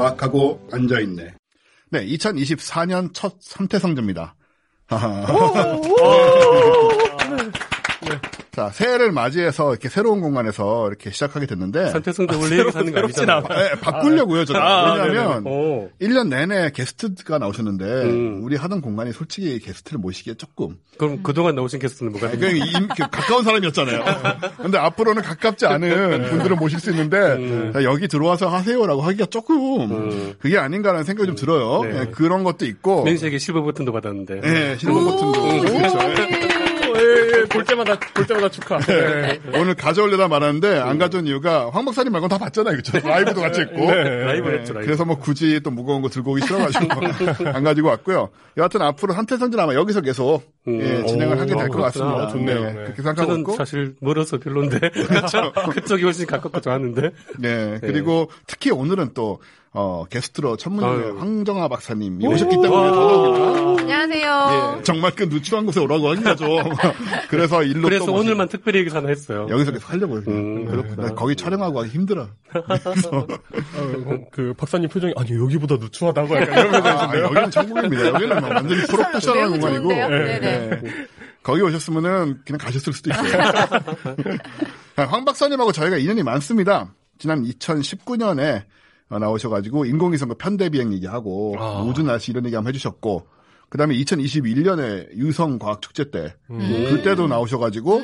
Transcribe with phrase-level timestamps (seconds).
[0.00, 1.34] 과학하고 앉아있네.
[1.90, 4.34] 네, 2024년 첫 삼태성조입니다.
[8.60, 11.92] 자, 새해를 맞이해서 이렇게 새로운 공간에서 이렇게 시작하게 됐는데.
[11.92, 13.40] 산태성도 원래 얘기 하는 거 아니잖아요.
[13.48, 14.60] 네, 바꾸려고요, 저는.
[14.60, 15.88] 아, 왜냐하면, 오.
[15.98, 18.40] 1년 내내 게스트가 나오셨는데, 음.
[18.42, 20.76] 우리 하던 공간이 솔직히 게스트를 모시기에 조금.
[20.98, 24.04] 그럼 그동안 나오신 게스트는 뭐가 그냥 임- 그 가까운 사람이었잖아요.
[24.60, 30.34] 근데 앞으로는 가깝지 않은 분들을 모실 수 있는데, 자, 여기 들어와서 하세요라고 하기가 조금, 음.
[30.38, 31.82] 그게 아닌가라는 생각이 좀 들어요.
[31.84, 32.00] 네.
[32.00, 33.04] 예, 그런 것도 있고.
[33.04, 34.40] 맹시에게 실버 버튼도 받았는데.
[34.44, 35.42] 예, 실버 버튼도.
[35.62, 36.49] 그렇죠.
[37.50, 38.78] 볼 때마다, 볼 때마다 축하.
[38.88, 39.40] 예.
[39.54, 42.76] 오늘 가져오려다 말았는데 안 가져온 이유가 황 박사님 말고는 다 봤잖아요.
[42.76, 42.98] 그죠?
[43.06, 43.90] 라이브도 같이 했고.
[43.90, 44.86] 라이브 네, 했죠, 라이브.
[44.86, 48.30] 그래서 뭐 굳이 또 무거운 거 들고 오기 싫어가지고 안 가지고 왔고요.
[48.56, 51.78] 여하튼 앞으로 한태성진 아마 여기서 계속 예, 진행을 오, 하게 될 것.
[51.82, 52.22] 같습니다.
[52.24, 52.60] 아, 좋네요.
[52.60, 52.74] 네, 네.
[52.74, 53.52] 그렇게 생각하고 저는 있고.
[53.54, 54.78] 사실 멀어서 별론데.
[55.08, 55.52] 그렇죠.
[55.72, 57.10] 그쪽이 훨씬 가깝고 좋았는데.
[57.38, 59.40] 네, 그리고 특히 오늘은 또
[59.72, 61.16] 어, 게스트로 천문의 아유.
[61.20, 64.76] 황정아 박사님이 오셨기 때문에 더더욱이나 안녕하세요.
[64.78, 66.48] 예, 정말 그 누추한 곳에 오라고 하기가 좀
[67.30, 69.46] 그래서 일로 그래서 오늘만 특별히 하나 했어요.
[69.48, 70.24] 여기서 계속 하려고요.
[70.24, 70.40] 그냥.
[70.40, 71.14] 음, 그렇구나.
[71.14, 72.22] 거기 촬영하고 하기 힘들어.
[72.52, 73.26] 어,
[74.32, 78.06] 그 박사님 표정이, 아니, 여기보다 누추하다고 약간 이러면서 아, 여기는 천국입니다.
[78.08, 79.88] 여기는 뭐 완전히 프로페셔널한 매우 공간이고.
[80.10, 80.80] 네.
[81.44, 83.32] 거기 오셨으면은 그냥 가셨을 수도 있어요.
[84.96, 86.92] 아, 황 박사님하고 저희가 인연이 많습니다.
[87.18, 88.64] 지난 2019년에
[89.18, 91.82] 나오셔가지고 인공위성과 편대비행 얘기하고 아.
[91.82, 93.26] 우주 날씨 이런 얘기 한번 해주셨고
[93.70, 98.00] 그다음에 2021년에 유성 과학 축제 때 그때도 나오셔가지고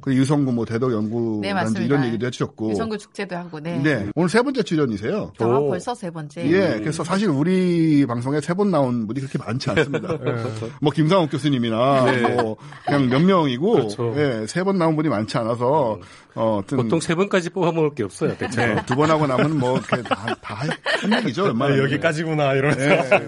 [0.00, 1.84] 그 유성구 뭐 대덕 연구단지 네.
[1.84, 3.82] 이런 얘기도 해주셨고 유성구 축제도 하고, 네.
[3.82, 5.32] 네 오늘 세 번째 출연이세요.
[5.38, 5.68] 아, 오.
[5.68, 6.50] 벌써 세 번째.
[6.50, 10.08] 예, 그래서 사실 우리 방송에 세 번 나온 분이 그렇게 많지 않습니다.
[10.80, 12.06] 뭐 김상욱 교수님이나
[12.42, 14.14] 뭐 그냥 몇 명이고 그렇죠.
[14.16, 15.98] 예, 세 번 나온 분이 많지 않아서
[16.34, 18.76] 어, 어떤 보통 세 번까지 뽑아 먹을 게 없어요, 대체.
[18.86, 20.70] 두번 하고 나면 뭐 이렇게 다다한
[21.18, 21.42] 얘기죠.
[21.42, 21.84] 아, 웬만하면.
[21.84, 22.80] 여기까지구나, 이러면서.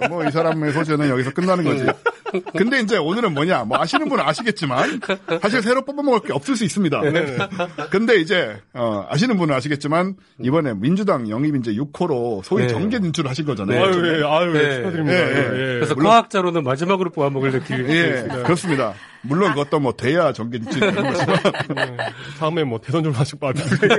[0.03, 1.87] 예, 뭐이 사람의 소재는 여기서 끝나는 거지.
[2.57, 5.01] 근데 이제 오늘은 뭐냐, 뭐 아시는 분은 아시겠지만
[5.43, 7.01] 사실 새로 뽑아 먹을 게 없을 수 있습니다.
[7.91, 12.69] 근데 이제 어, 아시는 분은 아시겠지만 이번에 민주당 영입 이제 6호로 소위 네.
[12.69, 13.85] 정계 진출을 하신 거잖아요.
[13.85, 14.77] 아유, 예, 아유, 예, 네.
[14.77, 15.19] 축하드립니다.
[15.19, 15.37] 예, 예.
[15.37, 15.75] 예, 예.
[15.75, 17.79] 그래서 물론- 과학자로는 마지막으로 뽑아 먹을 기회.
[17.89, 18.95] 예, 그렇습니다.
[19.23, 21.39] 물론 그것도 뭐 돼야 정계 진출이 되는 거지만
[22.39, 23.91] 다음에 뭐 대선 좀 하시고 봐주세요.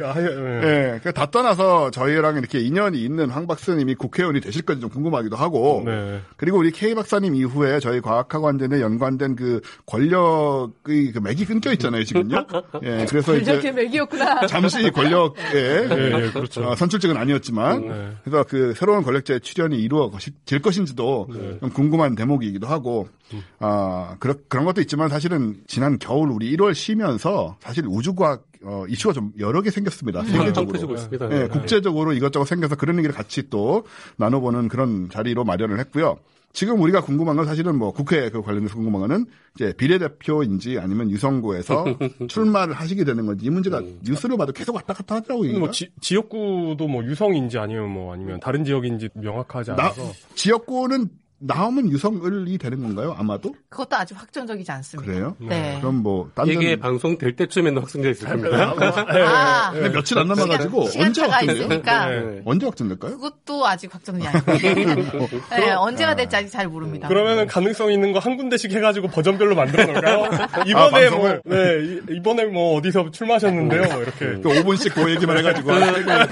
[0.00, 0.94] 야, 예, 예.
[0.94, 5.82] 예, 그다 떠나서 저희랑 이렇게 인연이 있는 황 박사님이 국회의원이 되실 건지 좀 궁금하기도 하고,
[5.84, 6.20] 네.
[6.36, 12.46] 그리고 우리 K 박사님 이후에 저희 과학학원전에 연관된 그 권력의 그 맥이 끊겨 있잖아요, 지금요.
[12.84, 14.46] 예, 그래서 이렇게 이제 맥이었구나.
[14.46, 16.62] 잠시 권력에 예, 예, 그렇죠.
[16.62, 18.10] 어, 선출직은 아니었지만, 네.
[18.22, 21.58] 그래서 그 새로운 권력자의 출연이 이루어질 것인지도 네.
[21.58, 23.42] 좀 궁금한 대목이기도 하고, 음.
[23.58, 29.14] 아, 그런, 그런 것도 있지만 사실은 지난 겨울 우리 1월 쉬면서 사실 우주과학 어, 이슈가
[29.14, 30.20] 좀 여러 개 생겼습니다.
[30.20, 30.94] 음, 세계적으로.
[30.94, 31.30] 있습니다.
[31.30, 33.84] 예, 국제적으로 이것저것 생겨서 그런 얘기를 같이 또
[34.16, 36.18] 나눠보는 그런 자리로 마련을 했고요.
[36.52, 41.84] 지금 우리가 궁금한 건 사실은 뭐 국회 그 관련해서 궁금한 거는 이제 비례대표인지 아니면 유성구에서
[42.28, 45.58] 출마를 하시게 되는 건지 이 문제가 뉴스를 봐도 계속 왔다 갔다 하더라고요.
[45.58, 45.70] 뭐.
[45.70, 51.08] 지, 지역구도 뭐 유성인지 아니면 뭐 아니면 다른 지역인지 명확하지 나, 않아서 지역구는
[51.40, 53.14] 나오면 유성을이 되는 건가요?
[53.16, 53.54] 아마도?
[53.68, 55.12] 그것도 아직 확정적이지 않습니다.
[55.12, 55.36] 그래요?
[55.38, 55.78] 네.
[55.80, 58.74] 그럼 뭐, 딴 이게 데는- 방송 될 때쯤에는 확정돼 있을 겁니다.
[58.76, 61.22] 아, 근데 며칠 안 남아가지고 시간, 언제?
[61.52, 62.42] 있으니까 네.
[62.44, 63.16] 언제 확정될까요?
[63.18, 64.52] 그것도 아직 확정이 아니고
[65.50, 67.06] 네, 언제가 될지 아직 잘 모릅니다.
[67.08, 70.24] 그러면은 가능성 있는 거 한 군데씩 해가지고 버전별로 만들어 놓을까요?
[70.50, 71.42] 아, 이번에 뭐, 방송을?
[71.44, 71.78] 네,
[72.12, 73.82] 이- 이번에 뭐 어디서 출마하셨는데요?
[73.92, 74.18] 뭐 이렇게.
[74.18, 75.70] 그 5분씩 그 얘기만 해가지고.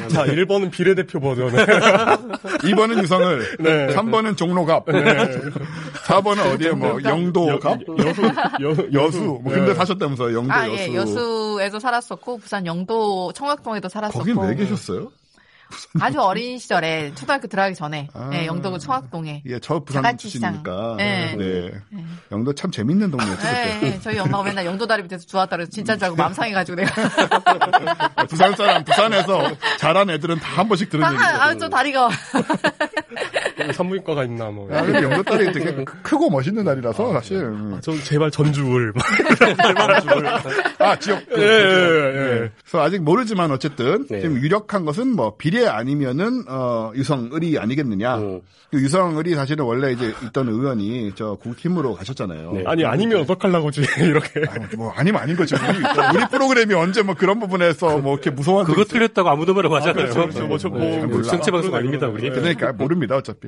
[0.09, 1.53] 자, 1번은 비례대표 버전에.
[1.55, 3.87] 2번은 유성을, 네.
[3.95, 4.85] 3번은 종로갑,
[6.07, 8.23] 4번은 어디에 뭐 영도갑, 여수,
[8.63, 9.19] 여, 여수.
[9.43, 10.77] 뭐 근데 사셨다면서 영도 아, 여수.
[10.83, 15.11] 예, 여수에도 살았었고 부산 영도 청학동에도 살았었고 거긴 왜 계셨어요?
[16.01, 18.31] 아주 어린 시절에 초등학교 들어가기 전에 아.
[18.33, 20.53] 예, 영도 청학동에 예, 저 부산 자갈치 시장.
[20.63, 20.95] 출신이니까.
[20.97, 21.35] 네.
[21.37, 21.73] 네.
[22.31, 23.87] 영도 참 재밌는 동네였죠, 예, 그때.
[23.95, 26.95] 예, 저희 엄마가 맨날 영도 다리 밑에서 좋았다 그래서 진짜인 줄 알고 맘 상해가지고 내가
[28.31, 29.51] 부산 사람, 부산에서
[29.81, 31.25] 자란 애들은 다 한 번씩 들은 아, 얘기죠.
[31.27, 32.09] 아, 저 다리가
[33.73, 34.69] 산부인과가 있나, 뭐.
[34.73, 37.39] 아, 근데 영도 딸이 되게 크- 크고 멋있는 날이라서 사실.
[37.39, 37.79] 음.
[37.81, 38.93] 저 제발 전주울.
[40.79, 41.23] 아, 지역.
[41.37, 41.45] 예, 예,
[42.43, 42.51] 예.
[42.63, 44.21] 그래서 아직 모르지만 어쨌든 네.
[44.21, 48.17] 지금 유력한 것은 뭐 비례 아니면은 어 유성을이 아니겠느냐.
[48.19, 48.41] 음.
[48.71, 52.53] 그 유성을이 사실은 원래 이제 있던 의원이 저 국힘으로 가셨잖아요.
[52.53, 52.65] 네.
[52.67, 54.43] 아니, 아니면 어떡하려고 지, 이렇게.
[54.51, 55.57] 아니, 뭐 아니면 아닌 거죠.
[55.57, 60.07] 우리, 우리 프로그램이 언제 뭐 그런 부분에서 뭐 이렇게 무서운 그거 틀렸다고 아무도 뭐라고 하잖아요.
[60.11, 60.47] 그렇죠, 그렇죠.
[60.49, 61.23] 뭐, 저, 뭐, 네, 몰라.
[61.23, 62.29] 정치 방송 아닙니다, 우리.
[62.29, 63.46] 그러니까 모릅니다 어차피.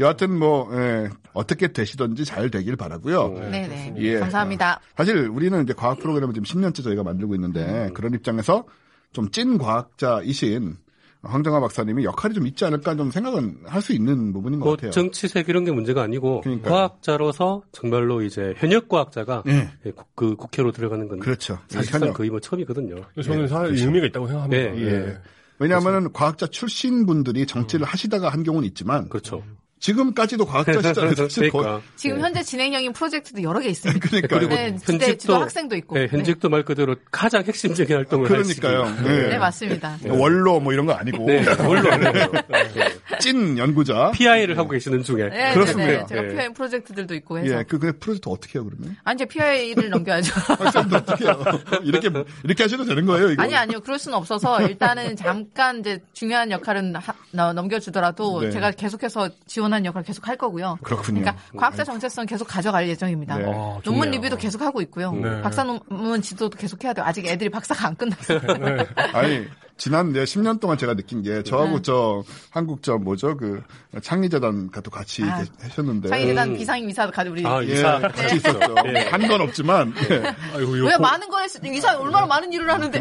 [0.00, 3.28] 여하튼 뭐 예, 어떻게 되시든지 잘 되길 바라고요.
[3.50, 4.18] 네 네 예.
[4.18, 4.80] 감사합니다.
[4.96, 8.64] 사실 우리는 이제 과학 프로그램을 지금 10년째 저희가 만들고 있는데 그런 입장에서
[9.12, 10.76] 좀 찐 과학자이신
[11.22, 14.92] 황정아 박사님이 역할이 좀 있지 않을까 좀 생각은 할 수 있는 부분인 것 뭐 같아요.
[14.92, 16.72] 정치색 이런 게 문제가 아니고 그러니까요.
[16.72, 19.68] 과학자로서 정말로 이제 현역 과학자가 예.
[19.86, 21.58] 예, 국- 그 국회로 들어가는 건 그렇죠.
[21.68, 22.14] 사실상 현역.
[22.14, 23.02] 거의 뭐 처음이거든요.
[23.24, 24.76] 저는 사실 의미가 있다고 생각합니다.
[24.76, 25.18] 예, 예.
[25.58, 29.42] 왜냐하면은 과학자 출신 분들이 정치를 하시다가 한 경우는 있지만 그렇죠.
[29.80, 31.14] 지금까지도 과학자시잖아요.
[31.16, 31.64] 사실 거의.
[31.64, 34.00] 그러니까 지금 현재 진행형인 프로젝트도 여러 개 있습니다.
[34.08, 34.40] 그러니까요.
[34.40, 36.00] 그리고 네, 현직도 학생도 있고.
[36.00, 38.84] 예, 현직도 말 그대로 가장 핵심적인 활동을 할 그러니까요.
[39.04, 39.28] 네.
[39.28, 39.98] 네, 맞습니다.
[40.08, 41.84] 원로 뭐 이런 거 아니고 네, 물론
[43.20, 44.10] 찐 연구자.
[44.12, 45.90] PI를 하고 계시는 중에 네, 그렇습니다.
[45.90, 46.06] 네, 네.
[46.06, 46.28] 제가 예.
[46.34, 47.58] PI 프로젝트들도 있고 해서.
[47.58, 48.96] 예, 그 근데 프로젝트 어떻게 해요 그러면?
[49.04, 50.32] 아니, 이제 PI를 넘겨야죠.
[50.58, 51.40] 학생도 어떻게 해요?
[51.82, 52.10] 이렇게
[52.44, 53.42] 이렇게 하셔도 되는 거예요 이거?
[53.42, 53.80] 아니, 아니요.
[53.80, 58.50] 그럴 수는 없어서 일단은 잠깐 이제 중요한 역할은 하- 나- 넘겨주더라도 네.
[58.50, 60.78] 제가 계속해서 지원한 역할을 계속 할 거고요.
[60.82, 61.20] 그렇군요.
[61.20, 63.36] 그러니까 과학자 정체성 계속 가져갈 예정입니다.
[63.38, 63.44] 네.
[63.46, 64.10] 아, 논문 좋네요.
[64.12, 65.12] 리뷰도 계속 하고 있고요.
[65.12, 65.42] 네.
[65.42, 67.04] 박사 논문 지도도 계속 해야 돼요.
[67.06, 68.40] 아직 애들이 박사가 안 끝났어요.
[69.12, 69.46] 아니
[69.78, 71.82] 지난 네, 10년 동안 제가 느낀 게 저하고 네.
[71.82, 73.62] 저 한국 저 뭐죠 그
[74.02, 78.74] 창리재단과도 같이 아, 하셨는데 창의재단 비상임 이사도 가지고 우리 아, 예, 이사 같이 있었죠.
[79.10, 80.22] 한 건 없지만 예.
[80.56, 81.26] 아이고, 왜 많은
[81.62, 83.00] 때 이사 얼마나 많은 일을 하는데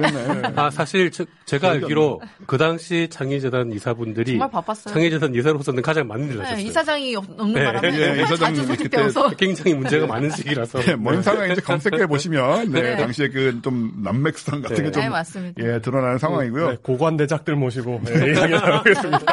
[0.55, 4.93] 아 사실 저- 제가 알기로 그 당시 창의재단 이사분들이 정말 바빴어요.
[4.93, 6.65] 창의재단 이사로서는 가장 많은 일을 네, 하셨어요.
[6.65, 7.63] 이사장이 없- 없는 네.
[7.63, 12.81] 바람에 예, 자주 이사장님이 소집되어서 굉장히 문제가 많은 시기라서 예, 뭔 상황인지 검색해 보시면 네,
[12.81, 12.97] 네.
[12.97, 14.83] 당시에 그좀 난맥상 같은 네.
[14.83, 15.63] 게좀 네, 맞습니다.
[15.63, 16.66] 예, 드러나는 상황이고요.
[16.71, 19.25] 네, 고관대작들 모시고 예, 이야기 나누겠습니다.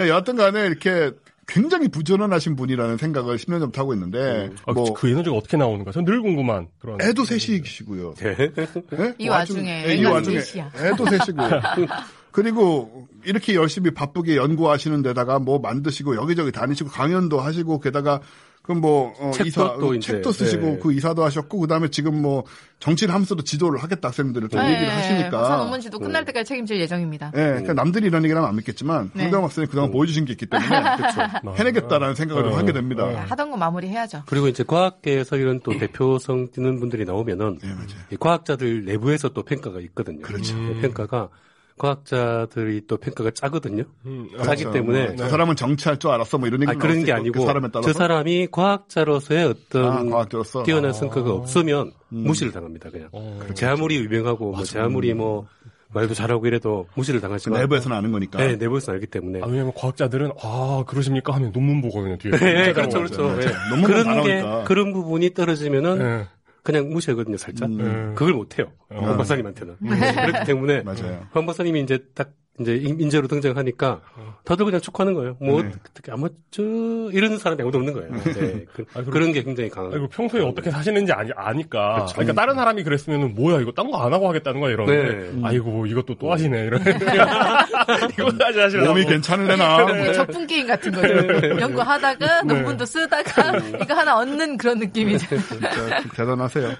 [0.00, 1.10] 네, 여하튼 간에 이렇게
[1.46, 5.92] 굉장히 부지런하신 분이라는 생각을 10년 전부터 하고 있는데 아, 뭐그 에너지가 어떻게 나오는가?
[5.92, 7.00] 저는 늘 궁금한 그런.
[7.00, 8.14] 애도 셋이시고요.
[8.16, 8.36] 네.
[8.40, 9.14] 예?
[9.18, 10.72] 이 와중- 와중에 예, 이 와중에 셋이야.
[10.76, 11.42] 애도 셋이고
[12.32, 18.20] 그리고 이렇게 열심히 바쁘게 연구하시는 데다가 뭐 만드시고 여기저기 다니시고 강연도 하시고 게다가
[18.66, 20.78] 그뭐 어, 책도 이사 또 이제, 책도 쓰시고 네.
[20.82, 22.44] 그 이사도 하셨고 그다음에 지금 뭐
[22.80, 26.80] 정치를 하면서도 지도를 하겠다 학생들을 또 네, 얘기를 하시니까 박사 논문 지도 끝날 때까지 책임질
[26.80, 27.30] 예정입니다.
[27.34, 29.22] 예, 그러니까 남들이 이런 얘기를 하면 안 믿겠지만 네.
[29.22, 30.68] 황정학 박사님 그동안 보여주신 게 있기 때문에
[31.56, 33.06] 해내겠다라는 생각을 좀 하게 됩니다.
[33.06, 34.24] 네, 하던 거 마무리해야죠.
[34.26, 37.58] 그리고 이제 과학계에서 이런 또 대표성 뛰는 분들이 나오면은
[38.10, 40.22] 예, 과학자들 내부에서 또 평가가 있거든요.
[40.22, 40.56] 그렇죠.
[40.56, 41.28] 네, 평가가
[41.78, 43.84] 과학자들이 또 평가가 짜거든요.
[44.06, 44.72] 음, 짜기 그렇죠.
[44.72, 47.46] 때문에 뭐, 저 사람은 정치할 줄 알았어 뭐 이런 얘기 아 그런 게 아니고 그
[47.46, 50.62] 사람에 따라서 저 사람이 과학자로서의 어떤 아, 과학자로서?
[50.62, 50.92] 뛰어난 아.
[50.92, 52.90] 성과가 없으면 무시를 당합니다.
[52.90, 53.40] 그냥 어.
[53.54, 55.46] 제 아무리 유명하고 뭐제 아무리 뭐
[55.92, 58.38] 말도 잘하고 이래도 무시를 당하지만 내부에서는 아는 거니까.
[58.38, 62.32] 네, 내부에서 알기 때문에 아, 왜냐면 과학자들은 아 그러십니까 하면 논문 보거든요 뒤에.
[62.32, 62.74] 네, 찾아보고.
[62.74, 63.40] 그렇죠, 그렇죠.
[63.40, 63.54] 네.
[63.70, 64.64] 논문만 그런 다 게.
[64.66, 66.26] 그런 부분이 떨어지면은 네.
[66.66, 67.70] 그냥 무시하거든요, 살짝.
[67.70, 68.12] 음.
[68.16, 68.72] 그걸 못해요.
[68.88, 69.76] 황 박사님한테는.
[69.78, 71.24] 그렇기 때문에 맞아요.
[71.30, 74.00] 황 박사님이 이제 딱 이제 인- 인재로 등장하니까
[74.44, 75.36] 다들 그냥 축하하는 거예요.
[75.40, 75.70] 뭐 네.
[75.90, 78.10] 어떻게 아마 저 이런 사람이 아무도 없는 거예요.
[78.34, 78.64] 네.
[78.72, 79.92] 그, 런게 굉장히 강한.
[79.92, 81.94] 아이고 평소에 어떻게 사시는지 아니, 아니까.
[81.96, 82.14] 그렇죠.
[82.14, 85.40] 그러니까 다른 사람이 그랬으면은 뭐야 이거 딴 거 안 하고 하겠다는 거야 이러는데 네.
[85.44, 86.80] 아이고 이것도 또 하시네 이런.
[88.18, 88.88] 이거 다시 하시라고.
[88.88, 89.84] 몸이 괜찮을래나.
[89.86, 91.60] 뭐 적분 게임 같은 거죠.
[91.60, 95.26] 연구하다가 논문도 쓰다가 이거 하나 얻는 그런 느낌이죠.
[95.48, 96.70] 진짜 대단하세요.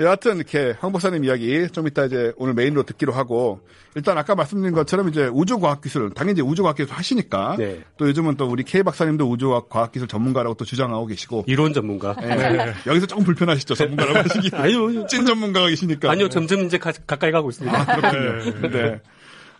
[0.00, 3.60] 여하튼 이렇게 황 박사님 이야기 좀 이따 이제 오늘 메인으로 듣기로 하고
[3.96, 7.80] 일단 아까 말씀드린 것처럼 이제 우주과학기술 당연히 이제 우주과학기술 하시니까 네.
[7.96, 12.14] 또 요즘은 또 우리 K 박사님도 우주과학기술 전문가라고 또 주장하고 계시고 이론 전문가.
[12.20, 12.74] 네.
[12.86, 15.06] 여기서 조금 불편하시죠 전문가라고 하시기 아니요.
[15.06, 17.86] 찐 전문가가 계시니까 아니요, 점점 이제 가, 가까이 가고 있습니다.
[17.96, 18.68] 그렇군요.
[18.70, 19.00] 네.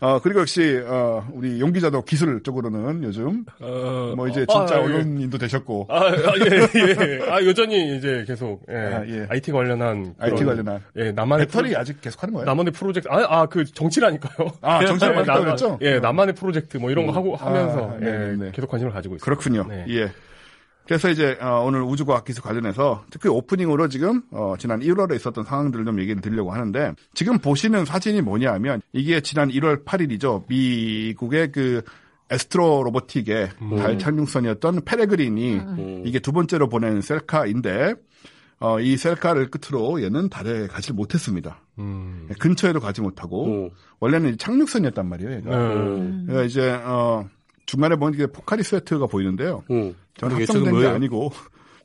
[0.01, 4.77] 어, 그리고 역시, 어, 우리 용 기자도 기술 쪽으로는 요즘, 어, 뭐 이제 아, 진짜
[4.77, 4.85] 아, 예.
[4.85, 7.31] 언론인도 되셨고, 아, 아, 예, 예.
[7.31, 8.75] 아, 여전히 이제 계속, 예.
[8.77, 9.27] 아, 예.
[9.31, 10.15] IT 관련한.
[10.19, 10.83] IT 그런, 관련한.
[10.97, 11.47] 예, 나만의.
[11.47, 12.45] 배터리 프로- 아직 계속 하는 거예요?
[12.47, 13.09] 나만의 프로젝트.
[13.11, 14.49] 아, 아, 그 정치라니까요.
[14.61, 15.79] 아, 정치를 예, 많이 그랬죠?
[15.81, 18.51] 예, 나만의 프로젝트 뭐 이런 거 하고 하면서, 아, 예, 네, 네.
[18.53, 19.25] 계속 관심을 가지고 있어요.
[19.25, 19.65] 그렇군요.
[19.69, 19.85] 네.
[19.89, 20.11] 예.
[20.87, 25.85] 그래서 이제 어, 오늘 우주과학 기술 관련해서 특히 오프닝으로 지금 어, 지난 1월에 있었던 상황들을
[25.85, 30.45] 좀 얘기를 드리려고 하는데 지금 보시는 사진이 뭐냐하면 이게 지난 1월 8일이죠.
[30.49, 31.83] 미국의 그
[32.31, 35.61] 애스트로보틱의 달 착륙선이었던 페레그린이
[36.05, 37.95] 이게 두 번째로 보낸 셀카인데
[38.59, 41.61] 어, 이 셀카를 끝으로 얘는 달에 가지 못했습니다.
[41.79, 42.29] 음.
[42.39, 43.71] 근처에도 가지 못하고 음.
[44.01, 45.37] 원래는 착륙선이었단 말이에요.
[45.37, 45.51] 얘가.
[45.51, 46.25] 음.
[46.27, 47.29] 그러니까 이제 어,
[47.67, 49.65] 중간에 이게 포카리 스웨트가 보이는데요.
[49.71, 49.95] 음.
[50.19, 50.87] 저는 합성된 게?
[50.87, 51.33] 아니고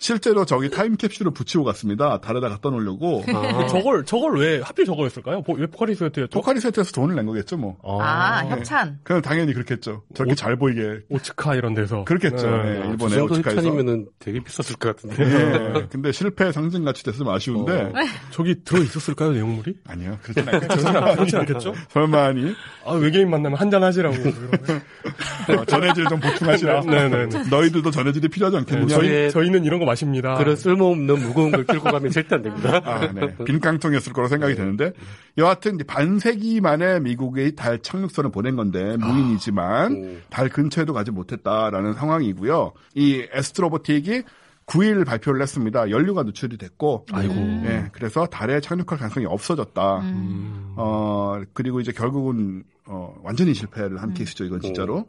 [0.05, 2.19] 실제로 저기 타임캡슐을 붙이고 갔습니다.
[2.21, 3.23] 달에다 갖다 놓으려고.
[3.27, 3.67] 아.
[3.67, 5.43] 저걸, 저걸 왜, 하필 저거였을까요?
[5.43, 6.39] 보- 왜 포카리 스웨트에 또?
[6.41, 7.77] 포카리 스웨트에서 돈을 낸 거겠죠, 뭐.
[8.01, 8.97] 아, 협찬.
[9.03, 10.01] 그럼 당연히 그렇겠죠.
[10.15, 11.01] 저렇게 잘 보이게.
[11.09, 12.03] 오츠카 이런 데서.
[12.05, 12.49] 그렇겠죠.
[12.49, 12.63] 네.
[12.63, 13.61] 네, 그 일본의 정도 오츠카에서.
[13.61, 15.23] 협찬이면은 되게 비쌌을 것 같은데.
[15.23, 17.71] 네, 근데 실패 상징 같이 됐으면 아쉬운데.
[17.71, 17.91] 어.
[18.31, 19.75] 저기 들어 있었을까요, 내용물이?
[19.87, 20.17] 아니요.
[20.23, 20.91] 그렇진 않겠죠.
[21.15, 21.73] 그렇지 않겠죠?
[21.89, 22.55] 설마니.
[22.85, 24.15] 아, 외계인 만나면 한잔 하시라고.
[24.17, 26.81] 어, 전해질 좀 보충하시라.
[26.81, 27.43] 네, 네, 네.
[27.51, 28.87] 너희들도 전해질이 필요하지 않겠느냐.
[28.95, 30.35] 저희- 저희, 저희는 이런 거 마십니다.
[30.37, 32.81] 그런 쓸모없는 무거운 걸 들고 가면 절대 안 됩니다.
[32.83, 33.35] 아, 네.
[33.45, 34.93] 빈 깡통이었을 거로 생각이 드는데
[35.37, 40.21] 여하튼 이제 반세기 만에 미국의 달 착륙선을 보낸 건데 무인이지만 음.
[40.29, 42.73] 달 근처에도 가지 못했다라는 상황이고요.
[42.95, 44.23] 이 에스트로보틱이
[44.65, 45.89] 9일 발표를 했습니다.
[45.89, 47.33] 연료가 누출이 됐고, 아이고.
[47.33, 49.99] 예, 그래서 달에 착륙할 가능성이 없어졌다.
[49.99, 50.73] 음.
[50.77, 53.97] 어 그리고 이제 결국은 어 완전히 실패를 음.
[53.97, 54.45] 한 케이스죠.
[54.45, 55.05] 이건 진짜로.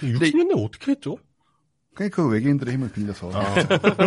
[0.00, 1.18] 60년대 어떻게 했죠?
[1.98, 3.28] 그냥 그 외계인들의 힘을 빌려서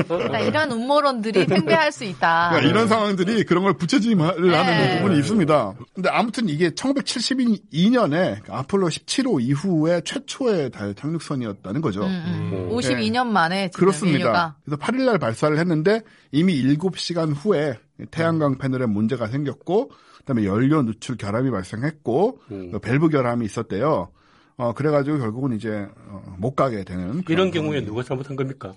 [0.07, 2.51] 그러니까 이런 음모론들이 팽배할 수 있다.
[2.51, 4.95] 그러니까 이런 상황들이 그런 걸 부채질을 하는 네.
[5.01, 5.73] 부분이 있습니다.
[5.93, 12.03] 근데 아무튼 이게 1972년에 아폴로 17호 이후에 최초의 달 착륙선이었다는 거죠.
[12.03, 12.51] 음, 음.
[12.53, 12.69] 음.
[12.69, 14.17] 52년 만에 지금 그렇습니다.
[14.19, 17.77] 인류가 그래서 8일날 발사를 했는데 이미 7시간 후에
[18.09, 22.71] 태양광 패널에 문제가 생겼고 그다음에 연료 누출 결함이 발생했고 음.
[22.71, 24.11] 그 밸브 결함이 있었대요.
[24.61, 27.85] 어 그래가지고 결국은 이제 어, 못 가게 되는 이런 경우에 상황이에요.
[27.85, 28.73] 누가 잘못한 겁니까?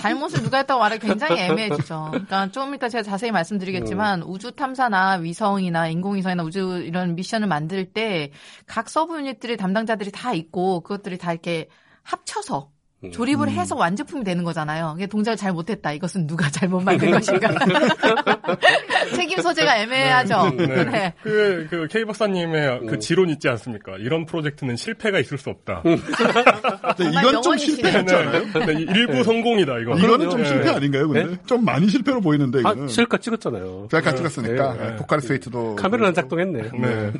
[0.00, 2.08] 잘못을 누가 했다고 말하기 굉장히 애매해지죠.
[2.12, 8.30] 그러니까 좀 이따 제가 자세히 말씀드리겠지만 우주 탐사나 위성이나 인공위성이나 우주 이런 미션을 만들 때
[8.66, 11.68] 각 서브 유닛들의 담당자들이 다 있고 그것들이 다 이렇게
[12.02, 12.77] 합쳐서 음.
[13.12, 14.94] 조립을 해서 완제품이 되는 거잖아요.
[14.96, 15.92] 이게 동작을 잘 못했다.
[15.92, 17.48] 이것은 누가 잘못 만든 것인가?
[19.14, 20.50] 책임 소재가 애매하죠.
[20.56, 20.66] 네.
[20.66, 21.14] 네.
[21.22, 23.92] 그, 그, K 박사님의 그 지론 있지 않습니까?
[23.98, 25.82] 이런 프로젝트는 실패가 있을 수 없다.
[25.84, 28.44] 이건 좀 않아요?
[28.52, 29.96] 네, 네, 일부 성공이다, 이거.
[29.96, 30.48] 이거는 좀 네.
[30.48, 31.08] 실패 아닌가요?
[31.08, 33.88] 근데 좀 많이 실패로 보이는데 아, 이거는 실까 찍었잖아요.
[33.92, 34.96] 셀카 찍었으니까 네.
[34.96, 36.62] 포카리 스웨이트도 카메라는 작동했네.
[36.80, 37.12] 네.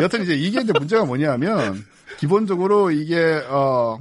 [0.00, 1.84] 여튼 이제 이게 이제 문제가 뭐냐면
[2.18, 3.98] 기본적으로 이게 어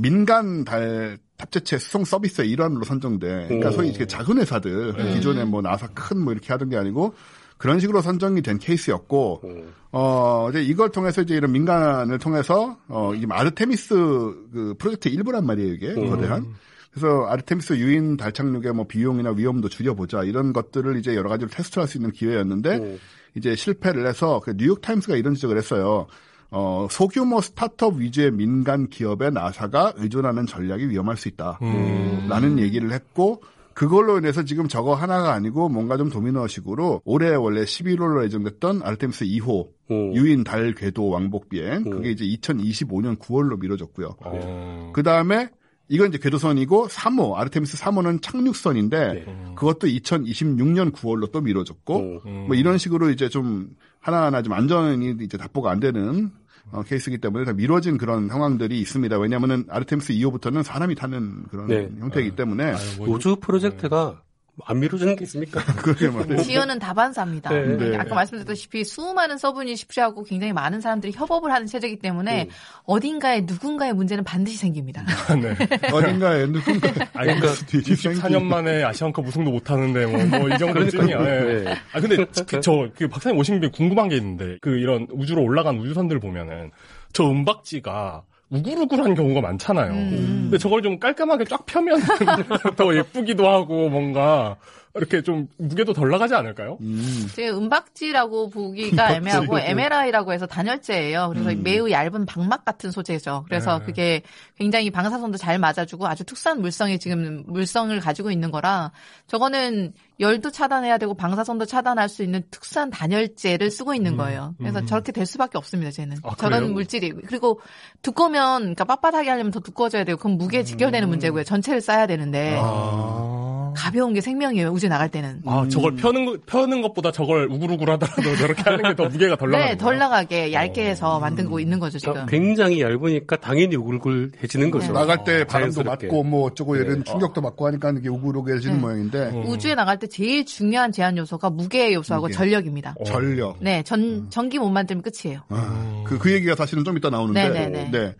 [0.00, 3.46] 민간 달 탑재체 수송 서비스의 일환으로 선정돼.
[3.48, 3.72] 그러니까 오.
[3.72, 7.14] 소위 이렇게 작은 회사들 기존에 뭐 나사 큰 뭐 이렇게 하던 게 아니고
[7.58, 9.72] 그런 식으로 선정이 된 케이스였고 음.
[9.92, 15.72] 어 이제 이걸 통해서 이제 이런 민간을 통해서 어 이게 아르테미스 그 프로젝트 일부란 말이에요
[15.74, 16.46] 이게 거대한.
[16.90, 21.86] 그래서 아르테미스 유인 달 착륙의 뭐 비용이나 위험도 줄여보자 이런 것들을 이제 여러 가지로 테스트할
[21.86, 22.98] 수 있는 기회였는데 음.
[23.36, 26.06] 이제 실패를 해서 그 뉴욕 타임스가 이런 지적을 했어요.
[26.50, 31.58] 어, 소규모 스타트업 위주의 민간 기업에 나사가 의존하는 전략이 위험할 수 있다.
[31.62, 32.26] 음.
[32.28, 33.42] 라는 얘기를 했고
[33.74, 39.68] 그걸로 인해서 지금 저거 하나가 아니고 뭔가 좀 도미노식으로 올해 원래 11월로 예정됐던 아르테미스 2호
[39.92, 40.16] 음.
[40.16, 44.16] 유인 달 궤도 왕복 비행 그게 이제 2025년 9월로 미뤄졌고요.
[44.24, 44.90] 어.
[44.94, 45.50] 그 다음에
[45.88, 49.24] 이건 이제 궤도선이고 3호 아르테미스 3호는 착륙선인데 네.
[49.54, 52.44] 그것도 2026년 9월로 또 미뤄졌고 음.
[52.46, 53.70] 뭐 이런 식으로 이제 좀
[54.08, 56.30] 하나하나 좀 안전이 이제 답보가 안 되는
[56.70, 59.18] 어, 케이스이기 때문에 다 미뤄진 그런 상황들이 있습니다.
[59.18, 61.90] 왜냐하면은 아르테미스 2호부터는 사람이 타는 그런 네.
[61.98, 64.22] 형태이기 때문에 뭐 우주 프로젝트가
[64.64, 65.60] 안 미뤄지는 게 있습니까?
[65.76, 66.42] 그러게 말이에요.
[66.42, 67.50] 지연은 다반사입니다.
[67.50, 67.76] 네.
[67.76, 67.96] 네.
[67.96, 72.48] 아까 말씀드렸다시피 수많은 서브니 십시하고 굉장히 많은 사람들이 협업을 하는 체제이기 때문에 음.
[72.84, 75.04] 어딘가에 누군가의 문제는 반드시 생깁니다.
[75.40, 75.56] 네.
[75.92, 81.20] 어딘가에 누군가 아, 그러니까 24년 만에 아시안컵 우승도 못 하는데 뭐, 뭐, 이 정도쯤이야.
[81.20, 81.62] 예.
[81.64, 81.74] 네.
[81.92, 85.78] 아, 근데 그, 저, 그 박사님 오신 김에 궁금한 게 있는데, 그 이런 우주로 올라간
[85.78, 86.70] 우주선들 보면은,
[87.12, 89.92] 저 은박지가 우글우글한 경우가 많잖아요.
[89.92, 90.38] 음.
[90.44, 92.00] 근데 저걸 좀 깔끔하게 쫙 펴면
[92.76, 94.56] 더 예쁘기도 하고, 뭔가,
[94.94, 96.78] 이렇게 좀 무게도 덜 나가지 않을까요?
[96.80, 101.32] 음, 제 은박지라고 보기가 애매하고 MLI라고 해서 단열재예요.
[101.32, 103.44] 그래서 매우 얇은 방막 같은 소재죠.
[103.46, 103.84] 그래서 네.
[103.84, 104.22] 그게
[104.56, 108.90] 굉장히 방사선도 잘 맞아주고 아주 특수한 물성이 지금 물성을 가지고 있는 거라
[109.26, 114.54] 저거는 열도 차단해야 되고 방사선도 차단할 수 있는 특수한 단열재를 쓰고 있는 거예요.
[114.58, 115.90] 그래서 저렇게 될 수밖에 없습니다.
[115.92, 116.72] 쟤는 아, 저런 그래요?
[116.74, 117.60] 물질이 그리고
[118.02, 121.44] 두꺼우면 그러니까 빳빳하게 하려면 더 두꺼워져야 되고 그럼 무게 직결되는 문제고요.
[121.44, 123.72] 전체를 쌓아야 되는데 아.
[123.76, 124.70] 가벼운 게 생명이에요.
[124.70, 125.42] 우주 나갈 때는.
[125.46, 129.50] 아, 저걸 펴는, 거- 펴는 것보다 저걸 우글우글 하더라도 저렇게 하는 게 더 무게가 덜
[129.52, 132.26] 나가는 네, 덜 나가게 얇게 해서 만들고 있는 거죠, 지금.
[132.26, 134.92] 굉장히 얇으니까 당연히 우글우글해지는 거죠.
[134.92, 136.06] 나갈 때 바람도 자연스럽게.
[136.08, 138.80] 맞고 뭐 어쩌고 이런 충격도 맞고 하니까 이게 우글우글해지는 네.
[138.80, 142.34] 모양인데 우주에 나갈 때 제일 중요한 제한 요소가 무게 요소하고 무게.
[142.34, 142.94] 전력입니다.
[143.06, 145.42] 전력 네, 전 전기 못 만들면 끝이에요.
[145.48, 147.48] 아, 그, 그 얘기가 사실은 좀 이따 나오는데.
[147.48, 147.90] 네네네.
[147.90, 148.14] 네.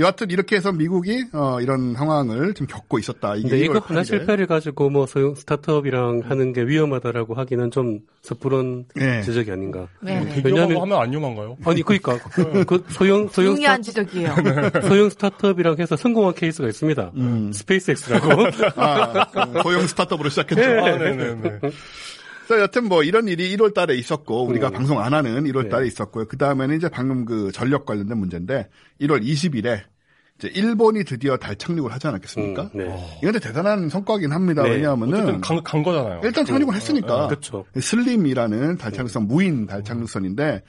[0.00, 3.36] 여하튼 이렇게 해서 미국이 어, 이런 상황을 지금 겪고 있었다.
[3.36, 4.04] 이게 근데 이거 1월 하나 8일에.
[4.06, 9.22] 실패를 가지고 뭐 소형 스타트업이랑 하는 게 위험하다라고 하기는 좀 섣부른 네.
[9.22, 9.86] 지적이 아닌가.
[10.00, 10.34] 네, 네.
[10.34, 11.56] 대기업하고 왜냐하면- 하면 안 위험한가요?
[11.64, 12.18] 아니 그러니까
[12.66, 14.34] 그 소형 소형 중요한 스타, 지적이에요.
[14.88, 17.12] 소형 스타트업이랑 해서 성공한 케이스가 있습니다.
[17.52, 18.30] 스페이스X라고.
[18.76, 20.62] 아, 그 소형 스타트업으로 시작했죠.
[20.62, 21.60] 아, 네네네.
[22.46, 24.72] 그래서 여튼 뭐 이런 일이 1월 달에 있었고 우리가 음.
[24.72, 25.88] 방송 안 하는 1월 달에 네.
[25.88, 26.26] 있었고요.
[26.26, 28.68] 그 다음에는 이제 방금 그 전력 관련된 문제인데
[29.00, 29.82] 1월 20일에
[30.38, 32.62] 이제 일본이 드디어 달 착륙을 하지 않았겠습니까?
[32.62, 32.84] 음, 네.
[32.84, 34.62] 이건 근데 대단한 성과긴 합니다.
[34.64, 34.70] 네.
[34.70, 36.20] 왜냐하면은 간, 간 거잖아요.
[36.24, 37.64] 일단 착륙을 했으니까 그렇죠.
[37.78, 40.62] 슬림이라는 달 착륙선 무인 달 착륙선인데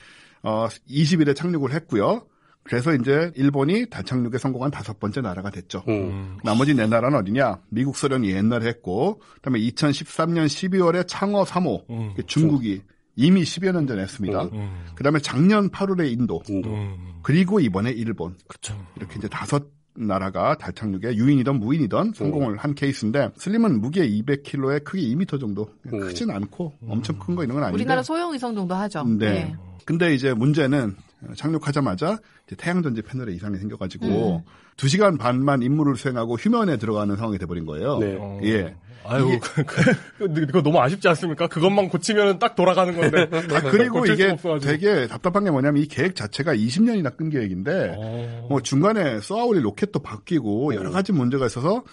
[0.43, 2.25] 어 20일에 착륙을 했고요.
[2.65, 5.83] 그래서 이제 일본이 달 착륙에 성공한 다섯 번째 나라가 됐죠.
[5.87, 5.93] 음.
[5.93, 6.37] 음.
[6.43, 7.59] 나머지 네 나라는 어디냐?
[7.69, 12.13] 미국, 소련이 옛날에 했고, 그다음에 2013년 12월에 창어 3호 음.
[12.25, 12.81] 중국이
[13.15, 14.45] 이미 10여 년 전에 했습니다.
[14.45, 14.83] 음.
[14.95, 16.71] 그다음에 작년 8월에 인도, 인도.
[16.71, 17.13] 음.
[17.21, 18.35] 그리고 이번에 일본.
[18.47, 18.75] 그쵸.
[18.95, 19.63] 이렇게 이제 다섯
[19.97, 25.99] 나라가 달 착륙에 유인이든 무인이든 성공을 한 케이스인데 슬림은 무게 200kg에 크게 2m 정도 음.
[26.01, 29.05] 크진 않고 엄청 큰거 있는 건 아닌데 우리나라 소형 위성 정도 하죠.
[29.05, 29.29] 네.
[29.31, 29.55] 네.
[29.85, 30.97] 근데 이제 문제는
[31.35, 32.17] 착륙하자마자
[32.47, 34.41] 이제 태양 전지 패널에 이상이 생겨가지고 음.
[34.77, 37.97] 두 2시간 반만 임무를 수행하고 휴면에 들어가는 상황이 돼버린 거예요.
[37.99, 38.17] 네.
[38.19, 38.39] 어.
[38.43, 38.75] 예.
[39.07, 41.47] 아유, 이게- 그, 그, 그거 너무 아쉽지 않습니까?
[41.47, 43.29] 그것만 고치면 딱 돌아가는 건데.
[43.55, 44.35] 아, 그리고 이게.
[44.61, 48.47] 되게 답답한 게 뭐냐면 이 계획 자체가 20년이나 끈 계획인데 어.
[48.49, 51.83] 뭐 중간에 쏘아올릴 로켓도 바뀌고 여러 가지 문제가 있어서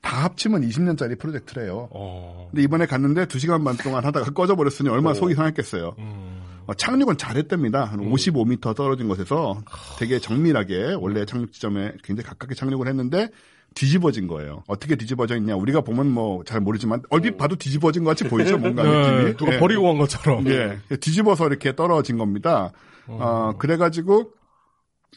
[0.00, 1.88] 다 합치면 20년짜리 프로젝트래요.
[1.90, 2.48] 어.
[2.50, 5.94] 근데 이번에 갔는데 2시간 반 동안 하다가 꺼져버렸으니 얼마나 속이 상했겠어요.
[5.98, 6.35] 음.
[6.66, 7.84] 어, 착륙은 잘했답니다.
[7.84, 9.62] 한 55m 떨어진 곳에서
[9.98, 13.28] 되게 정밀하게 원래 착륙 지점에 굉장히 가깝게 착륙을 했는데
[13.74, 14.62] 뒤집어진 거예요.
[14.66, 15.54] 어떻게 뒤집어져 있냐?
[15.54, 19.36] 우리가 보면 뭐 잘 모르지만 얼핏 봐도 뒤집어진 것 같이 보이죠, 뭔가 네, 느낌이.
[19.36, 19.58] 누가 예.
[19.58, 20.46] 버리고 간 것처럼.
[20.48, 22.72] 예, 뒤집어서 이렇게 떨어진 겁니다.
[23.06, 24.32] 어, 그래가지고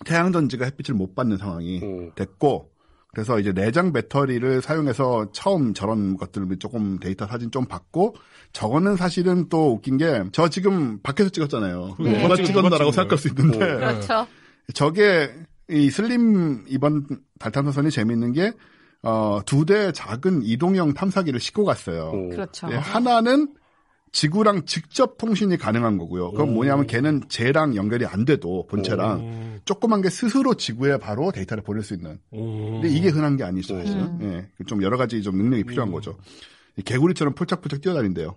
[0.06, 2.12] 태양 전지가 햇빛을 못 받는 상황이 음.
[2.16, 2.70] 됐고,
[3.12, 8.16] 그래서 이제 내장 배터리를 사용해서 처음 저런 것들을 조금 데이터 사진 좀 받고,
[8.54, 11.96] 저거는 사실은 또 웃긴 게, 저 지금 밖에서 찍었잖아요.
[12.00, 12.22] 네.
[12.22, 13.78] 누가 찍었나라고 생각할 수 있는데, 음.
[13.78, 14.28] 그렇죠.
[14.74, 15.32] 저게
[15.70, 17.06] 이 슬림 이번
[17.40, 18.52] 달탐사선이 재미있는 게,
[19.02, 22.12] 어, 두 대 작은 이동형 탐사기를 싣고 갔어요.
[22.14, 22.30] 음.
[22.30, 22.68] 그렇죠.
[22.72, 23.48] 예, 하나는
[24.12, 26.32] 지구랑 직접 통신이 가능한 거고요.
[26.32, 29.60] 그건 뭐냐면 걔는 쟤랑 연결이 안 돼도 본체랑 음.
[29.66, 32.20] 조그만 게 스스로 지구에 바로 데이터를 보낼 수 있는.
[32.34, 32.82] 음.
[32.82, 33.78] 근데 이게 흔한 게 아니죠.
[33.78, 34.02] 사실은.
[34.02, 34.48] 음.
[34.60, 36.18] 예, 좀 여러 가지 좀 능력이 필요한 거죠.
[36.78, 38.36] 이 개구리처럼 폴짝폴짝 뛰어다닌대요.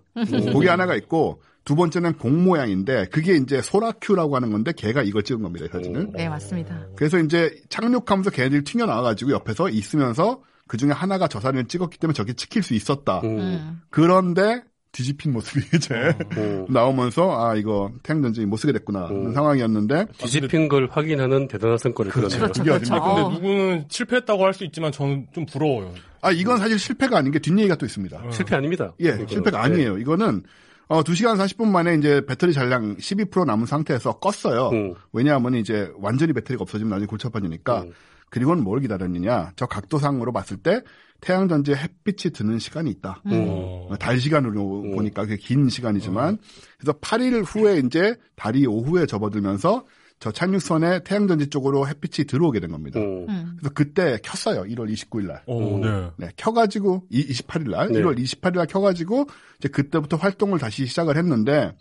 [0.53, 5.41] 그게 하나가 있고 두 번째는 공 모양인데 그게 이제 소라큐라고 하는 건데 걔가 이걸 찍은
[5.41, 5.65] 겁니다.
[5.65, 6.09] 이 사진을.
[6.13, 6.87] 네, 맞습니다.
[6.95, 11.97] 그래서 이제 착륙하면서 걔네들이 튀겨 나와 가지고 옆에서 있으면서 그 중에 하나가 저 사진을 찍었기
[11.99, 13.21] 때문에 저게 찍힐 수 있었다.
[13.21, 13.39] 음.
[13.39, 13.81] 음.
[13.89, 16.65] 그런데 뒤집힌 모습이 이제 음.
[16.69, 19.33] 나오면서 아 이거 태양전지 못 쓰게 됐구나 하는 음.
[19.33, 22.37] 상황이었는데 뒤집힌 걸 확인하는 대단한 성과를 그렇죠.
[22.37, 22.61] 그렇죠.
[22.61, 22.93] 그게 그렇죠.
[22.95, 23.07] 어딥니까?
[23.15, 23.29] 근데 어.
[23.31, 25.93] 누구는 실패했다고 할 수 있지만 저는 좀 부러워요.
[26.21, 28.21] 아 이건 사실 실패가 아닌 게 뒷얘기가 또 있습니다.
[28.31, 28.93] 실패 아닙니다.
[29.01, 29.27] 예, 이거는.
[29.27, 29.63] 실패가 네.
[29.63, 29.97] 아니에요.
[29.97, 30.43] 이거는
[30.87, 34.71] 어 2시간 40분 만에 이제 배터리 잔량 12% 남은 상태에서 껐어요.
[34.73, 34.93] 음.
[35.11, 37.81] 왜냐하면 이제 완전히 배터리가 없어지면 나중에 골치 아파지니까.
[37.81, 37.93] 음.
[38.29, 39.53] 그리고는 뭘 기다렸느냐?
[39.55, 40.81] 저 각도상으로 봤을 때
[41.23, 43.21] 태양 전지에 햇빛이 드는 시간이 있다.
[43.27, 43.31] 음.
[43.47, 43.87] 어.
[43.91, 44.91] 어, 달 시간으로 음.
[44.95, 46.37] 보니까 그게 긴 시간이지만
[46.77, 49.85] 그래서 8일 후에 이제 달이 오후에 접어들면서
[50.19, 52.99] 저 착륙선에 태양 전지 쪽으로 햇빛이 들어오게 된 겁니다.
[52.99, 53.25] 음.
[53.29, 53.55] 음.
[53.57, 54.63] 그래서 그때 켰어요.
[54.63, 55.43] 1월 29일 날.
[55.47, 55.81] 어, 음.
[55.81, 56.11] 네.
[56.17, 58.01] 네, 켜가지고 28일 날, 네.
[58.01, 59.27] 1월 28일 날 켜가지고
[59.59, 61.73] 이제 그때부터 활동을 다시 시작을 했는데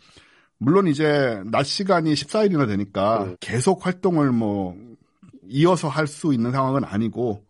[0.59, 3.37] 물론 이제 낮 시간이 14일이나 되니까 음.
[3.41, 4.77] 계속 활동을 뭐
[5.49, 7.45] 이어서 할 수 있는 상황은 아니고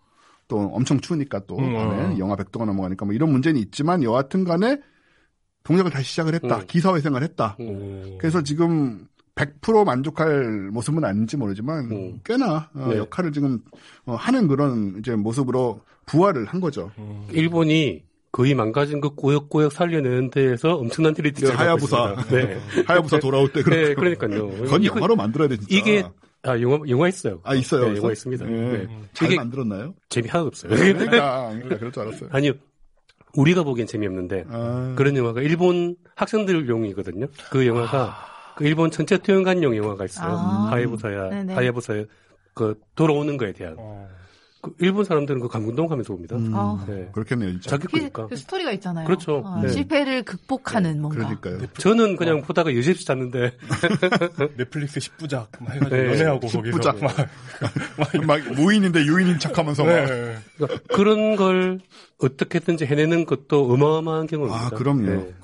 [0.52, 2.18] 또 엄청 추우니까 또 음, 밤에 어.
[2.18, 4.78] 영하 100도가 넘어가니까 뭐 이런 문제는 있지만 여하튼 간에
[5.64, 6.58] 동작을 다시 시작을 했다.
[6.58, 6.64] 음.
[6.66, 7.56] 기사회생을 했다.
[7.60, 8.18] 음.
[8.20, 12.20] 그래서 지금 100% 만족할 모습은 아닌지 모르지만 음.
[12.22, 12.98] 꽤나 어, 네.
[12.98, 13.60] 역할을 지금
[14.04, 16.90] 어, 하는 그런 이제 모습으로 부활을 한 거죠.
[16.98, 17.26] 음.
[17.30, 22.16] 일본이 거의 망가진 그 꾸역꾸역 살려내는 데에서 엄청난 트리트를 네, 하야부사.
[22.28, 22.58] 네.
[22.86, 24.00] 하야부사 돌아올 때 네, 그렇고.
[24.00, 24.48] 그러니까요.
[24.64, 25.74] 그건 이거- 영화로 만들어야 돼 진짜.
[25.74, 26.02] 이게
[26.44, 27.40] 아 영화 영화 있어요.
[27.44, 27.90] 아 있어요.
[27.90, 27.98] 네?
[27.98, 28.46] 영화 있습니다.
[28.46, 28.50] 예.
[28.50, 28.88] 네.
[29.12, 29.94] 잘 만들었나요?
[30.08, 30.70] 재미 하나도 없어요.
[30.74, 32.28] 그러니까, 그러니까 그럴 줄 알았어요.
[32.32, 32.52] 아니요.
[33.34, 37.26] 우리가 보기엔 재미없는데 아, 그런 영화가 일본 학생들용이거든요.
[37.50, 38.16] 그 영화가
[38.56, 40.32] 그 일본 전체 투영관용 영화가 있어요.
[40.32, 40.68] 아.
[40.72, 41.54] 하야부사야 네네.
[41.54, 42.04] 하야부사야
[42.54, 44.08] 그 돌아오는 거에 대한 어.
[44.62, 46.36] 그 일본 사람들은 그 감동하면서 봅니다.
[46.36, 46.84] 음, 아.
[46.88, 47.08] 네.
[47.12, 47.70] 그렇겠네요, 진짜.
[47.70, 48.28] 자기 그, 거니까.
[48.28, 49.06] 그 스토리가 있잖아요.
[49.06, 49.42] 그렇죠.
[49.44, 49.68] 어, 네.
[49.68, 51.26] 실패를 극복하는 뭔가.
[51.26, 51.66] 그러니까요.
[51.78, 53.56] 저는 그냥 보다가 여집시 잤는데
[54.56, 56.06] 넷플릭스 10부작 막 해가지고 네.
[56.10, 57.02] 연애하고 거기서 10부작.
[57.02, 57.16] 막,
[58.24, 59.92] 막 무인인데 유인인 척하면서 막.
[59.92, 60.36] 네.
[60.56, 61.80] 그러니까 그런 걸
[62.20, 64.66] 어떻게든지 해내는 것도 어마어마한 경험입니다.
[64.66, 65.02] 아, 그럼요.
[65.02, 65.16] 네.
[65.16, 65.34] 네.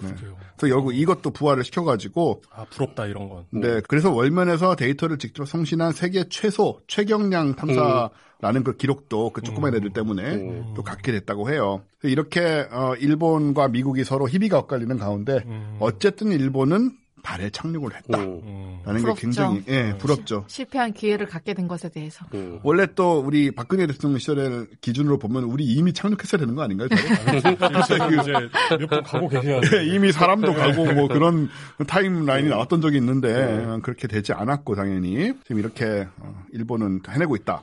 [0.56, 3.46] 그래서 여기 이것도 부활을 시켜가지고, 아 부럽다 이런 건.
[3.50, 9.74] 네, 그래서 월면에서 데이터를 직접 송신한 세계 최소 최경량 탐사 라는 그 기록도 그 조그만
[9.74, 10.74] 애들 때문에 음.
[10.76, 11.82] 또 갖게 됐다고 해요.
[12.04, 15.76] 이렇게 어, 일본과 미국이 서로 희비가 엇갈리는 가운데 음.
[15.80, 16.92] 어쨌든 일본은
[17.22, 18.18] 달에 착륙을 했다.
[18.18, 18.78] 음, 음.
[18.84, 19.12] 라는 게.
[19.16, 20.44] 굉장히 예, 부럽죠.
[20.46, 22.24] 실패한 기회를 갖게 된 것에 대해서.
[22.34, 22.60] 음.
[22.62, 26.88] 원래 또 우리 박근혜 대통령 시절을 기준으로 보면 우리 이미 착륙했어야 되는 거 아닌가요?
[26.88, 28.32] 지금 이제
[28.78, 29.68] 몇번 가고 계셔야 돼.
[29.78, 31.48] 예, 이미 사람도 가고 뭐 그런
[31.86, 37.62] 타임라인이 나왔던 적이 있는데 어, 그렇게 되지 않았고 당연히 지금 이렇게 어, 일본은 해내고 있다.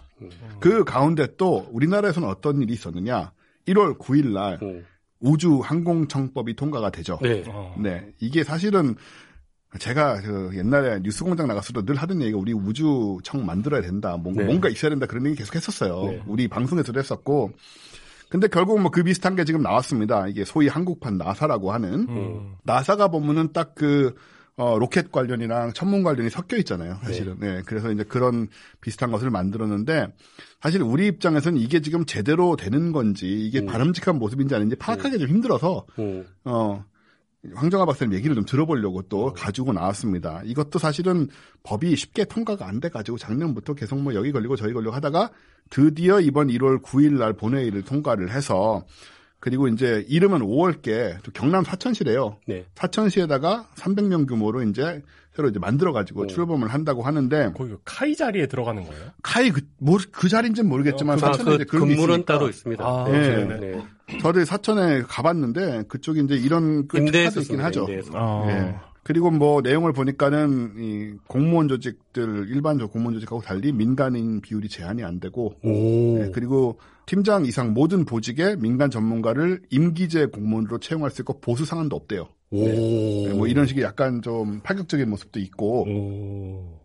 [0.59, 3.31] 그 가운데 또 우리나라에서는 어떤 일이 있었느냐?
[3.67, 4.85] 1월 9일 날 음.
[5.19, 7.17] 우주 항공청법이 통과가 되죠.
[7.21, 7.43] 네.
[7.47, 7.75] 어.
[7.79, 8.95] 네, 이게 사실은
[9.79, 14.17] 제가 그 옛날에 뉴스공장 나갔을 때늘 하던 얘기가 우리 우주청 만들어야 된다.
[14.17, 14.47] 뭔가, 네.
[14.47, 15.05] 뭔가 있어야 된다.
[15.05, 16.11] 그런 얘기 계속 했었어요.
[16.11, 16.23] 네.
[16.27, 17.51] 우리 방송에서도 했었고.
[18.29, 20.27] 근데 결국 뭐 그 비슷한 게 지금 나왔습니다.
[20.27, 22.55] 이게 소위 한국판 나사라고 하는 음.
[22.63, 24.15] 나사가 보면은 딱 그
[24.57, 26.97] 어, 로켓 관련이랑 천문 관련이 섞여 있잖아요.
[27.03, 27.35] 사실은.
[27.39, 27.61] 네.
[27.65, 28.47] 그래서 이제 그런
[28.79, 30.07] 비슷한 것을 만들었는데
[30.61, 33.65] 사실 우리 입장에서는 이게 지금 제대로 되는 건지 이게 음.
[33.65, 36.25] 바람직한 모습인지 아닌지 파악하기 좀 힘들어서 음.
[36.45, 36.85] 어,
[37.53, 40.41] 황정아 박사님 얘기를 좀 들어보려고 또 가지고 나왔습니다.
[40.45, 41.27] 이것도 사실은
[41.63, 45.31] 법이 쉽게 통과가 안 돼가지고 작년부터 계속 뭐 여기 걸리고 저기 걸리고 하다가
[45.69, 48.85] 드디어 이번 1월 9일 날 본회의를 통과를 해서
[49.39, 52.39] 그리고 이제 이름은 5월께 또 경남 사천시래요.
[52.47, 52.65] 네.
[52.75, 55.03] 사천시에다가 300명 규모로 이제
[55.35, 56.27] 새로 이제 만들어가지고 오.
[56.27, 59.11] 출범을 한다고 하는데 거기 그 카이 자리에 들어가는 거예요?
[59.21, 62.25] 카이 그, 뭐, 그 자리인지는 모르겠지만 아, 사천에 이제 그 그런 게 근무는.
[62.25, 62.83] 따로 있습니다.
[62.83, 63.45] 아, 네.
[63.45, 63.59] 네네.
[63.59, 63.85] 네.
[64.21, 67.87] 저도 사천에 가봤는데 그쪽이 이제 이런 그 임대에서 특화도 있긴 하죠.
[68.13, 68.45] 아.
[68.49, 68.75] 예.
[69.03, 75.19] 그리고 뭐 내용을 보니까는 이 공무원 조직들 일반적 공무원 조직하고 달리 민간인 비율이 제한이 안
[75.19, 76.19] 되고 오.
[76.19, 81.95] 예, 그리고 팀장 이상 모든 보직에 민간 전문가를 임기제 공무원으로 채용할 수 있고 보수 상한도
[81.95, 82.29] 없대요.
[82.49, 82.67] 오.
[82.67, 85.87] 예, 뭐 이런 식의 약간 좀 파격적인 모습도 있고.
[85.87, 86.79] 오.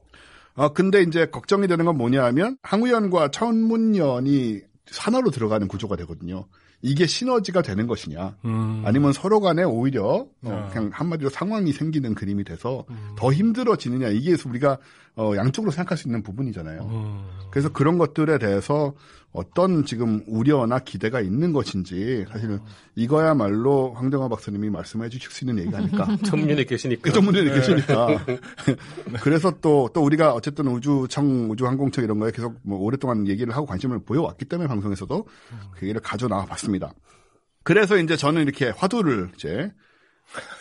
[0.56, 6.46] 아 근데 이제 걱정이 되는 건 뭐냐 하면 항우연과 천문연이 산하로 들어가는 구조가 되거든요.
[6.82, 8.82] 이게 시너지가 되는 것이냐, 음.
[8.86, 10.68] 아니면 서로 간에 오히려 어, 아.
[10.68, 13.14] 그냥 한마디로 상황이 생기는 그림이 돼서 음.
[13.16, 14.78] 더 힘들어지느냐 이게 우리가
[15.16, 16.82] 어, 양쪽으로 생각할 수 있는 부분이잖아요.
[16.82, 17.24] 음.
[17.50, 18.94] 그래서 그런 것들에 대해서
[19.32, 22.58] 어떤 지금 우려나 기대가 있는 것인지 사실은
[22.96, 26.16] 이거야말로 황정화 박사님이 말씀해 주실 수 있는 얘기가 아닐까.
[26.26, 27.02] 전면에 계시니까.
[27.02, 28.26] 그 전문에 계시니까.
[29.22, 34.00] 그래서 또, 또 우리가 어쨌든 우주청, 우주항공청 이런 거에 계속 뭐 오랫동안 얘기를 하고 관심을
[34.00, 35.26] 보여왔기 때문에 방송에서도
[35.74, 36.92] 그 얘기를 가져 나와 봤습니다.
[37.62, 39.72] 그래서 이제 저는 이렇게 화두를 이제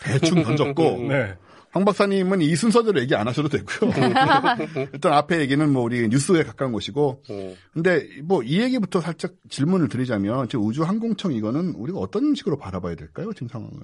[0.04, 1.36] 대충 던졌고, 네.
[1.72, 3.92] 황 박사님은 이 순서대로 얘기 안 하셔도 되고요.
[4.92, 7.54] 일단 앞에 얘기는 뭐 우리 뉴스에 가까운 것이고, 음.
[7.72, 13.32] 근데 뭐 이 얘기부터 살짝 질문을 드리자면, 지금 우주항공청 이거는 우리가 어떤 식으로 바라봐야 될까요?
[13.32, 13.78] 지금 상황을.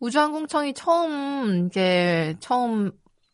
[0.00, 2.90] 우주항공청이 처음 이제 처음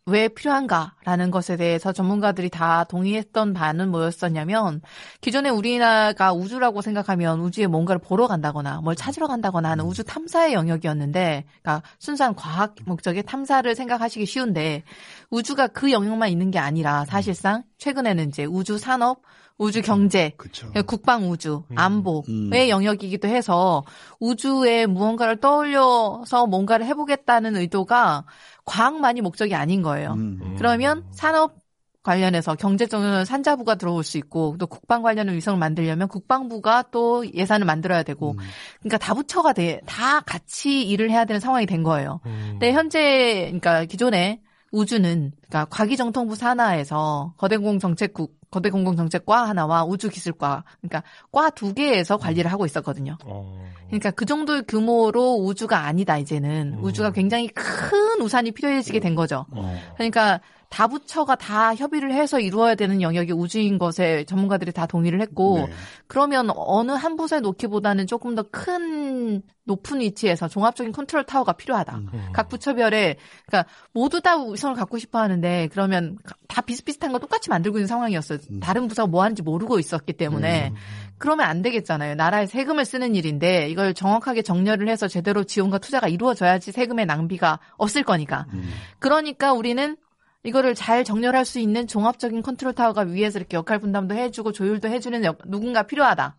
[0.07, 4.81] 왜 필요한가라는 것에 대해서 전문가들이 다 동의했던 바는 뭐였었냐면
[5.21, 11.45] 기존에 우리나라가 우주라고 생각하면 우주에 뭔가를 보러 간다거나 뭘 찾으러 간다거나 하는 우주 탐사의 영역이었는데
[11.63, 14.83] 그러니까 순수한 과학 목적의 탐사를 생각하시기 쉬운데
[15.31, 19.23] 우주가 그 영역만 있는 게 아니라 사실상 최근에는 이제 우주 산업,
[19.59, 20.73] 우주 경제, 그렇죠.
[20.87, 22.69] 국방 우주, 안보의 음.
[22.69, 23.85] 영역이기도 해서
[24.19, 28.25] 우주에 무언가를 떠올려서 뭔가를 해보겠다는 의도가
[28.65, 30.13] 과학만이 목적이 아닌 거예요.
[30.13, 30.55] 음.
[30.59, 31.63] 그러면 산업
[32.03, 38.03] 관련해서 경제적으로는 산자부가 들어올 수 있고 또 국방 관련의 위성을 만들려면 국방부가 또 예산을 만들어야
[38.03, 38.39] 되고 음.
[38.81, 42.21] 그러니까 다 붙여가 돼, 다 같이 일을 해야 되는 상황이 된 거예요.
[42.27, 42.49] 음.
[42.53, 44.41] 근데 현재 그러니까 기존에
[44.73, 53.17] 우주는 그러니까 과기정통부 산하에서 거대공정책국 거대공공정책과 하나와 우주기술과 그러니까 과 두 개에서 관리를 하고 있었거든요.
[53.25, 53.65] 어.
[53.87, 56.85] 그러니까 그 정도의 규모로 우주가 아니다 이제는 음.
[56.85, 59.47] 우주가 굉장히 큰 우산이 필요해지게 된 거죠.
[59.53, 59.79] 어.
[59.95, 60.41] 그러니까
[60.73, 65.73] 다 부처가 다 협의를 해서 이루어야 되는 영역이 우주인 것에 전문가들이 다 동의를 했고 네.
[66.07, 71.97] 그러면 어느 한 부서에 놓기보다는 조금 더 큰 높은 위치에서 종합적인 컨트롤 타워가 필요하다.
[71.97, 72.29] 음.
[72.33, 77.79] 각 부처별에 그러니까 모두 다 위성을 갖고 싶어 하는데 그러면 다 비슷비슷한 거 똑같이 만들고
[77.79, 78.39] 있는 상황이었어요.
[78.51, 78.61] 음.
[78.61, 80.73] 다른 부서가 뭐 하는지 모르고 있었기 때문에
[81.19, 82.17] 그러면 안 되겠잖아요.
[82.17, 88.03] 나라의 세금을 쓰는 일인데 이걸 정확하게 정렬을 해서 제대로 지원과 투자가 이루어져야지 세금의 낭비가 없을
[88.03, 88.47] 거니까.
[88.53, 88.69] 음.
[88.99, 89.97] 그러니까 우리는
[90.45, 95.25] 이거를 잘 정렬할 수 있는 종합적인 컨트롤 타워가 위에서 이렇게 역할 분담도 해주고 조율도 해주는
[95.25, 96.37] 역- 누군가 필요하다.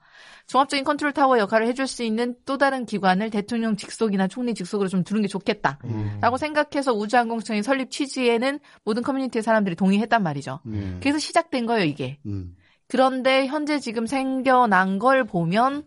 [0.48, 5.06] 종합적인 컨트롤 타워 역할을 해줄 수 있는 또 다른 기관을 대통령 직속이나 총리 직속으로 좀
[5.06, 5.80] 두는 게 좋겠다.
[5.86, 6.18] 음.
[6.20, 10.60] 라고 생각해서 우주항공청의 설립 취지에는 모든 커뮤니티의 사람들이 동의했단 말이죠.
[10.66, 10.98] 네.
[11.00, 12.20] 그래서 시작된 거예요, 이게.
[12.26, 12.58] 음.
[12.90, 15.86] 그런데 현재 지금 생겨난 걸 보면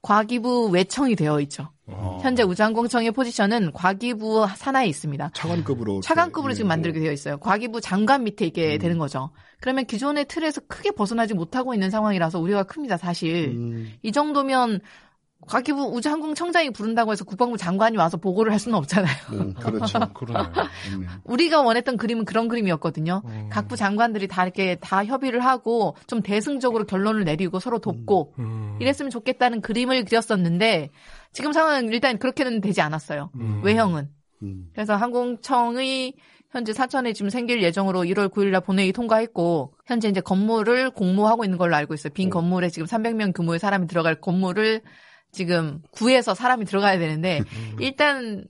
[0.00, 1.68] 과기부 외청이 되어 있죠.
[1.92, 2.18] 어.
[2.22, 5.30] 현재 우주항공청의 포지션은 과기부 산하에 있습니다.
[5.34, 6.68] 차관급으로 차관급으로 지금 예.
[6.68, 7.38] 만들게 되어 있어요.
[7.38, 8.78] 과기부 장관 밑에 있게 음.
[8.78, 9.30] 되는 거죠.
[9.60, 13.48] 그러면 기존의 틀에서 크게 벗어나지 못하고 있는 상황이라서 우려가 큽니다, 사실.
[13.48, 13.92] 음.
[14.02, 14.80] 이 정도면
[15.46, 19.16] 과기부 우주항공청장이 부른다고 해서 국방부 장관이 와서 보고를 할 수는 없잖아요.
[19.32, 19.98] 음, 그렇죠.
[20.12, 20.52] 그러네요.
[20.52, 21.06] 네.
[21.24, 23.22] 우리가 원했던 그림은 그런 그림이었거든요.
[23.24, 23.48] 음.
[23.50, 28.76] 각부 장관들이 다 이렇게 다 협의를 하고 좀 대승적으로 결론을 내리고 서로 돕고 음.
[28.80, 30.90] 이랬으면 좋겠다는 그림을 그렸었는데
[31.32, 33.30] 지금 상황은 일단 그렇게는 되지 않았어요.
[33.36, 33.60] 음.
[33.64, 34.08] 외형은.
[34.42, 34.70] 음.
[34.72, 36.14] 그래서 항공청의
[36.50, 41.58] 현재 사천에 지금 생길 예정으로 1월 9일 날 본회의 통과했고 현재 이제 건물을 공모하고 있는
[41.58, 42.12] 걸로 알고 있어요.
[42.12, 42.30] 빈 오.
[42.30, 44.80] 건물에 지금 300명 규모의 사람이 들어갈 건물을
[45.30, 47.76] 지금 구해서 사람이 들어가야 되는데 음.
[47.78, 48.44] 일단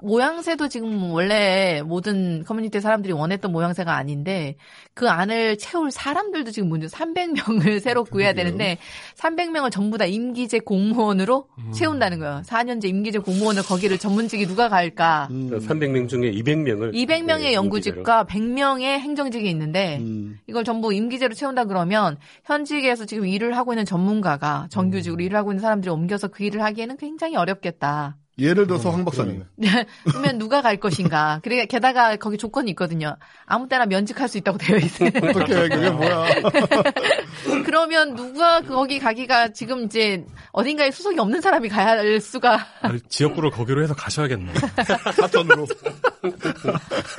[0.00, 4.56] 모양새도 지금 원래 모든 커뮤니티 사람들이 원했던 모양새가 아닌데
[4.92, 8.78] 그 안을 채울 사람들도 지금 문제 300명을 새로 구해야 되는데
[9.16, 12.42] 300명을 전부 다 임기제 공무원으로 채운다는 거예요.
[12.44, 15.28] 4년제 임기제 공무원을 거기를 전문직이 누가 갈까?
[15.30, 15.50] 음.
[15.50, 20.38] 300명 중에 200명을 200명의 연구직과 100명의 행정직이 있는데 음.
[20.46, 25.62] 이걸 전부 임기제로 채운다 그러면 현직에서 지금 일을 하고 있는 전문가가 정규직으로 일을 하고 있는
[25.62, 28.16] 사람들이 옮겨서 그 일을 하기에는 굉장히 어렵겠다.
[28.38, 29.44] 예를 들어서 황 박사님.
[30.04, 31.40] 그러면 누가 갈 것인가?
[31.42, 33.16] 그래 게다가 거기 조건이 있거든요.
[33.46, 35.10] 아무 때나 면직할 수 있다고 되어 있어요.
[35.22, 36.26] 어떻게 그게 뭐야?
[37.64, 43.50] 그러면 누가 거기 가기가 지금 이제 어딘가에 수속이 없는 사람이 가야 할 수가 아니, 지역구를
[43.50, 44.52] 거기로 해서 가셔야겠네.
[45.14, 45.66] 사천으로.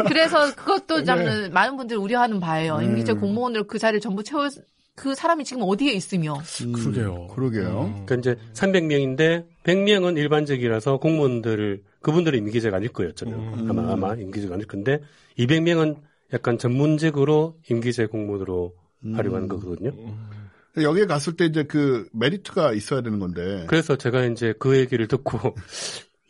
[0.08, 1.50] 그래서 그것도 참 네.
[1.50, 2.78] 많은 분들이 우려하는 바예요.
[2.78, 2.84] 음.
[2.84, 4.50] 임기제 공무원으로 그 자리를 전부 채울
[4.96, 7.28] 그 사람이 지금 어디에 있으며 음, 그러게요.
[7.28, 8.06] 그러게요.
[8.06, 13.12] 그러니까 이제 300명인데 100명은 일반직이라서 공무원들을 그분들은 임기제가 아닐 거예요.
[13.28, 13.68] 음.
[13.70, 15.02] 아마 아마 임기제가 아닐 건데
[15.38, 15.98] 200명은
[16.34, 18.74] 약간 전문직으로 임기제 공무원으로
[19.06, 19.16] 음.
[19.16, 19.92] 활용하는 거거든요.
[20.78, 23.66] 여기에 갔을 때 이제 그 메리트가 있어야 되는 건데.
[23.68, 25.56] 그래서 제가 이제 그 얘기를 듣고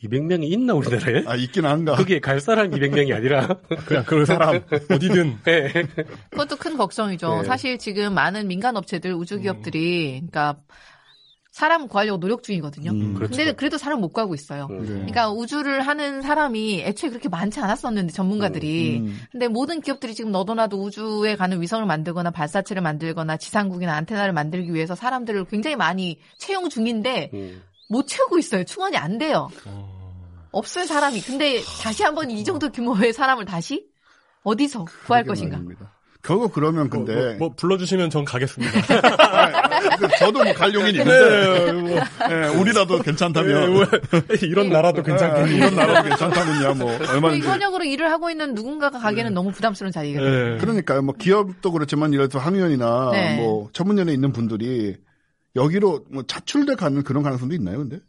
[0.07, 1.23] 200명이 있나 우리나라에?
[1.27, 1.95] 아 있긴 한가.
[1.95, 3.47] 거기에 갈 사람 200명이 아니라
[3.85, 5.71] 그냥 그 사람 어디든 네.
[6.31, 7.41] 그것도 큰 걱정이죠.
[7.41, 7.43] 네.
[7.43, 10.57] 사실 지금 많은 민간 업체들, 우주 기업들이 그러니까
[11.55, 12.91] 사람 구하려고 노력 중이거든요.
[12.91, 13.13] 음.
[13.13, 13.37] 그렇죠.
[13.37, 14.67] 근데 그래도 사람 못 구하고 있어요.
[14.71, 14.79] 음.
[14.79, 14.87] 그래.
[14.87, 19.17] 그러니까 우주를 하는 사람이 애초에 그렇게 많지 않았었는데 전문가들이 음.
[19.31, 24.95] 근데 모든 기업들이 지금 너도나도 우주에 가는 위성을 만들거나 발사체를 만들거나 지상국이나 안테나를 만들기 위해서
[24.95, 27.61] 사람들을 굉장히 많이 채용 중인데 음.
[27.87, 28.65] 못 채우고 있어요.
[28.65, 29.47] 충원이 안 돼요.
[30.55, 31.21] 없어요 사람이.
[31.21, 33.85] 근데 다시 한번 이 정도 규모의 사람을 다시
[34.43, 35.57] 어디서 구할 것인가?
[35.57, 35.91] 말입니다.
[36.21, 38.71] 결국 그러면 뭐, 근데 뭐, 뭐 불러주시면 전 가겠습니다.
[39.99, 41.99] 그 저도 뭐 갈 용인 있는데 네, 뭐,
[42.31, 43.83] 예, 우리라도 괜찮다면 뭐,
[44.41, 45.51] 이런 나라도 괜찮겠니?
[45.51, 49.91] 예, 이런 나라도 괜찮다면야 뭐 얼마든지 현역으로 일을 하고 있는 누군가가 가기에는 너무 부담스러운.
[49.91, 50.57] 네.
[50.57, 51.03] 그러니까요.
[51.03, 53.35] 뭐 기업도 그렇지만 예를 들어 학위원이나 네.
[53.37, 54.95] 뭐 전문연에 있는 분들이
[55.55, 57.99] 여기로 뭐 차출돼 가는 그런 가능성도 있나요, 근데?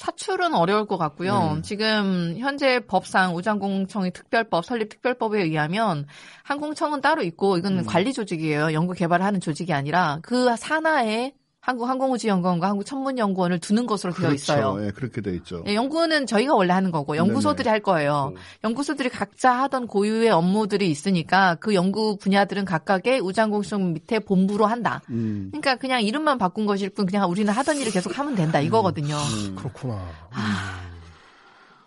[0.00, 1.56] 차출은 어려울 것 같고요.
[1.56, 1.62] 네.
[1.62, 6.06] 지금 현재 법상 우주항공청의 특별법 설립 특별법에 의하면
[6.42, 7.84] 항공청은 따로 있고 이건 음.
[7.84, 8.72] 관리 조직이에요.
[8.72, 11.34] 연구 개발을 하는 조직이 아니라 그 산하에
[11.70, 14.76] 한국항공우주연구원과 한국천문연구원을 두는 것으로 되어 있어요.
[14.84, 15.64] 예, 그렇게 돼 있죠.
[15.66, 18.32] 예, 연구는 저희가 원래 하는 거고 연구소들이 할 거예요.
[18.34, 18.40] 음.
[18.64, 25.00] 연구소들이 각자 하던 고유의 업무들이 있으니까 그 연구 분야들은 각각의 우주항공청 밑에 본부로 한다.
[25.10, 25.48] 음.
[25.50, 29.16] 그러니까 그냥 이름만 바꾼 것일 뿐 그냥 우리는 하던 일을 계속 하면 된다 이거거든요.
[29.16, 29.54] 음.
[29.56, 30.00] 그렇구나.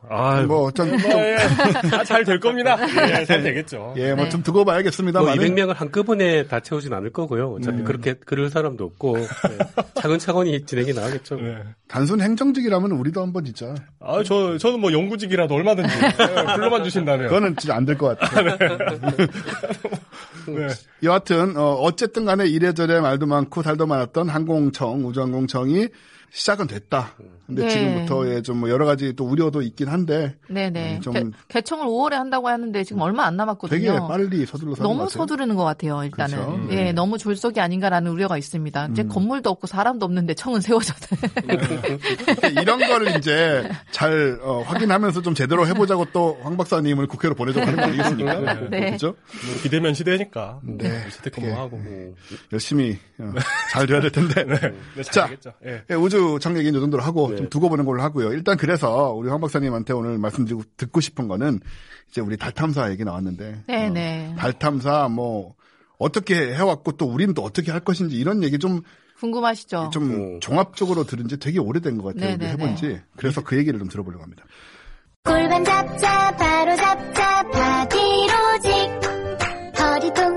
[0.09, 1.11] 아, 뭐, 좀, 좀,
[1.93, 2.77] 아, 잘될 겁니다.
[3.19, 3.93] 예, 잘 되겠죠.
[3.97, 4.29] 예, 뭐 네.
[4.29, 5.35] 좀 두고 뭐 봐야겠습니다만.
[5.37, 7.53] 200명을 한꺼번에 다 채우진 않을 거고요.
[7.53, 7.83] 어차피 네.
[7.83, 9.57] 그렇게 그럴 사람도 없고 네.
[9.95, 11.35] 차근차근히 진행이 나가겠죠.
[11.37, 11.57] 네.
[11.87, 13.73] 단순 행정직이라면 우리도 한번 진짜.
[13.99, 17.27] 아, 저, 저는 뭐 연구직이라도 얼마든지 예, 불러만 주신다면.
[17.27, 18.57] 그거는 진짜 안 될 것 같아요.
[20.47, 20.67] 네.
[21.03, 25.87] 여하튼, 어, 어쨌든 간에 이래저래 말도 많고 살도 많았던 항공청, 우주항공청이
[26.31, 27.13] 시작은 됐다.
[27.45, 27.69] 근데 네.
[27.69, 30.97] 지금부터의 좀뭐 여러 가지 또 우려도 있긴 한데 네네.
[30.97, 33.79] 음, 좀- 개, 개청을 5월에 한다고 하는데 지금 얼마 안 남았거든요.
[33.79, 35.09] 되게 빨리 서둘러 사는 것 너무 같아요.
[35.09, 36.35] 서두르는 것 같아요, 일단은.
[36.35, 36.51] 그렇죠.
[36.55, 36.67] 음.
[36.71, 38.87] 예, 너무 졸속이 아닌가라는 우려가 있습니다.
[38.91, 40.61] 이제 건물도 없고 사람도 없는데 청은.
[40.61, 40.93] 그러니까
[42.61, 47.77] 이런 거를 이제 잘 어, 확인하면서 좀 제대로 해보자고 또 황 박사님을 국회로 보내자고 하는
[47.77, 48.53] 거 아니겠습니까?
[48.69, 48.85] 네.
[48.87, 49.07] 그렇죠?
[49.07, 50.59] 뭐 비대면 시대니까.
[50.63, 51.07] 네.
[51.09, 51.77] 재택근무하고.
[51.77, 52.15] 음.
[52.51, 53.31] 열심히 어,
[53.71, 54.43] 잘 돼야 될 텐데.
[54.43, 55.11] 네, 자.
[55.11, 55.53] 잘 되겠죠.
[55.65, 55.83] 예.
[55.89, 57.37] 예, 우주 청 얘기는 이 정도로 하고 네.
[57.37, 58.31] 좀 두고 보는 걸로 하고요.
[58.33, 61.59] 일단 그래서 우리 황 박사님한테 오늘 말씀드리고 듣고 싶은 거는
[62.09, 64.33] 이제 우리 달 탐사 얘기 나왔는데 네네.
[64.33, 65.55] 어, 달 탐사 뭐
[65.97, 68.83] 어떻게 해왔고 또 우리는 또 어떻게 할 것인지 이런 얘기 좀좀
[69.19, 69.91] 궁금하시죠?
[69.97, 70.39] 음.
[70.41, 72.31] 종합적으로 들은 지 되게 오래된 것 같아요.
[72.33, 72.51] 우리 네네네.
[72.51, 72.99] 해본 지.
[73.15, 74.43] 그래서 그 얘기를 좀 들어보려고 합니다.
[75.23, 78.69] 골반 잡자 바로 잡자 바디로직
[79.79, 80.32] 허리 통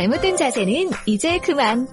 [0.00, 1.86] 잘못된 자세는 이제 그만.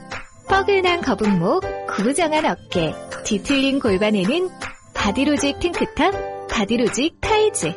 [0.47, 4.49] 뻐근한 거북목, 구부정한 어깨, 뒤틀린 골반에는
[4.93, 7.73] 바디로직 탱크탑, 바디로직 타이즈.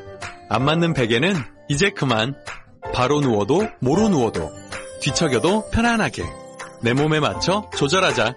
[0.49, 1.35] 안 맞는 베개는
[1.69, 2.37] 이제 그만.
[2.95, 4.53] 바로 누워도 모로 누워도
[5.01, 6.23] 뒤척여도 편안하게
[6.85, 8.37] 내 몸에 맞춰 조절하자.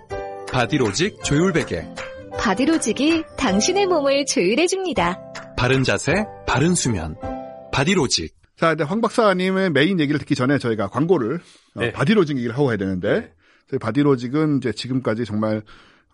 [0.52, 1.86] 바디로직 조율 베개.
[2.40, 5.20] 바디로직이 당신의 몸을 조율해줍니다.
[5.56, 6.12] 바른 자세,
[6.48, 7.16] 바른 수면.
[7.72, 8.34] 바디로직.
[8.58, 11.40] 자, 이제 황 박사님의 메인 얘기를 듣기 전에 저희가 광고를
[11.76, 11.92] 어, 네.
[11.92, 13.34] 바디로직 얘기를 하고 가야 되는데
[13.70, 15.62] 저희 바디로직은 이제 지금까지 정말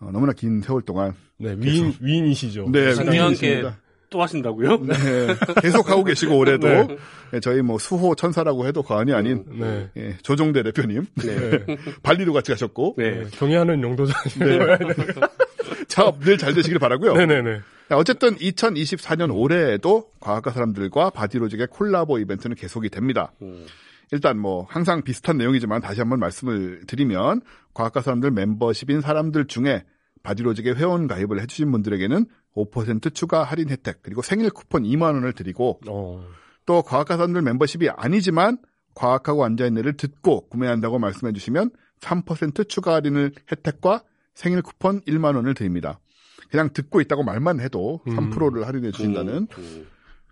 [0.00, 2.70] 어, 너무나 긴 세월 동안 네, 위인, 위인이시죠.
[2.70, 3.78] 네, 게 위인이십니다.
[4.08, 4.78] 또 하신다고요?
[4.78, 4.96] 네,
[5.62, 6.96] 계속 하고 계시고 올해도 네.
[7.34, 9.88] 예, 저희 뭐 수호 천사라고 해도 과언이 아닌 네.
[9.96, 11.76] 예, 조종대 대표님 네.
[12.02, 13.24] 발리도 같이 가셨고 네.
[13.32, 14.14] 경의하는 용도자.
[15.86, 17.14] 작업 늘잘 되시길 바라고요.
[17.14, 17.60] 네네네.
[17.96, 23.32] 어쨌든 2024년 올해에도 과학과 사람들과 바디로직의 콜라보 이벤트는 계속이 됩니다.
[23.42, 23.66] 음.
[24.12, 27.42] 일단 뭐 항상 비슷한 내용이지만 다시 한번 말씀을 드리면
[27.74, 29.84] 과학과 사람들 멤버십인 사람들 중에
[30.22, 35.80] 바디로직에 회원 가입을 해주신 분들에게는 5% 추가 할인 혜택 그리고 생일 쿠폰 2만 원을 드리고
[35.88, 36.24] 어.
[36.66, 38.58] 또 과학과 사람들 멤버십이 아니지만
[38.94, 44.02] 과학하고 앉아있네를 듣고 구매한다고 말씀해 주시면 3% 추가 할인을 혜택과
[44.34, 46.00] 생일 쿠폰 1만 원을 드립니다.
[46.50, 49.46] 그냥 듣고 있다고 말만 해도 3%를 할인해 주신다는.
[49.56, 49.86] 음.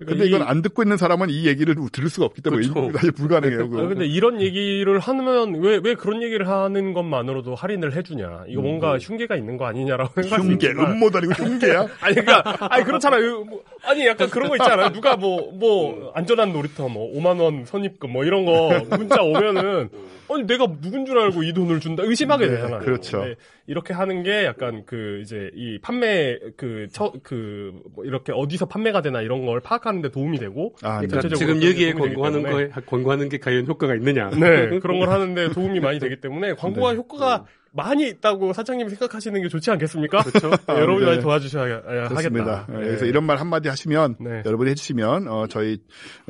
[0.06, 2.92] 근데 이건 안 듣고 있는 사람은 이 얘기를 들을 수가 없기 때문에 그렇죠.
[2.92, 3.60] 사실 불가능해요.
[3.60, 3.88] 아, 그거.
[3.88, 8.44] 근데 이런 얘기를 하면 왜, 왜 그런 얘기를 하는 것만으로도 할인을 해주냐.
[8.46, 10.24] 이거 뭔가 흉계가 있는 거 아니냐라고 음.
[10.24, 10.70] 흉계.
[10.70, 11.88] 음모 다니고 흉계야?
[12.00, 13.44] 아니, 그니까, 아니, 그렇잖아요.
[13.44, 14.92] 뭐, 아니, 약간 그런 거 있잖아요.
[14.92, 19.88] 누가 뭐, 뭐, 안전한 놀이터 뭐, 5만원 선입금 뭐, 이런 거, 문자 오면은,
[20.30, 22.04] 아니, 내가 누군 줄 알고 이 돈을 준다?
[22.06, 22.80] 의심하게 네, 되잖아요.
[22.80, 23.24] 그렇죠.
[23.24, 23.34] 네,
[23.68, 29.02] 이렇게 하는 게 약간 그, 이제, 이 판매, 그, 처, 그, 뭐 이렇게 어디서 판매가
[29.02, 31.06] 되나 이런 걸 파악하는 데 도움이 되고, 아, 네.
[31.06, 34.30] 그러니까 지금 여기에 권고하는 거에 권고하는 게 과연 효과가 있느냐?
[34.40, 36.96] 네, 그런 걸 하는데 도움이 많이 되기 때문에 광고가 네.
[36.96, 40.22] 효과가 많이 있다고 사장님이 생각하시는 게 좋지 않겠습니까?
[40.22, 40.50] 그렇죠.
[40.66, 41.10] 네, 여러분이 네.
[41.10, 42.60] 많이 도와주셔야 그렇습니다.
[42.60, 42.66] 하겠다.
[42.72, 44.42] 네, 그래서 이런 말 한마디 하시면 네.
[44.46, 45.78] 여러분이 해주시면 어, 저희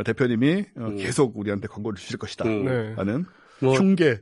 [0.04, 0.96] 대표님이 어, 음.
[0.96, 2.44] 계속 우리한테 광고를 주실 것이다.
[2.46, 2.64] 음.
[2.64, 2.94] 네.
[2.96, 3.24] 라는
[3.60, 4.20] 뭐, 흉계.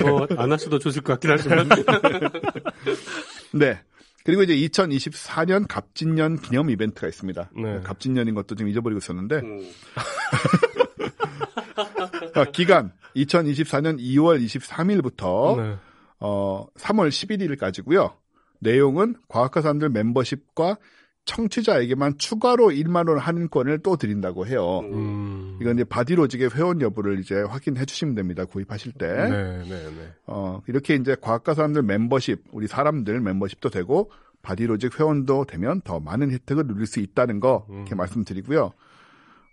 [0.00, 1.68] 뭐안 할 수도 주실 것 같긴 하지만.
[3.52, 3.80] 네.
[4.24, 7.50] 그리고 이제 2024년 갑진년 기념 이벤트가 있습니다.
[7.56, 7.80] 네.
[7.82, 9.66] 갑진년인 것도 좀 잊어버리고 있었는데 음.
[12.36, 15.76] 어, 기간 2024년 2월 23일부터 네.
[16.20, 18.14] 어, 3월 11일까지고요.
[18.60, 20.76] 내용은 과학과 사람들 멤버십과
[21.24, 24.80] 청취자에게만 추가로 1만 원 할인권을 또 드린다고 해요.
[24.80, 25.58] 음.
[25.60, 28.44] 이건 이제 바디로직의 회원 여부를 이제 확인해 주시면 됩니다.
[28.44, 29.06] 구입하실 때.
[29.06, 30.12] 네, 네, 네.
[30.26, 34.10] 어, 이렇게 이제 과학과 사람들 멤버십, 우리 사람들 멤버십도 되고
[34.42, 37.96] 바디로직 회원도 되면 더 많은 혜택을 누릴 수 있다는 거 이렇게 음.
[37.96, 38.72] 말씀드리고요.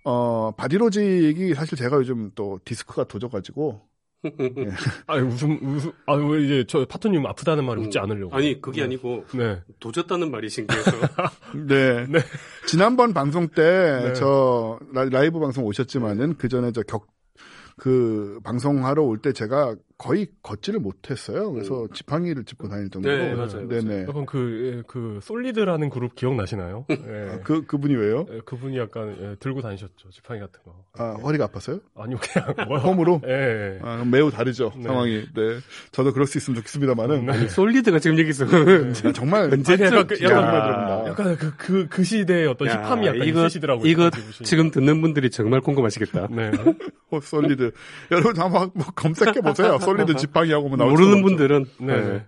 [0.06, 3.82] 어, 바디로직이 사실 제가 요즘 또 디스크가 도져가지고
[5.08, 8.36] 아, 웃음, 웃음, 아, 왜 이제 저 파토님 아프다는 말이 웃지 않으려고.
[8.36, 9.62] 아니 그게 아니고 네.
[9.80, 10.92] 도졌다는 말이 신기해서.
[11.68, 12.06] 네.
[12.68, 14.14] 지난번 방송 때 네.
[14.14, 17.08] 저 라이브 방송 오셨지만은 그 전에 저 격
[17.80, 21.52] 그 방송하러 올 때 제가 거의 걷지를 못했어요.
[21.52, 23.14] 그래서 지팡이를 짚고 다닐 정도로.
[23.18, 24.04] 네, 맞아요, 네네.
[24.08, 26.86] 약간 그, 예, 그, 솔리드라는 그룹 기억나시나요?
[26.90, 27.42] 예.
[27.44, 28.26] 그 그분이 왜요?
[28.32, 30.10] 예, 그분이 약간 예, 들고 다니셨죠.
[30.12, 30.74] 지팡이 같은 거.
[30.98, 31.82] 아 허리가 아팠어요?
[31.98, 32.78] 아니요, 그냥 뭐.
[32.80, 33.22] 홈으로?
[33.28, 33.32] 예,
[33.76, 33.80] 예.
[33.84, 34.84] 아, 매우 다르죠 네.
[34.84, 35.26] 상황이.
[35.36, 35.60] 네.
[35.92, 38.46] 저도 그럴 수 있으면 좋겠습니다만은 아니, 솔리드가 지금 여기서
[39.04, 41.08] 아, 정말 언제쯤 약간 그- 약간.
[41.08, 43.86] 약간 그, 그, 그 시대의 어떤 야, 힙함이 약간 이거 있으시더라고요.
[43.86, 46.28] 이거 지금 지금 듣는 분들이 정말 궁금하시겠다.
[46.32, 46.52] 네.
[47.12, 47.74] 어, 솔리드.
[48.12, 49.78] 여러분 한번 뭐 검색해 보세요.
[49.98, 51.22] 솔리드 지팡이하고 뭐 나올 모르는.
[51.22, 52.02] 분들은 네.
[52.02, 52.26] 네.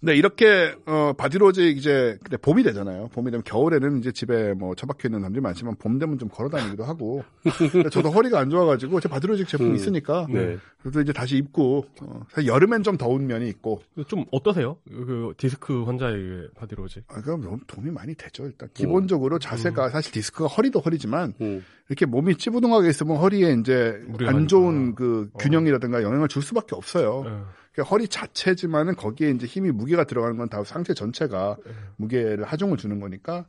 [0.00, 3.08] 네, 이렇게 어 바디로직 이제 근데 봄이 되잖아요.
[3.12, 6.84] 봄이 되면 겨울에는 이제 집에 뭐 처박혀 있는 사람들이 많지만 봄 되면 좀 걸어 다니기도
[6.84, 7.24] 하고.
[7.72, 9.74] 근데 저도 허리가 안 좋아가지고 제 바디로직 제품 이 음.
[9.76, 10.26] 있으니까.
[10.30, 10.58] 네.
[10.82, 13.80] 그래도 이제 다시 입고 어, 사실 여름엔 좀 더운 면이 있고.
[14.06, 14.76] 좀 어떠세요?
[14.86, 17.04] 그 디스크 환자의 바디로직.
[17.08, 18.44] 아, 그럼 너무 도움이 많이 되죠.
[18.44, 18.48] 음.
[18.48, 21.64] 일단 기본적으로 자세가 사실 디스크가 허리도 허리지만 음.
[21.88, 24.46] 이렇게 몸이 찌부둥하게 있으면 허리에 이제 안.
[24.48, 27.24] 좋은 그 균형이라든가 영향을 줄 수밖에 없어요.
[27.26, 27.30] 예.
[27.74, 31.56] 그러니까 허리 자체지만은 거기에 이제 힘이 무게가 들어가는 건 다 상체 전체가
[31.96, 33.46] 무게를 하중을 주는 거니까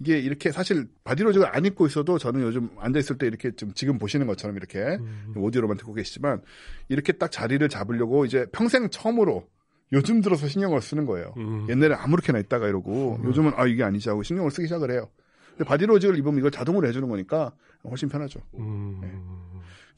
[0.00, 3.98] 이게 이렇게 사실 바디로직을 안 입고 있어도 저는 요즘 앉아 있을 때 이렇게 좀 지금
[3.98, 4.98] 보시는 것처럼 이렇게
[5.36, 6.40] 오디오로만 듣고 계시지만
[6.88, 9.46] 이렇게 딱 자리를 잡으려고 이제 평생 처음으로
[9.92, 11.32] 요즘 들어서 신경을 쓰는 거예요.
[11.38, 11.66] 음.
[11.68, 15.08] 옛날에 아무렇게나 있다가 이러고 요즘은 아 이게 아니지 하고 신경을 쓰기 시작을 해요.
[15.50, 17.52] 근데 바디로직을 입으면 이걸 자동으로 해주는 거니까
[17.88, 18.40] 훨씬 편하죠.
[18.58, 19.00] 음.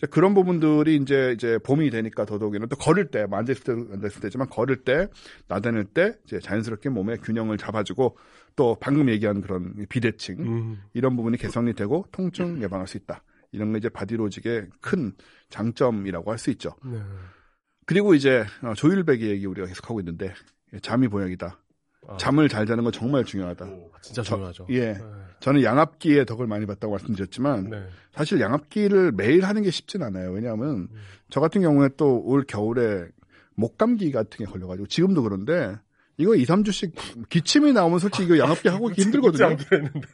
[0.07, 4.49] 그런 부분들이 이제 이제 봄이 되니까 더더욱이나 또 걸을 때, 뭐 앉았을 때 앉았을 때지만
[4.49, 5.09] 걸을 때,
[5.49, 8.17] 나다닐 때 이제 자연스럽게 몸의 균형을 잡아주고
[8.57, 10.83] 또 방금 얘기한 그런 비대칭 음.
[10.95, 13.23] 이런 부분이 개선이 되고 통증 예방할 수 있다.
[13.53, 15.13] 이런 게 이제 바디로직의 큰
[15.49, 16.75] 장점이라고 할 수 있죠.
[16.85, 16.99] 네.
[17.87, 20.33] 그리고 이제 어, 조율배기 얘기 우리가 계속 하고 있는데
[20.83, 21.59] 잠이 보약이다.
[22.09, 23.67] 아, 잠을 잘 자는 건 정말 중요하다.
[24.03, 24.67] 진짜 저- 중요하죠.
[24.71, 24.93] 예.
[24.95, 24.99] 네.
[25.41, 27.87] 저는 양압기의 덕을 많이 봤다고 말씀드렸지만 네.
[28.13, 30.33] 사실 양압기를 매일 하는 게 쉽진 않아요.
[30.33, 30.89] 왜냐하면
[31.31, 33.07] 저 같은 경우에 또 올 겨울에
[33.55, 35.77] 목감기 같은 게 걸려가지고 지금도 그런데
[36.17, 39.57] 이거 2, 3주씩 기침이 나오면 솔직히 이거 양압기 하고 있기 힘들거든요.
[39.57, 40.09] 그랬는데.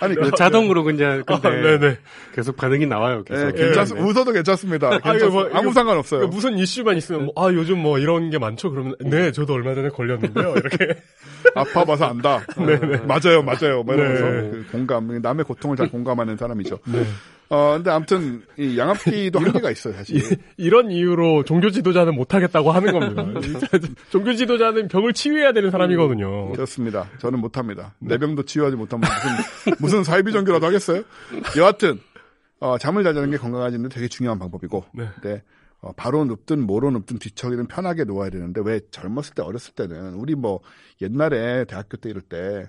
[0.00, 1.98] 아니 그, 자동으로 그냥 근데 아, 네네.
[2.34, 3.24] 계속 반응이 나와요.
[3.24, 3.48] 계속.
[3.48, 4.02] 예, 괜찮습 네.
[4.02, 4.90] 웃어도 괜찮습니다.
[4.98, 6.20] 괜찮, 이거 뭐, 아무 이거 상관 없어요.
[6.20, 8.70] 그 무슨 이슈만 있으면 뭐, 아 요즘 뭐 이런 게 많죠.
[8.70, 10.54] 그러면 네 저도 얼마 전에 걸렸는데요.
[10.56, 10.96] 이렇게
[11.54, 12.44] 아파 봐서 안다.
[13.06, 13.82] 맞아요, 맞아요.
[13.82, 14.50] 뭐 이러면서 네.
[14.50, 16.78] 그 공감, 남의 고통을 잘 공감하는 사람이죠.
[17.50, 20.20] 어, 근데 아무튼 이 양압기도 한계가 있어요, 사실.
[20.58, 23.40] 이 런 이유로 종교 지도자는 못 하겠다고 하는 겁니다.
[24.10, 26.52] 종교 지도자는 병을 치유해야 되는 사람이거든요.
[26.52, 27.08] 그렇습니다.
[27.18, 27.94] 저는 못 합니다.
[28.00, 29.08] 내 병도 치유하지 못하면
[29.64, 31.02] 무슨 무슨 사이비 종교라도 하겠어요?
[31.58, 31.98] 여하튼
[32.60, 35.08] 어, 잠을 잘 자는 게 건강해지는데 되게 중요한 방법이고, 네.
[35.22, 35.42] 네.
[35.80, 40.34] 어, 바로 눕든 뭐로 눕든 뒤척이든 편하게 놓아야 되는데 왜 젊었을 때 어렸을 때는 우리
[40.34, 40.58] 뭐
[41.00, 42.68] 옛날에 대학교 때 이럴 때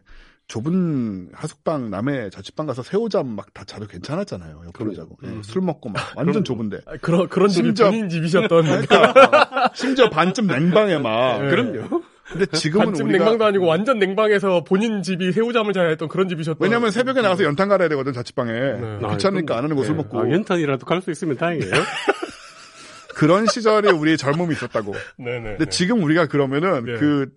[0.49, 4.63] 좁은 하숙방 남의 자취방 가서 새우잠 막 다 자도 괜찮았잖아요.
[4.67, 8.63] 옆으로 자고 예, 술 먹고 막 완전 좁은데 아, 그런 그런 집이 심지어- 본인 집이셨던
[8.65, 11.49] 그러니까 심지어 반쯤 냉방에 막 네.
[11.49, 12.01] 그럼요.
[12.31, 16.57] 근데 지금은 반쯤 우리가 냉방도 아니고 완전 냉방에서 본인 집이 새우잠을 자야 했던 그런 집이셨던
[16.67, 18.99] 왜냐면 새벽에 나가서 연탄 갈아야 되거든 자취방에 네.
[19.11, 20.03] 귀찮으니까 안 하는 거술 네.
[20.03, 21.71] 먹고 아, 연탄이라도 갈 수 있으면 다행이에요.
[23.15, 24.93] 그런 시절에 우리의 젊음이 있었다고.
[25.17, 25.57] 네네.
[25.57, 26.93] 근데 지금 우리가 그러면은 네.
[26.97, 27.29] 그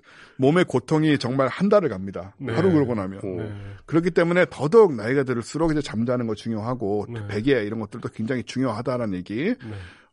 [0.42, 2.34] 몸의 고통이 정말 한 달을 갑니다.
[2.38, 2.52] 네.
[2.52, 3.20] 하루 그러고 나면.
[3.22, 3.52] 네.
[3.86, 7.26] 그렇기 때문에 더더욱 나이가 들수록 이제 잠자는 거 중요하고 네.
[7.28, 9.54] 베개 이런 것들도 굉장히 중요하다라는 얘기.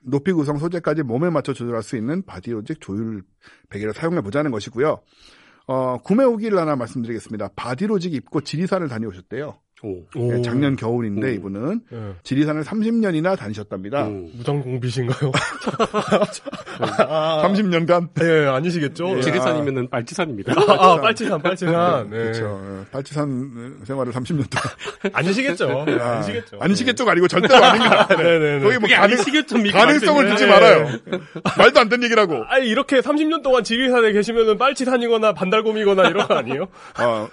[0.01, 3.23] 높이 구성 소재까지 몸에 맞춰 조절할 수 있는 바디 로직 조율
[3.69, 5.01] 베개를 사용해 보자는 것이고요.
[5.67, 7.49] 어, 구매 후기를 하나 말씀드리겠습니다.
[7.55, 9.59] 바디로직 입고 지리산을 다녀오셨대요.
[9.81, 10.03] 오.
[10.15, 10.33] 오.
[10.37, 11.31] 예, 작년 겨울인데 오.
[11.31, 12.13] 이분은 네.
[12.23, 14.07] 지리산을 30년이나 다니셨답니다.
[14.07, 14.29] 음.
[14.35, 15.31] 무장공비신가요?
[16.79, 18.09] 30년간.
[18.23, 19.17] 예, 아니시겠죠?
[19.17, 19.21] 예.
[19.21, 20.53] 지리산이면은 빨치산입니다.
[20.57, 22.09] 아, 아, 빨치산, 빨치산.
[22.09, 22.17] 네.
[22.17, 22.61] 그렇죠.
[22.63, 25.13] 예, 빨치산 생활을 30년 동안.
[25.13, 25.85] 아니시겠죠?
[25.87, 26.57] 예, 아, 아니시겠죠?
[26.59, 28.07] 아니시겠죠가 아니고 절대로 아닙니다.
[28.07, 28.59] 네네네.
[28.63, 30.29] 거기 뭐 그게 가능, 아니시겠죠, 믿고 가능성을.
[30.29, 30.51] 두지 네.
[30.51, 30.87] 말아요.
[31.57, 32.43] 말도 안 되는 얘기라고.
[32.47, 36.67] 아니, 이렇게 30년 동안 지리산에 계시면은 빨치산이거나 반달곰이거나 이런 거 아니에요?
[36.99, 37.29] 어,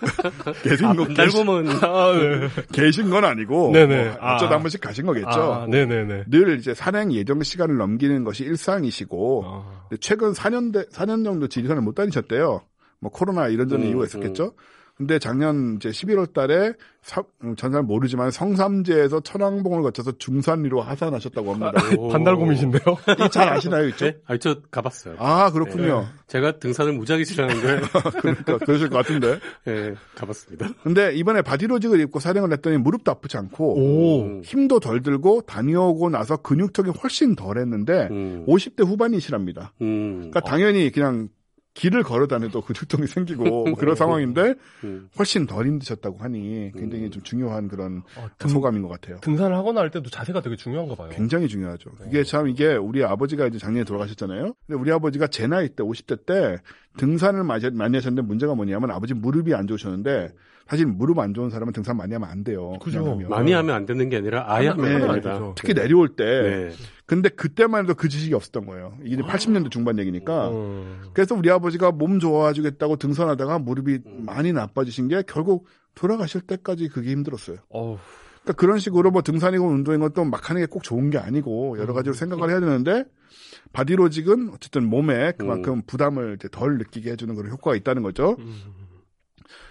[0.62, 2.35] 계신 거, 계신, 달곰은 아, 네.
[2.72, 3.72] 계신 건 아니고.
[3.72, 4.04] 네네.
[4.04, 4.54] 뭐 어쩌다 아.
[4.54, 5.28] 한 번씩 가신 거겠죠.
[5.28, 6.24] 아, 네네네.
[6.28, 9.88] 늘 이제 산행 예정 시간을 넘기는 것이 일상이시고, 아.
[10.00, 12.62] 최근 4년, 대, 4년 정도 지리산을 못 다니셨대요.
[13.00, 14.54] 뭐 코로나 이런저런 음, 이유가 있었겠죠.
[14.96, 16.72] 근데 작년 이제 11월 달에
[17.02, 21.72] 사, 음, 전잘 모르지만 성삼재에서 천왕봉을 거쳐서 중산리로 하산하셨다고 합니다.
[21.98, 22.08] 오.
[22.08, 22.82] 반달곰이신데요?
[23.26, 24.06] 이잘 아시나요, 이쪽?
[24.06, 24.16] 네?
[24.26, 25.14] 아, 저 가봤어요.
[25.18, 26.08] 아, 그렇군요.
[26.26, 27.80] 제가 등산을 무지하게 싫어하는데,
[28.20, 29.38] 그러니까 그러실 것 같은데.
[29.68, 30.70] 예, 가봤습니다.
[30.82, 34.22] 근데 이번에 바디로직을 입고 사령을 했더니 무릎도 아프지 않고 오.
[34.22, 34.42] 음.
[34.42, 38.44] 힘도 덜 들고 다녀오고 나서 근육통이 훨씬 덜 했는데 음.
[38.48, 39.74] 50대 후반이시랍니다.
[39.82, 40.30] 음.
[40.30, 41.28] 그러니까 당연히 그냥
[41.76, 44.54] 길을 걸어 다녀도 근육통이 생기고 뭐 그런 상황인데
[44.84, 45.08] 음.
[45.18, 48.02] 훨씬 덜 힘드셨다고 하니 굉장히 좀 중요한 그런
[48.48, 49.18] 소감인 것 같아요.
[49.20, 51.10] 등산을 하거나 할 때도 자세가 되게 중요한가 봐요.
[51.12, 51.90] 굉장히 중요하죠.
[51.92, 54.54] 그게 참 이게 우리 아버지가 이제 작년에 돌아가셨잖아요.
[54.66, 56.58] 근데 우리 아버지가 제 나이 때 50대 때
[56.96, 60.32] 등산을 많이 많이 하셨는데 문제가 뭐냐면 아버지 무릎이 안 좋으셨는데
[60.68, 62.72] 사실 무릎 안 좋은 사람은 등산 많이 하면 안 돼요.
[62.82, 63.16] 그죠.
[63.28, 65.52] 많이 하면 안 되는 게 아니라 아예 하면 네, 안안 됩니다.
[65.56, 66.24] 특히 내려올 때.
[66.24, 66.70] 네.
[67.06, 68.98] 근데 그때만 해도 그 지식이 없었던 거예요.
[69.04, 70.50] 이게 80년대 중반 얘기니까.
[70.50, 71.02] 음.
[71.12, 77.58] 그래서 우리 아버지가 몸 좋아지겠다고 등산하다가 무릎이 많이 나빠지신 게 결국 돌아가실 때까지 그게 힘들었어요.
[77.68, 77.96] 어우,
[78.42, 81.94] 그러니까 그런 식으로 뭐 등산이고 운동인 것도 막 하는 게 꼭 좋은 게 아니고 여러
[81.94, 83.04] 가지로 생각을 해야 되는데
[83.72, 88.36] 바디로직은 어쨌든 몸에 그만큼 부담을 이제 덜 느끼게 해주는 그런 효과가 있다는 거죠.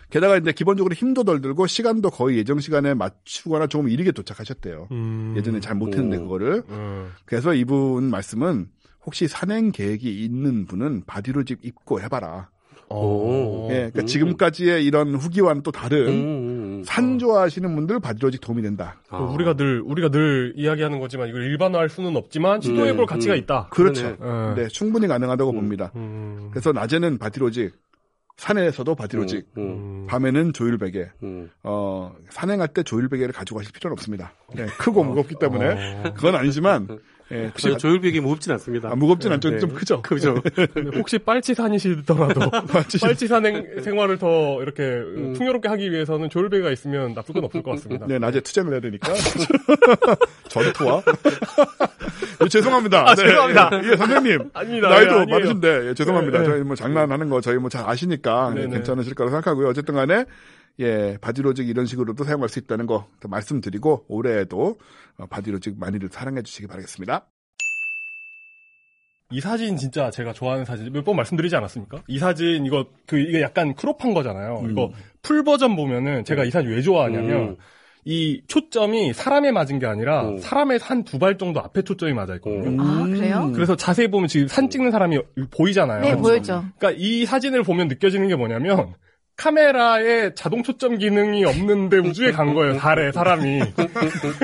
[0.10, 4.88] 게다가 이제 기본적으로 힘도 덜 들고 시간도 거의 예정 시간에 맞추거나 조금 이르게 도착하셨대요.
[4.92, 5.34] 음.
[5.38, 6.24] 예전에 잘 못했는데 음.
[6.24, 6.64] 그거를.
[6.70, 7.12] 음.
[7.26, 8.68] 그래서 이분 말씀은
[9.06, 12.50] 혹시 산행 계획이 있는 분은 바디로직 입고 해봐라.
[12.90, 13.68] 어.
[13.72, 14.06] 예, 그러니까 음.
[14.06, 16.84] 지금까지의 이런 후기와는 또 다른 음, 음, 음.
[16.86, 19.02] 산 좋아하시는 분들 바디로직 도움이 된다.
[19.10, 19.18] 아.
[19.18, 23.40] 그 우리가 늘 우리가 늘 이야기하는 거지만 이걸 일반화할 수는 없지만 시도해볼 음, 가치가 음.
[23.40, 23.70] 있다.
[23.72, 24.16] 그렇죠.
[24.18, 24.62] 그러네.
[24.62, 25.92] 네, 충분히 가능하다고 봅니다.
[25.96, 26.50] 음.
[26.52, 27.74] 그래서 낮에는 바디로직,
[28.38, 30.08] 산에서도 바디로직, 음, 음.
[30.08, 31.10] 밤에는 조율베개.
[31.24, 31.50] 음.
[31.64, 34.34] 어, 산행할 때 조율베개를 가지고 가실 필요는 없습니다.
[34.54, 36.14] 네, 크고 무겁기 때문에 어.
[36.16, 36.88] 그건 아니지만
[37.32, 38.90] 예, 혹시 저 조율비기 무겁진 않습니다.
[38.92, 39.50] 아, 무겁진 않죠.
[39.50, 39.58] 네.
[39.60, 40.02] 좀 크죠.
[40.04, 40.42] 그죠.
[40.44, 42.52] 근데 혹시 빨치산이시더라도
[43.02, 44.84] 빨치산 생활을 더 이렇게
[45.36, 48.06] 풍요롭게 하기 위해서는 조율배가 있으면 나쁠 건 없을 것 같습니다.
[48.06, 49.12] 네, 낮에 투쟁을 해야 되니까.
[50.50, 51.02] 전투와.
[52.44, 53.10] 예, 죄송합니다.
[53.10, 53.70] 아, 죄송합니다.
[53.84, 54.50] 예, 예, 선생님.
[54.54, 54.90] 아닙니다.
[54.90, 55.26] 나이도 네, 아니에요.
[55.40, 56.40] 많으신데, 예, 죄송합니다.
[56.40, 56.50] 네, 네.
[56.52, 58.74] 저희 뭐 장난하는 거 저희 뭐 잘 아시니까 예, 네, 네.
[58.76, 59.68] 괜찮으실 거라고 생각하고요.
[59.68, 60.26] 어쨌든 간에,
[60.80, 64.78] 예, 바디로직 이런 식으로도 사용할 수 있다는 거 말씀드리고, 올해에도 어,
[65.30, 67.26] 바디로직 많이들 사랑해 주시기 바라겠습니다.
[69.32, 72.04] 이 사진 진짜 제가 좋아하는 사진 몇 번 말씀드리지 않았습니까?
[72.08, 74.68] 이 사진 이거 그 이게 약간 crop한 거잖아요.
[74.70, 74.92] 이거
[75.24, 77.58] full 버전 보면은 제가 이 사진 왜 좋아하냐면 음.
[78.08, 80.38] 이 초점이 사람에 맞은 게 아니라 음.
[80.38, 82.80] 사람의 한 두 발 정도 앞에 초점이 맞아 있거든요.
[82.84, 83.52] 아, 그래요?
[83.56, 86.02] 그래서 자세히 보면 지금 산 찍는 사람이 보이잖아요.
[86.02, 86.64] 네, 보였죠.
[86.78, 88.94] 그러니까 이 사진을 보면 느껴지는 게 뭐냐면
[89.38, 92.78] 카메라에 자동 초점 기능이 없는데 우주에 간 거예요.
[92.78, 93.62] 달에 사람이.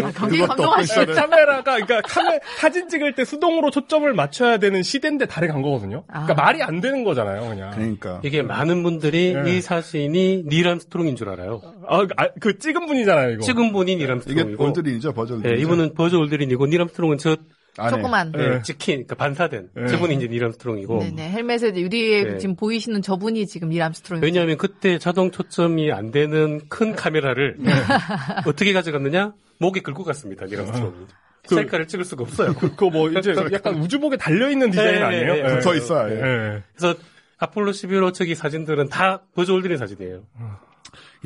[0.03, 1.13] 아, 굉장히 감동하시죠.
[1.13, 6.03] 카메라가 그러니까 카메 사진 찍을 때 수동으로 초점을 맞춰야 되는 시대인데 달에 간 거거든요.
[6.07, 6.45] 그러니까 아.
[6.45, 7.71] 말이 안 되는 거잖아요, 그냥.
[7.71, 9.57] 그러니까 이게 많은 분들이 네.
[9.57, 11.61] 이 사진이 닐 암스트롱인 줄 알아요.
[11.87, 13.41] 아, 아, 그 찍은 분이잖아요, 이거.
[13.43, 14.41] 찍은 분이 닐 이게.
[14.57, 15.55] 올드린이죠, 버즈 올드린.
[15.55, 17.37] 네, 이분은 버즈 올드린이고 닐 암스트롱은 저
[17.76, 18.32] 조그만.
[18.32, 18.49] 네.
[18.49, 19.88] 네, 찍힌 그러니까 반사된 네.
[19.88, 20.99] 저분이 이제 닐 암스트롱이고.
[20.99, 21.30] 네네.
[21.32, 22.38] 헬멧에 유리에 네.
[22.38, 24.22] 지금 보이시는 저분이 지금 닐 암스트롱.
[24.22, 27.72] 왜냐하면 그때 자동 초점이 안 되는 큰 카메라를 네.
[28.45, 29.34] 어떻게 가져갔느냐?
[29.59, 30.45] 목에 걸고 갔습니다.
[30.45, 30.93] 닐 암스트롱이.
[31.47, 32.53] 그- 셀카를 찍을 수가 없어요.
[32.53, 35.34] 그거 뭐 이제 약간 우주복에 달려 있는 디자인 네, 아니에요?
[35.34, 35.55] 네, 네.
[35.55, 36.13] 붙어 있어요.
[36.13, 36.19] 예.
[36.22, 36.63] 예.
[36.76, 36.99] 그래서
[37.39, 40.22] 아폴로 11호 찍힌 사진들은 다 버즈 올드린 사진이에요.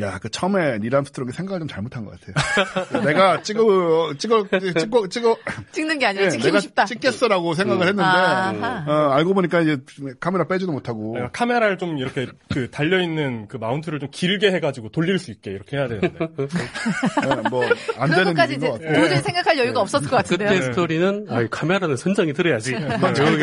[0.01, 2.35] 야, 그 처음에 닐 암스트롱이 생각을 좀 잘못한 것 같아요.
[3.05, 5.37] 내가 찍어, 찍어, 찍어, 찍어,
[5.71, 6.83] 찍는 게 아니라 예, 찍히고 내가 싶다.
[6.83, 8.83] 찍겠어라고 생각을 했는데, 아하.
[8.85, 9.77] 어, 알고 보니까 이제
[10.19, 11.13] 카메라 빼지도 못하고.
[11.15, 15.77] 내가 카메라를 좀 이렇게 그 달려있는 그 mount를 좀 길게 해가지고 돌릴 수 있게 이렇게
[15.77, 16.09] 해야 되는데.
[16.19, 17.63] 예, 뭐,
[17.97, 18.67] 안 되는 것까지 이제.
[18.67, 20.49] 도저히 생각할 여유가 없었을 것 같은데요.
[20.49, 22.73] 그때 스토리는 아, 카메라는 선장이 들어야지.
[22.73, 22.79] 요,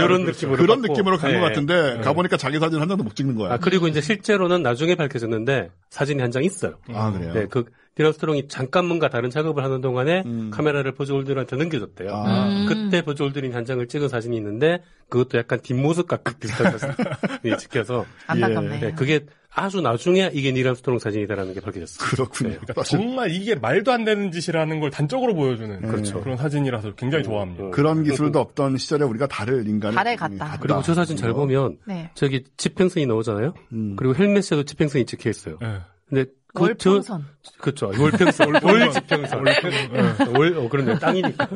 [0.07, 0.83] 런 느낌으로 그런.
[0.83, 1.41] 느낌으로 간것 네.
[1.41, 3.55] 같은데, 가보니까 자기 사진 한 장도 못 찍는 거야.
[3.55, 6.75] 아, 그리고 이제 실제로는 나중에 밝혀졌는데 사진이 한 장 있어요.
[6.89, 7.33] 아, 그래요?
[7.33, 10.51] 네, 그 닐 암스트롱이 잠깐 뭔가 다른 작업을 하는 동안에 음.
[10.51, 12.11] 카메라를 버즈 올드린한테 넘겨줬대요.
[12.11, 12.49] 아.
[12.49, 12.67] 음.
[12.67, 18.07] 그때 버즈 올드린 한 장을 찍은 사진이 있는데 그것도 약간 뒷모습과 그 비슷한 사진이 찍혀서
[18.29, 18.81] 안타깝네.
[18.81, 22.09] 네, 그게 아주 나중에 이게 닐 암스트롱 사진이다라는 게 밝혀졌어요.
[22.09, 22.51] 그렇군요.
[22.53, 22.59] 네.
[22.63, 26.23] 그러니까 정말 이게 말도 안 되는 짓이라는 걸 단적으로 보여주는 그렇죠.
[26.23, 27.69] 그런 사진이라서 굉장히 좋아합니다.
[27.71, 30.57] 그런 기술도 없던 시절에 우리가 달을 인간을 달에 갔다.
[30.59, 32.11] 그리고 저 사진 잘 보면 네.
[32.15, 33.53] 저기 지평선이 나오잖아요.
[33.73, 33.97] 음.
[33.97, 35.59] 그리고 헬멧에도 지평선이 찍혀 있어요.
[36.13, 36.17] 예.
[36.17, 37.25] 근데 그 저- 월평선.
[37.59, 37.87] 그렇죠.
[37.99, 39.45] 월평선, 월지평선.
[40.37, 41.49] 월, 어, 그런데 땅이니까.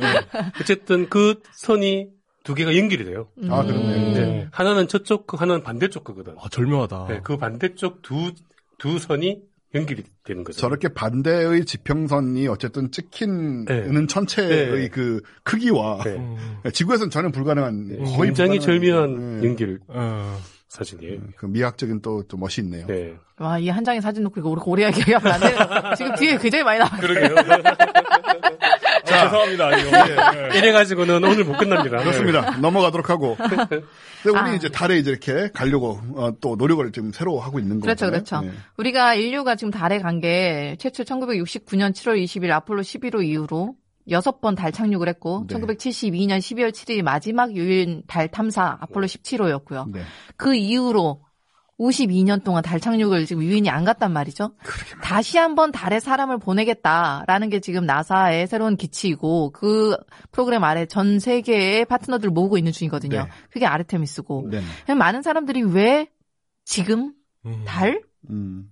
[0.61, 2.09] 어쨌든 그 선이
[2.45, 3.29] 두 개가 연결이 돼요.
[3.51, 4.13] 아, 그렇네.
[4.15, 4.49] 네.
[4.53, 6.35] 하나는 저쪽 거, 하나는 반대쪽 거거든.
[6.39, 7.07] 아, 절묘하다.
[7.09, 8.33] 네, 그 반대쪽 두,
[8.79, 9.43] 두 선이
[9.75, 10.59] 연결이 되는 거죠.
[10.59, 13.81] 저렇게 반대의 지평선이 어쨌든 찍힌 네.
[13.89, 14.89] 는 천체의 네.
[14.89, 16.13] 그 크기와 네.
[16.17, 16.37] 음,
[16.73, 19.49] 지구에서는 전혀 불가능한 거의 굉장히 불가능한, 절묘한 네.
[19.49, 20.39] 연결 어.
[20.69, 21.21] 사진이에요.
[21.37, 22.87] 그 미학적인 또, 또 멋이 있네요.
[22.87, 23.15] 네.
[23.39, 26.65] 와, 이 한 장의 사진 놓고 이거 우리 오래 기억이 안 나는데 지금 뒤에 굉장히
[26.65, 27.01] 많이 나와요.
[27.01, 27.35] 그러게요.
[29.05, 29.77] 자, 죄송합니다.
[29.79, 29.91] 이거.
[30.55, 30.59] 예.
[30.59, 31.99] 이래가지고는 오늘 못 끝납니다.
[31.99, 32.57] 그렇습니다.
[32.59, 33.37] 넘어가도록 하고.
[33.37, 33.83] 근데
[34.25, 34.55] 우리 아.
[34.55, 38.11] 이제 달에 이제 이렇게 가려고 어, 또 노력을 지금 새로 하고 있는 거죠.
[38.11, 38.43] 그렇죠, 그렇죠.
[38.77, 43.75] 우리가 인류가 지금 달에 간 게 최초 1969년 7월 20일 아폴로 11호 이후로
[44.11, 45.57] 여섯 번 달 착륙을 했고 네.
[45.57, 49.91] 1972년 12월 7일 마지막 유인 달 탐사 아폴로 17호였고요.
[49.93, 50.01] 네.
[50.37, 51.25] 그 이후로
[51.79, 54.53] 52년 동안 달 착륙을 지금 유인이 안 갔단 말이죠.
[55.03, 59.97] 다시 한번 달에 사람을 보내겠다라는 게 지금 나사의 새로운 기치이고 그
[60.33, 63.25] 프로그램 아래 전 세계의 파트너들 모으고 있는 중이거든요.
[63.25, 63.29] 네.
[63.51, 64.95] 그게 아르테미스고 네.
[64.95, 66.09] 많은 사람들이 왜
[66.65, 67.13] 지금
[67.45, 67.65] 음.
[67.67, 68.01] 달일까?
[68.31, 68.71] 음.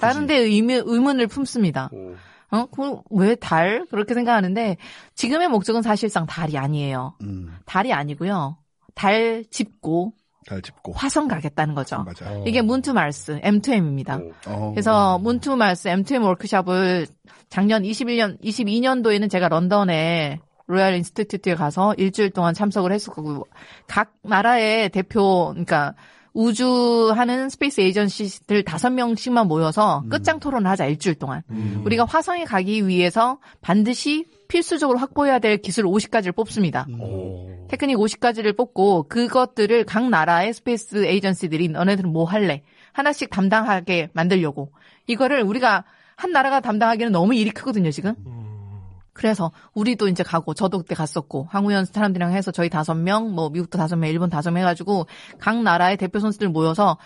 [0.00, 1.90] 라는 데 의미, 의문을 품습니다.
[1.92, 2.16] 음.
[2.50, 2.66] 어?
[2.66, 3.86] 그왜 달?
[3.90, 4.76] 그렇게 생각하는데
[5.14, 7.14] 지금의 목적은 사실상 달이 아니에요.
[7.22, 7.56] 음.
[7.64, 8.56] 달이 아니고요.
[8.94, 10.12] 달 짚고
[10.46, 10.92] 달 짚고.
[10.92, 12.02] 화성 가겠다는 거죠.
[12.02, 12.30] 맞아.
[12.30, 12.44] 어.
[12.46, 14.20] 이게 문투 말스 M2M입니다.
[14.20, 14.32] 음.
[14.46, 14.70] 어.
[14.72, 17.06] 그래서 Moon to Mars M2M 워크샵을
[17.48, 23.46] 작년 21년 22년도에는 제가 런던에 Royal Institute에 가서 일주일 동안 참석을 했었고
[23.88, 25.94] 각 나라의 대표 그러니까
[26.32, 31.42] 우주하는 space agency들 다섯 명씩만 모여서 끝장 토론을 하자 일주일 동안.
[31.50, 31.82] 음.
[31.84, 36.86] 우리가 화성에 가기 위해서 반드시 필수적으로 확보해야 될 기술 50가지를 뽑습니다.
[36.98, 37.66] 오.
[37.68, 42.62] 테크닉 50가지를 뽑고 그것들을 각 나라의 space agency들이 너네들은 뭐 할래?
[42.92, 44.72] 하나씩 담당하게 만들려고.
[45.06, 45.84] 이거를 우리가
[46.16, 48.14] 한 나라가 담당하기는 너무 일이 크거든요, 지금.
[49.20, 49.30] 음.
[49.30, 53.76] 그래서 우리도 이제 가고 저도 그때 갔었고 항우연 사람들이랑 해서 저희 다섯 명, 뭐 미국도
[53.76, 55.06] 다섯 명, 일본 다섯 명 해가지고
[55.38, 56.96] 각 나라의 대표 선수들 모여서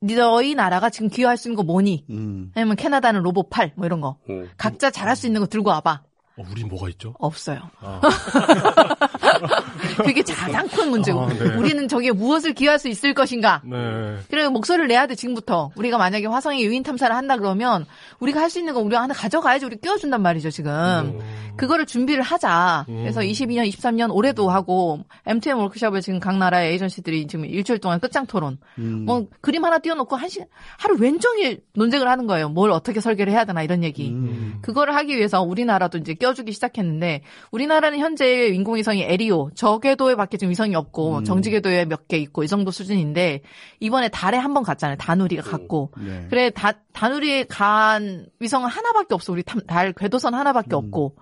[0.00, 2.04] 너희 나라가 지금 기여할 수 있는 거 뭐니?
[2.10, 2.52] 음.
[2.54, 4.18] 아니면 캐나다는 로봇 8, 뭐 이런 거.
[4.28, 4.50] 음.
[4.58, 6.02] 각자 잘할 수 있는 거 들고 와봐.
[6.38, 7.14] 어, 우린 뭐가 있죠?
[7.18, 7.60] 없어요.
[7.80, 8.00] 아.
[9.96, 11.22] 그게 가장 큰 문제고.
[11.22, 11.56] 아, 네.
[11.56, 13.60] 우리는 저기에 무엇을 기여할 수 있을 것인가?
[13.64, 14.16] 네.
[14.30, 15.70] 그래서 목소리를 내야 돼, 지금부터.
[15.76, 17.86] 우리가 만약에 화성에 유인 탐사를 한다 그러면
[18.20, 21.18] 우리가 할 수 있는 거 우리가 하나 가져가야지 우리 끼워준단 말이죠, 지금.
[21.56, 22.84] 그거를 준비를 하자.
[22.86, 28.26] 그래서 22년, 23년 올해도 하고 MTM 워크숍을 지금 각 나라의 에이전시들이 지금 일주일 동안 끝장
[28.26, 28.58] 토론.
[29.06, 30.40] 뭐 그림 하나 띄워놓고 한 시,
[30.78, 32.48] 하루 왼종일 논쟁을 하는 거예요.
[32.50, 34.10] 뭘 어떻게 설계를 해야 되나 이런 얘기.
[34.10, 34.58] 음.
[34.62, 40.50] 그거를 하기 위해서 우리나라도 이제 껴주기 시작했는데 우리나라는 현재 인공위성이 에리오 저 궤도에 밖에 지금
[40.50, 43.42] 위성이 없고 정지 궤도에 몇 개 있고 이 정도 수준인데
[43.78, 44.96] 이번에 달에 한 번 갔잖아요.
[44.96, 45.92] 다누리가 갔고.
[45.98, 46.26] 네.
[46.28, 49.32] 그래 다 다누리에 간 위성은 하나밖에 없어.
[49.32, 51.14] 우리 탐- 달 궤도선 하나밖에 없고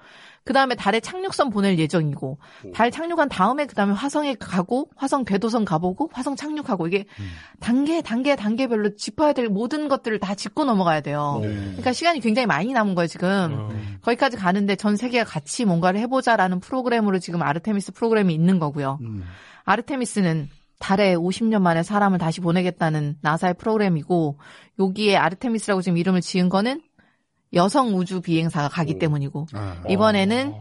[0.44, 2.38] 그 다음에 달에 착륙선 보낼 예정이고,
[2.74, 7.04] 달 착륙한 다음에 그 다음에 화성에 가고, 화성 궤도선 가보고, 화성 착륙하고, 이게
[7.60, 11.38] 단계, 단계, 단계별로 짚어야 될 모든 것들을 다 짚고 넘어가야 돼요.
[11.42, 11.48] 네.
[11.48, 13.68] 그러니까 시간이 굉장히 많이 남은 거예요, 지금.
[13.70, 13.98] 음.
[14.02, 18.98] 거기까지 가는데 전 세계가 같이 뭔가를 해보자라는 프로그램으로 지금 아르테미스 프로그램이 있는 거고요.
[19.02, 19.24] 음.
[19.64, 20.48] 아르테미스는
[20.80, 24.38] 달에 50년 만에 사람을 다시 보내겠다는 나사의 프로그램이고
[24.78, 26.80] 여기에 아르테미스라고 지금 이름을 지은 거는
[27.54, 29.82] 여성 우주 비행사가 가기 때문이고 아.
[29.88, 30.54] 이번에는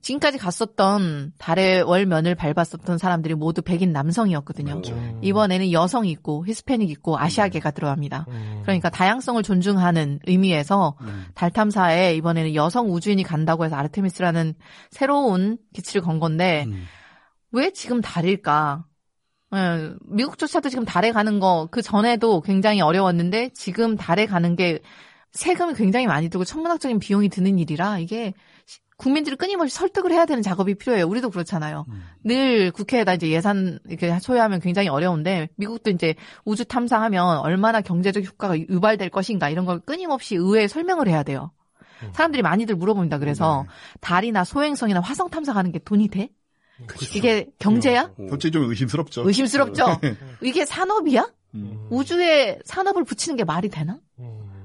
[0.00, 4.80] 지금까지 갔었던 달의 월면을 밟았었던 사람들이 모두 백인 남성이었거든요.
[4.90, 5.20] 음.
[5.22, 8.26] 이번에는 여성이 있고 히스패닉 있고 아시아계가 들어갑니다.
[8.28, 8.60] 음.
[8.62, 11.26] 그러니까 다양성을 존중하는 의미에서 음.
[11.34, 14.54] 달 탐사에 이번에는 여성 우주인이 간다고 해서 아르테미스라는
[14.90, 16.84] 새로운 기치를 건 건데 음.
[17.50, 18.84] 왜 지금 달일까?
[19.54, 24.78] 예, 미국조차도 지금 달에 가는 거 그 전에도 굉장히 어려웠는데 지금 달에 가는 게
[25.32, 28.34] 세금이 굉장히 많이 들고 천문학적인 비용이 드는 일이라 이게
[28.66, 31.06] 시- 국민들을 끊임없이 설득을 해야 되는 작업이 필요해요.
[31.06, 31.86] 우리도 그렇잖아요.
[31.88, 32.02] 음.
[32.24, 38.58] 늘 국회에다 이제 예산 이렇게 소요하면 굉장히 어려운데 미국도 이제 우주 탐사하면 얼마나 경제적 효과가
[38.58, 41.52] 유발될 것인가 이런 걸 끊임없이 의회에 설명을 해야 돼요.
[42.12, 43.18] 사람들이 많이들 물어봅니다.
[43.18, 43.66] 그래서
[44.00, 46.30] 달이나 소행성이나 화성 탐사가는 게 돈이 돼?
[47.18, 48.12] 이게 경제야?
[48.28, 49.26] 솔직히 좀 의심스럽죠.
[49.26, 50.00] 의심스럽죠.
[50.42, 51.28] 이게 산업이야?
[51.54, 51.86] 음.
[51.90, 53.98] 우주에 산업을 붙이는 게 말이 되나?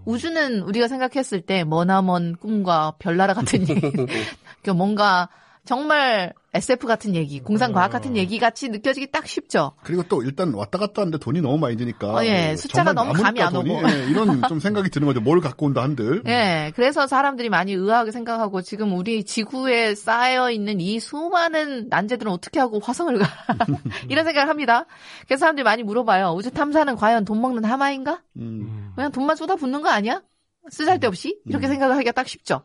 [0.05, 0.11] 음.
[0.11, 3.81] 우주는 우리가 생각했을 때 머나먼 꿈과 별나라 같은 얘기,
[4.63, 5.29] 그 뭔가
[5.65, 9.73] 정말 SF 같은 얘기, 공상과학 같은 얘기 같이 느껴지기 딱 쉽죠.
[9.83, 12.13] 그리고 또 일단 왔다 갔다 하는데 돈이 너무 많이 드니까.
[12.13, 12.55] 어, 예.
[12.55, 13.71] 숫자가 정말 너무 감이 안 돈이?
[13.71, 13.89] 오고.
[13.89, 15.19] 예, 이런 좀 생각이 드는 거죠.
[15.19, 16.21] 뭘 갖고 온다 한들.
[16.27, 22.59] 예, 그래서 사람들이 많이 의아하게 생각하고 지금 우리 지구에 쌓여 있는 이 수많은 난제들은 어떻게
[22.59, 23.25] 하고 화성을 가?
[24.09, 24.85] 이런 생각을 합니다.
[25.25, 26.33] 그래서 사람들이 많이 물어봐요.
[26.37, 28.21] 우주 탐사는 과연 돈 먹는 하마인가?
[28.37, 28.91] 음.
[28.95, 30.21] 그냥 돈만 쏟아붓는 거 아니야?
[30.69, 31.39] 쓰잘데없이?
[31.47, 32.63] 이렇게 생각을 하기가 딱 쉽죠.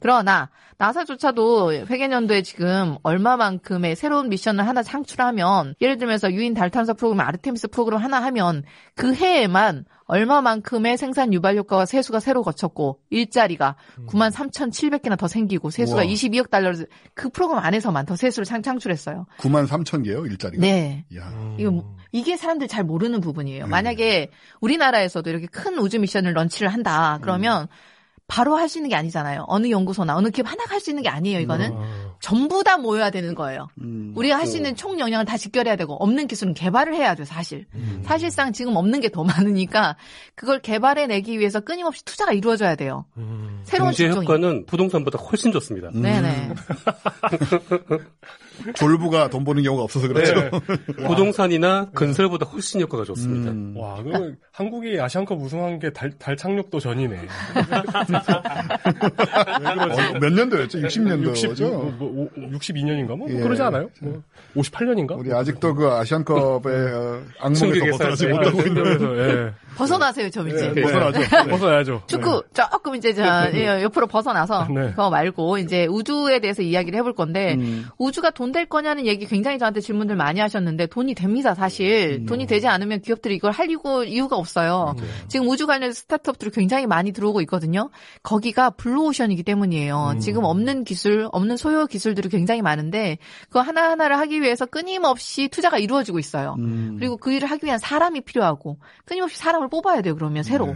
[0.00, 7.20] 그러나 나사조차도 회계년도에 지금 얼마만큼의 새로운 미션을 하나 창출하면 예를 들면서 유인 달 탐사 프로그램
[7.20, 8.62] 아르테미스 프로그램 하나 하면
[8.94, 13.76] 그 해에만 얼마만큼의 생산 유발 효과와 세수가 새로 거쳤고 일자리가
[14.06, 16.06] 9만 3,700개나 더 생기고 세수가 우와.
[16.12, 19.26] 22억 달러를 그 프로그램 안에서만 더 세수를 창- 창출했어요.
[19.38, 20.60] 9만 3천 개요, 일자리가.
[20.60, 21.06] 네.
[21.16, 21.32] 야.
[21.58, 23.66] 이거 뭐- 이게 사람들이 잘 모르는 부분이에요.
[23.66, 24.30] 만약에
[24.60, 27.18] 우리나라에서도 이렇게 큰 우주 미션을 런치를 한다.
[27.22, 27.66] 그러면
[28.28, 29.44] 바로 할 수 있는 게 아니잖아요.
[29.46, 31.38] 어느 연구소나 어느 기업 하나가 할수 있는 게 아니에요.
[31.40, 31.72] 이거는
[32.20, 33.68] 전부 다 모여야 되는 거예요.
[33.80, 34.12] 음.
[34.16, 37.24] 우리가 할 수 있는 총 영향을 다 직결해야 되고 없는 기술은 개발을 해야 돼요.
[37.24, 37.66] 사실.
[38.04, 39.96] 사실상 지금 없는 게 더 많으니까
[40.34, 43.04] 그걸 개발해 내기 위해서 끊임없이 투자가 이루어져야 돼요.
[43.62, 44.26] 새로운 경제 직종이.
[44.26, 45.90] 효과는 부동산보다 훨씬 좋습니다.
[45.94, 46.50] 네네.
[48.74, 50.34] 졸부가 돈 버는 경우가 없어서 그렇죠.
[50.34, 50.50] 네.
[51.06, 53.50] 부동산이나 건설보다 훨씬 효과가 좋습니다.
[53.50, 53.74] 음.
[53.76, 57.16] 와, 그 한국이 아시안컵 우승한 게 달 달 착륙도 전이네.
[57.16, 57.20] 어,
[60.20, 60.78] 몇 년도였죠?
[60.80, 61.28] 60년도죠?
[61.30, 63.40] 60, 뭐, 뭐, 62년인가 뭐, 예.
[63.40, 63.88] 그러지 않아요?
[64.00, 64.22] 뭐,
[64.56, 65.18] 58년인가?
[65.18, 68.26] 우리 아직도 그 아시안컵의 어, 악몽에서 벗어나지.
[68.28, 69.52] 못하고 있는 예.
[69.76, 70.72] 벗어나세요, 좀 이제.
[70.76, 71.20] 예, 벗어나죠.
[71.50, 72.02] 벗어나야죠.
[72.06, 73.22] 축구 조금 이제 저
[73.54, 74.90] 예, 옆으로 벗어나서 네.
[74.90, 77.86] 그거 말고 이제 우주에 대해서 이야기를 해볼 건데 음.
[77.98, 82.26] 우주가 돈 될 거냐는 얘기 굉장히 저한테 질문들 많이 하셨는데 돈이 됩니다 사실 음.
[82.26, 84.94] 돈이 되지 않으면 기업들이 이걸 할 이유, 이유가 없어요
[85.28, 87.90] 지금 우주 관련 스타트업들이 굉장히 많이 들어오고 있거든요
[88.22, 90.20] 거기가 블루오션이기 때문이에요 음.
[90.20, 93.18] 지금 없는 기술 없는 소요 기술들이 굉장히 많은데
[93.48, 96.96] 그거 하나하나를 하기 위해서 끊임없이 투자가 이루어지고 있어요 음.
[96.98, 100.74] 그리고 그 일을 하기 위한 사람이 필요하고 끊임없이 사람을 뽑아야 돼요 그러면 새로 네.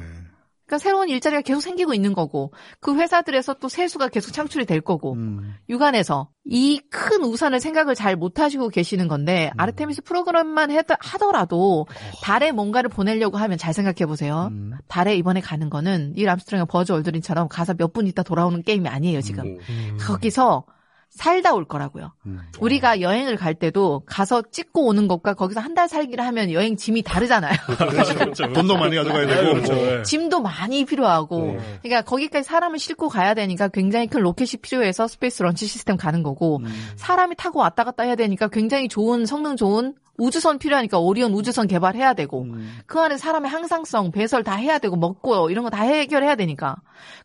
[0.66, 5.14] 그러니까 새로운 일자리가 계속 생기고 있는 거고 그 회사들에서 또 세수가 계속 창출이 될 거고
[5.14, 5.54] 음.
[5.68, 9.60] 육안에서 이 큰 우산을 생각을 잘 못하시고 계시는 건데 음.
[9.60, 11.86] 아르테미스 프로그램만 해- 하더라도
[12.22, 14.46] 달에 뭔가를 보내려고 하면 잘 생각해 보세요.
[14.52, 14.72] 음.
[14.86, 19.22] 달에 이번에 가는 거는 닐 암스트롱의 버즈 올드린처럼 가서 몇 분 있다 돌아오는 게임이 아니에요
[19.22, 19.58] 지금.
[19.68, 19.98] 음.
[20.00, 20.64] 거기서
[21.10, 22.12] 살다 올 거라고요.
[22.26, 22.40] 음.
[22.60, 27.02] 우리가 여행을 갈 때도 가서 찍고 오는 것과 거기서 한 달 살기를 하면 여행 짐이
[27.02, 27.52] 다르잖아요.
[28.54, 29.54] 돈도 많이 가져가야 되고.
[29.54, 29.72] 그렇죠.
[29.74, 29.86] 뭐.
[29.86, 30.02] 예.
[30.02, 31.78] 짐도 많이 필요하고 네.
[31.82, 36.60] 그러니까 거기까지 사람을 싣고 가야 되니까 굉장히 큰 로켓이 필요해서 Space Launch System 가는 거고
[36.96, 42.14] 사람이 타고 왔다 갔다 해야 되니까 굉장히 좋은 성능 좋은 우주선 필요하니까 오리온 우주선 개발해야
[42.14, 42.46] 되고
[42.86, 46.76] 그 안에 사람의 항상성 배설 다 해야 되고 먹고 이런 거 다 해결해야 되니까.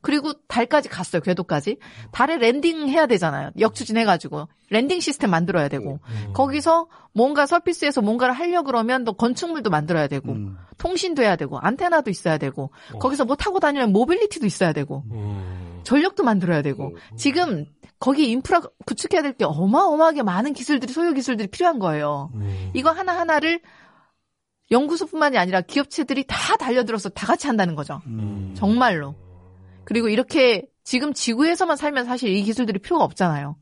[0.01, 1.77] 그리고 달까지 갔어요 궤도까지.
[2.11, 3.51] 달에 landing 해야 되잖아요.
[3.59, 4.47] 역추진 해가지고.
[4.69, 5.99] landing 시스템 만들어야 되고.
[6.33, 10.57] 거기서 뭔가 surface에서 뭔가를 하려 그러면 또 건축물도 만들어야 되고 음.
[10.77, 15.81] 통신도 해야 되고 안테나도 있어야 되고 거기서 뭐 타고 다니는 mobility도 있어야 되고 음.
[15.83, 16.95] 전력도 만들어야 되고.
[17.15, 17.65] 지금
[18.05, 22.29] 거기 인프라 구축해야 될 게 어마어마하게 많은 기술들이 소요 기술들이 필요한 거예요.
[22.35, 22.69] 음.
[22.75, 23.59] 이거 하나 하나를
[24.69, 28.03] 연구소뿐만이 아니라 기업체들이 다 달려들어서 다 같이 한다는 거죠.
[28.05, 28.53] 음.
[28.55, 29.15] 정말로.
[29.85, 33.55] 그리고 이렇게 지금 지구에서만 살면 사실 이 기술들이 필요가 없잖아요.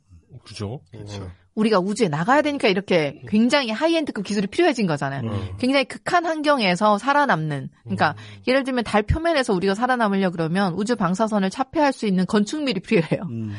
[0.44, 0.82] 그죠?
[0.91, 1.32] 그렇죠.
[1.56, 5.22] 우리가 우주에 나가야 되니까 이렇게 굉장히 하이엔드급 기술이 필요해진 거잖아요.
[5.22, 5.58] 음.
[5.58, 7.70] 굉장히 극한 환경에서 살아남는.
[7.84, 8.16] 그러니까
[8.46, 13.22] 예를 들면 달 표면에서 우리가 살아남으려 그러면 우주 방사선을 차폐할 수 있는 건축물이 필요해요.
[13.30, 13.56] 음.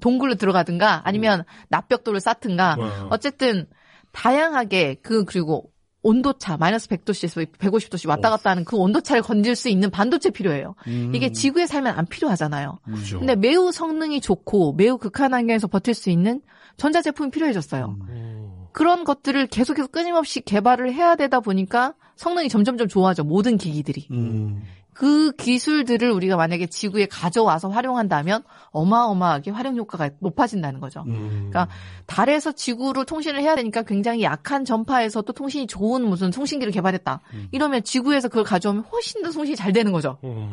[0.00, 3.06] 동굴로 들어가든가 아니면 납벽돌을 쌓든가 음.
[3.10, 3.66] 어쨌든
[4.12, 5.70] 다양하게 그 그리고
[6.02, 10.74] 온도차 마이너스 100도씨에서 150도씨 왔다 갔다 하는 그 온도차를 건질 수 있는 반도체 필요해요.
[10.86, 11.12] 음.
[11.14, 12.78] 이게 지구에 살면 안 필요하잖아요.
[12.84, 13.18] 그죠.
[13.18, 16.42] 근데 매우 성능이 좋고 매우 극한 환경에서 버틸 수 있는
[16.76, 17.96] 전자 제품이 필요해졌어요.
[18.08, 18.66] 음.
[18.72, 24.08] 그런 것들을 계속해서 끊임없이 개발을 해야 되다 보니까 성능이 점점점 좋아져 모든 기기들이.
[24.10, 24.62] 음.
[24.94, 31.04] 그 기술들을 우리가 만약에 지구에 가져와서 활용한다면 어마어마하게 활용 효과가 높아진다는 거죠.
[31.06, 31.50] 음.
[31.50, 31.68] 그러니까
[32.06, 37.20] 달에서 지구로 통신을 해야 되니까 굉장히 약한 전파에서도 통신이 좋은 무슨 통신기를 개발했다.
[37.52, 40.18] 이러면 지구에서 그걸 가져오면 훨씬 더 통신이 잘 되는 거죠.
[40.24, 40.50] 음.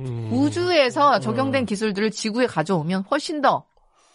[0.00, 0.28] 음.
[0.32, 3.64] 우주에서 적용된 기술들을 지구에 가져오면 훨씬 더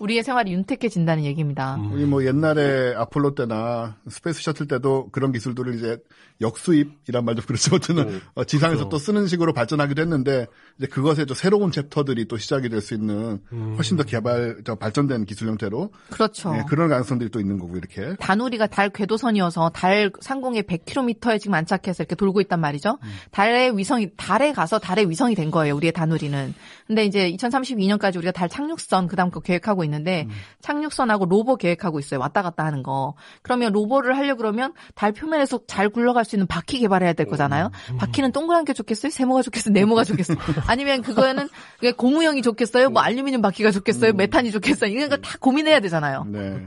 [0.04, 1.76] 우리의 생활이 윤택해진다는 얘기입니다.
[1.76, 1.94] 음.
[1.94, 5.98] 우리 뭐 옛날에 아폴로 때나 스페이스 셔틀 때도 그런 기술들을 이제
[6.42, 7.76] 역수입이란 말도 그렇죠.
[7.76, 8.22] 어쨌든 음.
[8.36, 8.90] 어, 지상에서 그렇죠.
[8.90, 10.48] 또 쓰는 식으로 발전하기도 했는데
[10.78, 13.76] 이제 그것에 좀 새로운 챕터들이 또 시작이 될 수 있는 음.
[13.78, 16.54] 훨씬 더 개발, 저 발전된 기술 형태로 그렇죠.
[16.58, 18.18] 예, 그런 가능성들이 또 있는 거고 이렇게.
[18.20, 22.98] 다누리가 달 궤도선이어서 달 상공에 100km에 지금 안착해서 이렇게 돌고 있단 말이죠.
[23.02, 23.10] 음.
[23.32, 25.78] 달의 위성이 달에 가서 달의 위성이 된 거예요.
[25.78, 26.54] 우리의 다누리는.
[26.88, 30.34] 근데 이제 2032년까지 우리가 달 착륙선 그다음 거 계획하고 있는 데 음.
[30.62, 32.20] 착륙선하고 로버 계획하고 있어요.
[32.22, 33.16] 왔다 갔다 하는 거.
[33.42, 37.70] 그러면 로버를 하려 그러면 달 표면에서 잘 굴러갈 수 있는 바퀴 개발해야 될 거잖아요.
[37.92, 37.98] 음.
[37.98, 39.10] 바퀴는 동그란 게 좋겠어요?
[39.12, 39.74] 세모가 좋겠어요?
[39.74, 40.38] 네모가 좋겠어요?
[40.68, 41.50] 아니면 그거는
[41.98, 42.90] 고무형이 좋겠어요?
[42.90, 44.12] 뭐 알루미늄 바퀴가 좋겠어요?
[44.12, 44.18] 음.
[44.18, 44.90] 메탄이 좋겠어요?
[44.92, 46.26] 이런 거 다 고민해야 되잖아요.
[46.28, 46.62] 네.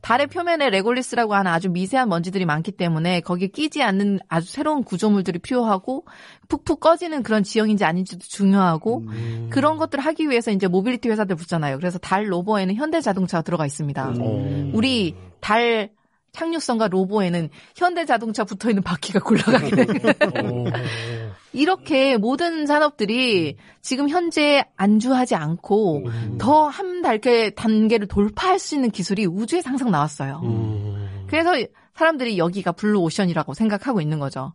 [0.00, 5.38] 달의 표면에 regolith라고 하는 아주 미세한 먼지들이 많기 때문에 거기에 끼지 않는 아주 새로운 구조물들이
[5.38, 6.06] 필요하고
[6.48, 9.48] 푹푹 꺼지는 그런 지형인지 아닌지도 중요하고 음.
[9.50, 11.78] 그런 것들을 하기 위해서 이제 모빌리티 회사들 붙잖아요.
[11.78, 14.14] 그래서 달 rover에는 현대 자동차가 들어가 있습니다.
[14.18, 14.70] 어.
[14.72, 15.90] 우리 달
[16.38, 20.70] 착륙선과 rover에는 현대자동차 붙어 있는 바퀴가 굴러가게 되는 어.
[21.52, 26.38] 이렇게 모든 산업들이 지금 현재 안주하지 않고 음.
[26.38, 30.40] 더 한 단계 단계를 돌파할 수 있는 기술이 우주에 항상 나왔어요.
[30.44, 31.26] 음.
[31.28, 31.50] 그래서
[31.94, 34.52] 사람들이 여기가 블루 오션이라고 생각하고 있는 거죠.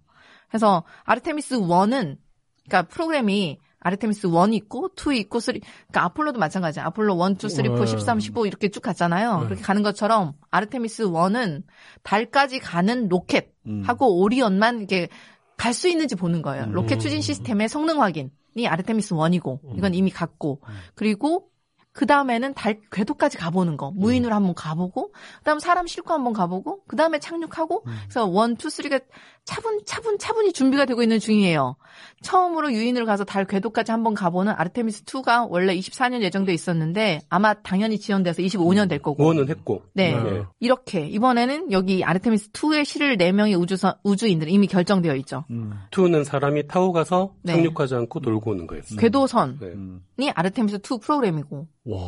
[0.47, 2.17] 그래서 아르테미스 1은
[2.65, 6.86] 그러니까 프로그램이 아르테미스 1 있고 2 있고 3 그러니까 아폴로도 마찬가지야.
[6.86, 7.86] 아폴로 1, 2, 3, 4, 네.
[7.86, 9.39] 13, 15 이렇게 쭉 갔잖아요.
[9.41, 9.45] 네.
[9.45, 11.63] 그렇게 가는 것처럼 아르테미스 1은
[12.03, 15.09] 달까지 가는 로켓하고 오리온만 이렇게
[15.57, 16.65] 갈 수 있는지 보는 거예요.
[16.71, 20.61] 로켓 추진 시스템의 성능 확인 이 아르테미스 1이고 이건 이미 갔고
[20.95, 21.49] 그리고
[21.93, 26.95] 그 다음에는 달 궤도까지 가보는 거 무인으로 한번 가보고 그다음 사람 싣고 한번 가보고 그
[26.95, 28.99] 다음에 착륙하고 그래서 one, two, three가
[29.45, 31.75] 차분 차분 차분히 준비가 되고 있는 중이에요.
[32.24, 37.99] 처음으로 유인을 가서 달 궤도까지 한번 가보는 아르테미스 2가 원래 24년 예정돼 있었는데 아마 당연히
[37.99, 39.24] 지연돼서 25년 될 거고.
[39.24, 39.84] one은 했고.
[39.93, 40.15] 네.
[40.15, 40.43] 네.
[40.59, 45.45] 이렇게 이번에는 여기 아르테미스 2에 실을 4명의 우주선 우주인들 이미 결정되어 있죠.
[45.51, 45.74] 음.
[45.91, 47.53] 투는 사람이 타고 가서 네.
[47.53, 48.99] 착륙하지 않고 돌고 오는 거였어요.
[48.99, 49.67] 궤도선이 네.
[49.67, 50.01] 음.
[50.34, 51.67] 아르테미스 2 프로그램이고.
[51.86, 51.99] 와.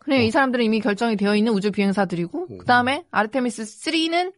[0.00, 2.58] 그래 이 사람들은 이미 결정이 되어 있는 우주 비행사들이고 음.
[2.58, 4.32] 그다음에 아르테미스 3는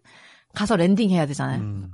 [0.54, 1.60] 가서 랜딩해야 되잖아요.
[1.60, 1.90] 음.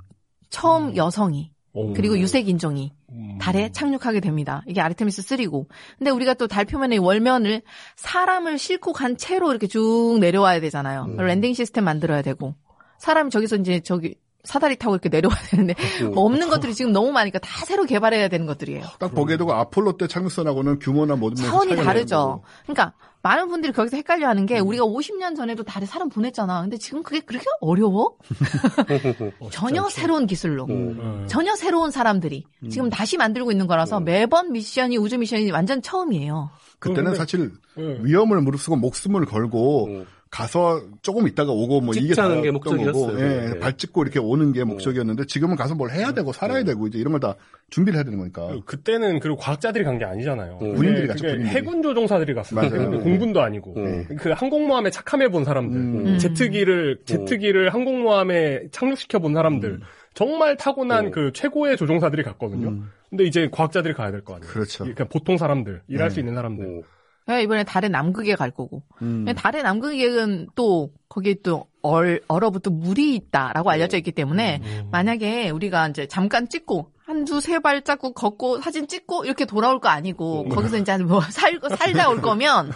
[0.49, 1.93] 처음 여성이 오.
[1.93, 3.37] 그리고 유색 인종이 음.
[3.39, 4.61] 달에 착륙하게 됩니다.
[4.67, 5.67] 이게 아르테미스 3고.
[5.97, 7.61] 근데 우리가 또 달 표면의 월면을
[7.95, 11.05] 사람을 싣고 간 채로 이렇게 쭉 내려와야 되잖아요.
[11.09, 11.17] 음.
[11.17, 12.55] landing 시스템 만들어야 되고.
[12.99, 16.13] 사람이 저기서 이제 저기 사다리 타고 이렇게 내려와야 되는데 음.
[16.15, 18.83] 없는 것들이 지금 너무 많으니까 다 새로 개발해야 되는 것들이에요.
[18.99, 22.41] 딱 보기에도 그 아폴로 때 착륙선하고는 규모나 모든 차원이 다르죠.
[22.63, 24.45] 그러니까 많은 분들이 거기서 헷갈려 하는 음.
[24.47, 26.61] 게 우리가 50년 전에도 달에 사람 보냈잖아.
[26.61, 28.15] 근데 지금 그게 그렇게 어려워?
[29.51, 30.65] 전혀 새로운 기술로.
[30.65, 31.25] 음.
[31.27, 32.69] 전혀 새로운 사람들이 음.
[32.69, 36.49] 지금 다시 만들고 있는 거라서 매번 미션이 우주 미션이 완전 처음이에요.
[36.79, 37.99] 그때는 근데- 사실 네.
[38.01, 40.05] 위험을 무릅쓰고 목숨을 걸고 음.
[40.31, 43.07] 가서 조금 있다가 오고 뭐 이게 다게 목적이었어요.
[43.07, 43.59] 거고, 예, 네.
[43.59, 47.11] 발 찍고 이렇게 오는 게 목적이었는데 지금은 가서 뭘 해야 되고 살아야 되고 이제 이런
[47.11, 47.35] 걸 다
[47.69, 48.47] 준비를 해야 되는 거니까.
[48.47, 50.57] 그- 그때는 그리고 과학자들이 간 게 아니잖아요.
[50.61, 50.73] 음.
[50.75, 51.49] 군인들이 그게- 갔죠, 군인들이.
[51.49, 52.69] 해군 조종사들이 갔어요.
[53.03, 54.07] 공군도 아니고 음.
[54.17, 56.17] 그 항공모함에 착함해 본 사람들, 음.
[56.17, 59.81] 제트기를 제트기를 항공모함에 착륙시켜 본 사람들,
[60.13, 61.11] 정말 타고난 음.
[61.11, 62.69] 그 최고의 조종사들이 갔거든요.
[62.69, 62.89] 음.
[63.09, 64.49] 근데 이제 과학자들이 가야 될 거 아니에요.
[64.49, 64.85] 그렇죠.
[64.85, 66.13] 그러니까 보통 사람들, 일할 네.
[66.13, 66.65] 수 있는 사람들.
[66.65, 66.81] 음.
[67.25, 68.83] 그러니까 이번에 달의 남극에 갈 거고.
[69.01, 69.25] 음.
[69.25, 74.89] 근데 달의 남극에는 또 거기에 또 얼, 얼어붙은 물이 있다라고 알려져 있기 때문에 음.
[74.91, 80.49] 만약에 우리가 이제 잠깐 찍고 한두 세 발자국 걷고 사진 찍고 이렇게 돌아올 거 아니고
[80.49, 82.71] 거기서 이제 뭐 살고 살다 올 거면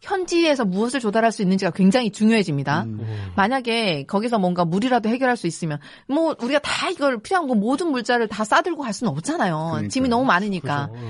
[0.00, 2.82] 현지에서 무엇을 조달할 수 있는지가 굉장히 중요해집니다.
[2.84, 3.32] 음.
[3.34, 8.28] 만약에 거기서 뭔가 물이라도 해결할 수 있으면 뭐 우리가 다 이걸 필요한 거 모든 물자를
[8.28, 9.54] 다 싸들고 갈 수는 없잖아요.
[9.54, 9.88] 그러니까요.
[9.88, 10.88] 짐이 너무 많으니까.
[10.92, 11.06] 그죠.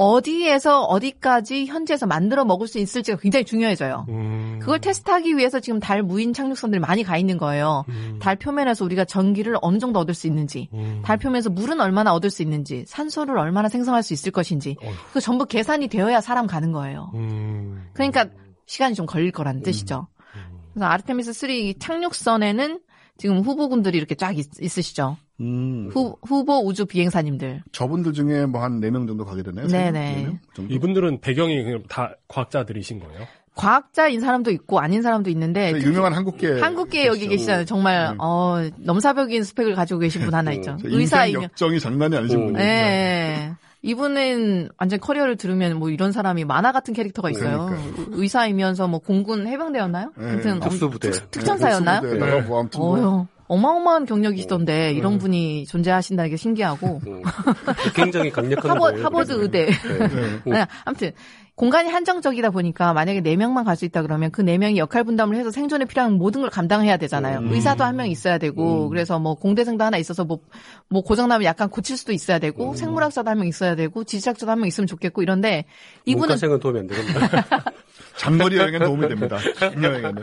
[0.00, 0.02] 음.
[0.02, 4.06] 어디에서 어디까지 현지에서 만들어 먹을 수 있을지가 굉장히 중요해져요.
[4.08, 4.58] 음.
[4.60, 7.84] 그걸 테스트하기 위해서 지금 달 무인 착륙선들이 많이 가 있는 거예요.
[7.90, 8.18] 음.
[8.20, 11.02] 달 표면에서 우리가 전기를 어느 정도 얻을 수 있는지, 음.
[11.04, 14.92] 달 표면에서 물은 얼마나 얻을 수 있는지, 산소를 얼마나 생성할 수 있을 것인지, 어휴.
[15.12, 17.10] 그 전부 계산이 되어야 사람 가는 거예요.
[17.14, 17.88] 음.
[17.92, 18.26] 그러니까
[18.66, 20.08] 시간이 좀 걸릴 거라는 뜻이죠.
[20.72, 22.80] 그래서 아르테미스 3 창륙선에는
[23.20, 25.90] 지금 후보군들이 이렇게 쫙 있, 으시죠 음.
[25.92, 27.62] 후, 후보 우주 비행사님들.
[27.70, 29.66] 저분들 중에 뭐한 4명 정도 가게 되나요?
[29.68, 30.14] 네네.
[30.14, 30.72] 네명 정도?
[30.74, 33.26] 이분들은 배경이 그냥 다 과학자들이신 거예요?
[33.54, 37.66] 과학자인 사람도 있고 아닌 사람도 있는데 그 유명한 한국계 한국계 여기 계시잖아요.
[37.66, 38.16] 정말 네.
[38.18, 40.78] 어 넘사벽인 스펙을 가지고 계신 분 하나 있죠.
[40.80, 42.46] 저 의사이면 역정이 장난이 아니신 오.
[42.46, 42.64] 분이에요.
[42.64, 43.52] 네.
[43.82, 47.66] 이분은 완전 커리어를 들으면 뭐 이런 사람이 만화 같은 캐릭터가 있어요.
[47.66, 48.06] 그러니까요.
[48.10, 50.12] 의사이면서 뭐 공군 해병대였나요?
[50.16, 50.30] 네.
[50.30, 51.10] 아무튼 특수부대.
[51.30, 52.02] 특 전사였나요?
[52.02, 52.40] 네, 네.
[52.42, 57.22] 뭐 아무튼 뭐 어휴, 어마어마한 경력이시던데 이런 분이 존재하신다는 게 신기하고 음.
[57.94, 58.92] 굉장히 강력한 하버.
[59.02, 59.32] 하버드.
[59.32, 59.66] 의대.
[59.66, 59.72] 네.
[60.46, 61.12] 네, 아무튼
[61.60, 65.36] 공간이 한정적이다 보니까 만약에 네 명만 갈 수 있다 그러면 그 네 명이 역할 분담을
[65.36, 67.40] 해서 생존에 필요한 모든 걸 감당해야 되잖아요.
[67.40, 67.52] 음.
[67.52, 70.40] 의사도 한 명 있어야 되고 그래서 뭐 공대생도 하나 있어서 뭐
[70.88, 74.58] 뭐 고장 나면 약간 고칠 수도 있어야 되고 생물학자도 한 명 있어야 되고 지질학자도 한
[74.58, 75.66] 명 있으면 좋겠고 이런데
[76.06, 77.44] 이분은 문과생은 도움이 안 되겠다.
[78.20, 79.38] 장거리 여행엔 도움이 됩니다.
[79.82, 80.22] 여행에는.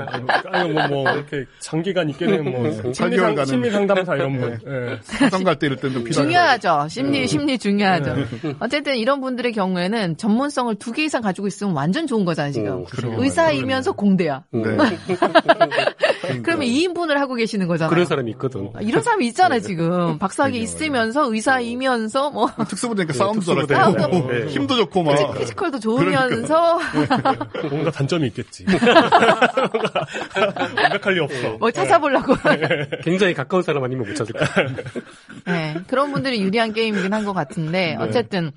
[0.52, 4.60] 아니 뭐, 뭐 이렇게 장기간 있게 되면 뭐 팔개월 심리상, 가는- 심리상담사 이런 분.
[4.68, 5.00] 예.
[5.02, 6.22] 사정 갈때 이럴 때는 좀 필요하죠.
[6.24, 6.88] 중요하죠.
[6.89, 8.16] 심리 심리 중요하죠.
[8.60, 12.72] 어쨌든 이런 분들의 경우에는 전문성을 두 개 이상 가지고 있으면 완전 좋은 거잖아요 지금.
[12.80, 13.22] 음, 그러게요.
[13.22, 14.43] 의사이면서 공대야.
[14.52, 14.62] 네.
[16.43, 17.89] 그러면 2인분을 하고 계시는 거잖아요.
[17.89, 18.70] 그런 사람이 있거든.
[18.76, 23.66] 아, 이런 사람이 있잖아요 지금 박사학위 있으면서 의사이면서 뭐 특수부대니까 싸움도.
[23.68, 24.48] 잘하고 네.
[24.48, 26.80] 힘도 좋고 막 피지컬도 좋으면서
[27.88, 28.65] 뭔가 단점이 있겠지.
[30.75, 31.57] 완벽할 리 없어.
[31.57, 32.35] 뭐 찾아보려고.
[33.03, 34.47] 굉장히 가까운 사람 아니면 못 찾을 거야.
[35.47, 38.51] 네, 그런 분들이 유리한 게임이긴 한 것 같은데 어쨌든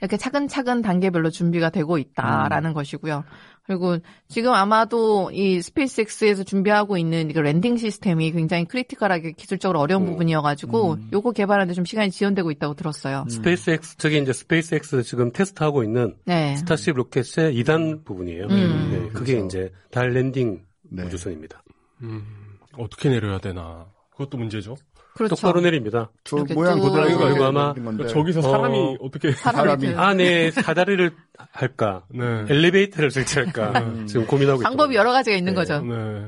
[0.00, 3.24] 이렇게 차근차근 단계별로 준비가 되고 있다라는 것이고요.
[3.66, 3.96] 그리고
[4.28, 11.32] 지금 아마도 이 스페이스X에서 준비하고 있는 이거 landing 시스템이 굉장히 critical하게 기술적으로 어려운 부분이어가지고 요거
[11.32, 13.24] 개발하는데 좀 시간이 지연되고 있다고 들었어요.
[13.28, 16.56] 스페이스X 저기 이제 스페이스X 지금 테스트하고 있는 네.
[16.56, 18.44] 스타쉽 로켓의 2단 부분이에요.
[18.44, 18.88] 음.
[18.90, 21.04] 네, 그게 이제 달 landing 네.
[21.04, 21.62] 우주선입니다.
[22.02, 23.86] 음, 어떻게 내려야 되나.
[24.10, 24.76] 그것도 문제죠.
[25.14, 25.36] 그렇죠.
[25.36, 26.10] 똑바로 내립니다.
[26.24, 27.72] 저 모양 쭉- 그대로 이거, 이거 아마.
[28.08, 28.96] 저기서 사람이 어.
[29.00, 29.10] 어...
[29.10, 31.12] 떻게 사람이 안에 사다리를
[31.52, 32.44] 할까, 네.
[32.48, 34.68] 엘리베이터를 설치할까 지금 고민하고 있어요.
[34.68, 35.56] 방법이 여러 가지가 있는 네.
[35.56, 35.80] 거죠.
[35.82, 36.24] 네.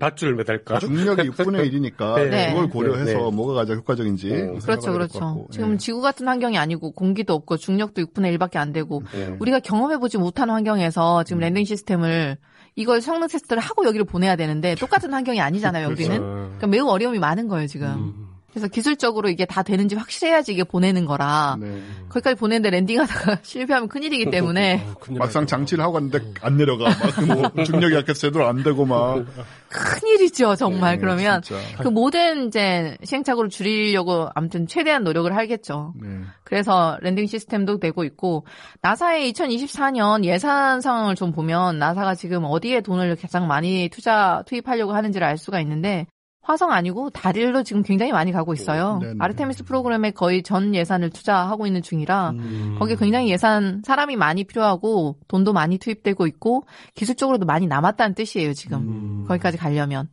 [0.00, 0.80] 밧줄을 매달까?
[0.80, 2.50] 중력이 6분의 1이니까 네.
[2.52, 3.30] 그걸 고려해서 네, 네.
[3.30, 4.58] 뭐가 가장 효과적인지 음.
[4.58, 5.46] 생각을 그렇죠, 그렇죠.
[5.52, 5.76] 지금 예.
[5.76, 9.36] 지구 같은 환경이 아니고 공기도 없고 중력도 6분의 1밖에 안 되고 네.
[9.38, 12.36] 우리가 경험해보지 못한 환경에서 지금 landing 시스템을
[12.76, 16.20] 이걸 성능 테스트를 하고 여기를 보내야 되는데 똑같은 환경이 아니잖아요, 여기는.
[16.20, 17.88] 그러니까 매우 어려움이 많은 거예요, 지금.
[17.88, 18.25] 음.
[18.56, 21.58] 그래서 기술적으로 이게 다 되는지 확실해야지 이게 보내는 거라.
[21.60, 21.78] 네.
[22.08, 25.46] 거기까지 보내는데 landing하다가 실패하면 큰일이기 때문에 어, 큰일 막상.
[25.46, 26.86] 장치를 하고 갔는데 안 내려가.
[27.28, 29.26] 막뭐 중력이 약해서 제대로 안 되고 막.
[29.68, 30.94] 큰일이죠, 정말.
[30.94, 31.60] 네, 그러면 진짜.
[31.82, 35.92] 그 모든 이제 시행착오를 줄이려고 아무튼 최대한 노력을 하겠죠.
[36.00, 36.08] 네.
[36.42, 38.46] 그래서 landing 시스템도 되고 있고
[38.80, 45.26] 나사의 2024년 예산 상황을 좀 보면 나사가 지금 어디에 돈을 가장 많이 투자 투입하려고 하는지를
[45.26, 46.06] 알 수가 있는데
[46.46, 49.00] 화성 아니고 달일로 지금 굉장히 많이 가고 있어요.
[49.02, 49.16] 네네.
[49.18, 52.76] 아르테미스 프로그램에 거의 전 예산을 투자하고 있는 중이라 음.
[52.78, 58.78] 거기에 굉장히 예산 사람이 많이 필요하고 돈도 많이 투입되고 있고 기술적으로도 많이 남았다는 뜻이에요 지금
[58.78, 59.24] 음.
[59.26, 60.08] 거기까지 가려면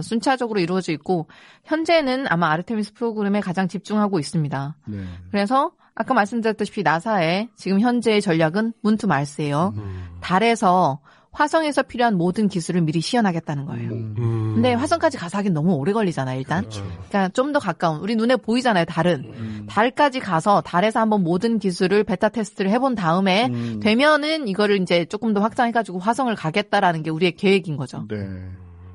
[0.00, 1.28] 순차적으로 이루어져 있고
[1.64, 4.76] 현재는 아마 아르테미스 프로그램에 가장 집중하고 있습니다.
[4.86, 5.04] 네.
[5.30, 9.74] 그래서 아까 말씀드렸다시피 나사의 지금 현재의 전략은 문투 말스예요.
[9.76, 10.04] 음.
[10.22, 11.00] 달에서
[11.34, 13.90] 화성에서 필요한 모든 기술을 미리 시연하겠다는 거예요.
[13.92, 14.52] 음.
[14.54, 16.60] 근데 화성까지 가서 하긴 너무 오래 걸리잖아요, 일단.
[16.60, 16.82] 그렇죠.
[17.08, 19.32] 그러니까 좀 더 가까운 우리 눈에 보이잖아요, 달은.
[19.36, 19.66] 음.
[19.68, 23.80] 달까지 가서 달에서 한번 모든 기술을 베타 테스트를 해본 다음에 음.
[23.80, 28.06] 되면은 이거를 이제 조금 더 확장해 가지고 화성을 가겠다라는 게 우리의 계획인 거죠.
[28.08, 28.16] 네.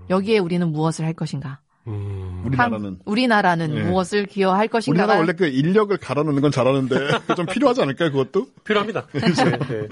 [0.10, 1.60] 여기에 우리는 무엇을 할 것인가?
[1.88, 2.43] 음.
[2.45, 2.86] 우리나라는.
[2.86, 3.84] 한- 우리나라는 네.
[3.84, 5.03] 무엇을 기여할 것인가?
[5.03, 6.95] 우리나라 원래 그 인력을 갈아놓는 건 잘하는데
[7.36, 8.47] 좀 필요하지 않을까요, 그것도?
[8.63, 9.07] 필요합니다.
[9.13, 9.88] 네, 네.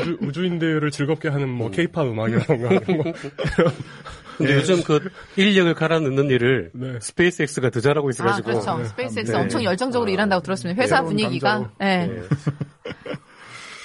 [0.00, 3.12] 우주, 우주인들을 즐겁게 하는 뭐 케이팝 음악이라던가 이런 거.
[4.38, 5.00] 근데 요즘 그
[5.36, 6.98] 인력을 갈아 넣는 일을 네.
[7.00, 8.50] 스페이스X가 더 잘하고 아, 있어가지고.
[8.50, 8.84] 그렇죠.
[8.84, 9.38] 스페이스X 네.
[9.38, 10.80] 엄청 열정적으로 일한다고 들었습니다.
[10.82, 11.70] 회사 네, 분위기가.
[11.78, 12.06] 네.
[12.08, 12.22] 네.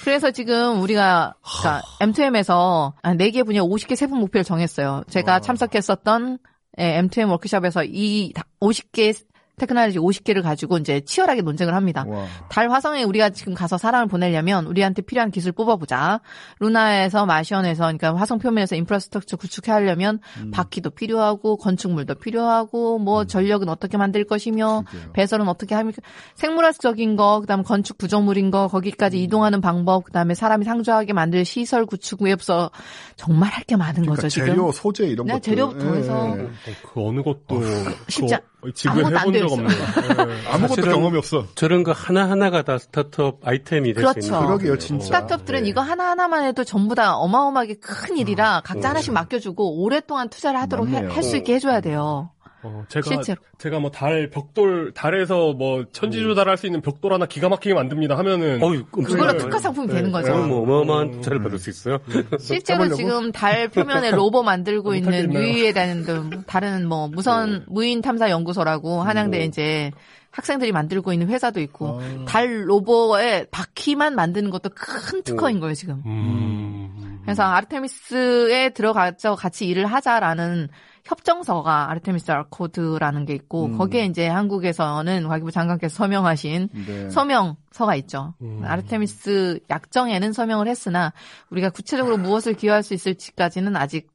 [0.03, 5.03] 그래서 지금 우리가 그러니까 M2M에서 4개 분야 50개 세분 목표를 정했어요.
[5.09, 6.39] 제가 참석했었던
[6.80, 9.13] 예, M2M 워크숍에서 이 50개
[9.57, 12.03] 테크놀로지 50개를 가지고 이제 치열하게 논쟁을 합니다.
[12.07, 12.25] 와.
[12.49, 16.21] 달 화성에 우리가 지금 가서 사람을 보내려면 우리한테 필요한 기술 뽑아보자.
[16.59, 20.51] lunar에서 Martian에서 그러니까 화성 표면에서 인프라스트럭처 구축해 하려면 음.
[20.51, 25.11] 바퀴도 필요하고 건축물도 필요하고 뭐 전력은 어떻게 만들 것이며 그러게요.
[25.13, 26.01] 배설은 어떻게 합니까?
[26.35, 29.21] 생물학적인 거, 그다음 건축 구조물인 거, 거기까지 음.
[29.23, 32.71] 이동하는 방법, 그다음에 사람이 상주하게 만들 시설 구축부에서
[33.15, 34.47] 정말 할 게 많은 그러니까 거죠 지금.
[34.47, 35.51] 재료, 소재 이런 네, 것들.
[35.51, 36.41] 재료부터 해서 예.
[36.41, 36.49] 어,
[36.91, 37.61] 그 어느 것도
[38.09, 39.80] 쉽지 않- 그 지금 아무것도 안 해본 적 없네요.
[39.80, 40.47] 예.
[40.51, 41.45] 아무것도 사실은 경험이 없어.
[41.55, 44.28] 저런 거 하나하나가 다 스타트업 아이템이 될수 그렇죠.
[44.28, 44.45] 있는.
[44.47, 45.05] 그러게요, 진짜.
[45.05, 45.70] 스타트업들은 네.
[45.70, 50.88] 이거 하나하나만 해도 전부 다 어마어마하게 큰 일이라 각자 하나씩 맡겨주고 오랫동안 투자를 하도록.
[50.89, 52.30] 할 수 있게 해줘야 돼요.
[52.64, 53.41] 어, 제가 실제로.
[53.57, 58.18] 제가 뭐 달 벽돌 달에서 뭐 천지 조달할 수 있는 벽돌 하나 기가 막히게 만듭니다
[58.18, 59.38] 하면은 어유, 그거로 네.
[59.38, 59.93] 특화 상품이 네.
[59.95, 60.34] 되는 거죠.
[60.34, 61.99] 어, 뭐 어마어마한 투자를 받을 수 있어요.
[62.39, 62.95] 실제로 해보려고?
[62.95, 65.43] 지금 달 표면에 로버 만들고 있는 못하겠나요?
[65.43, 69.91] 유이에라는 등 다른 뭐 무선 무인 탐사 연구소라고 한양대 이제
[70.32, 76.01] 학생들이 만들고 있는 회사도 있고 달 로버의 바퀴만 만드는 것도 큰 특허인 거예요 지금.
[76.05, 77.20] 음.
[77.24, 80.70] 그래서 아르테미스에 들어가서 같이 일을 하자라는
[81.05, 83.77] 협정서가 아르테미스 아코드라는 게 있고 음.
[83.77, 87.09] 거기에 이제 한국에서는 과기부 장관께서 서명하신 네.
[87.09, 88.33] 서명서가 있죠.
[88.41, 88.61] 음.
[88.63, 91.13] 아르테미스 약정에는 서명을 했으나
[91.49, 94.09] 우리가 구체적으로 무엇을 기여할 수 있을지까지는 아직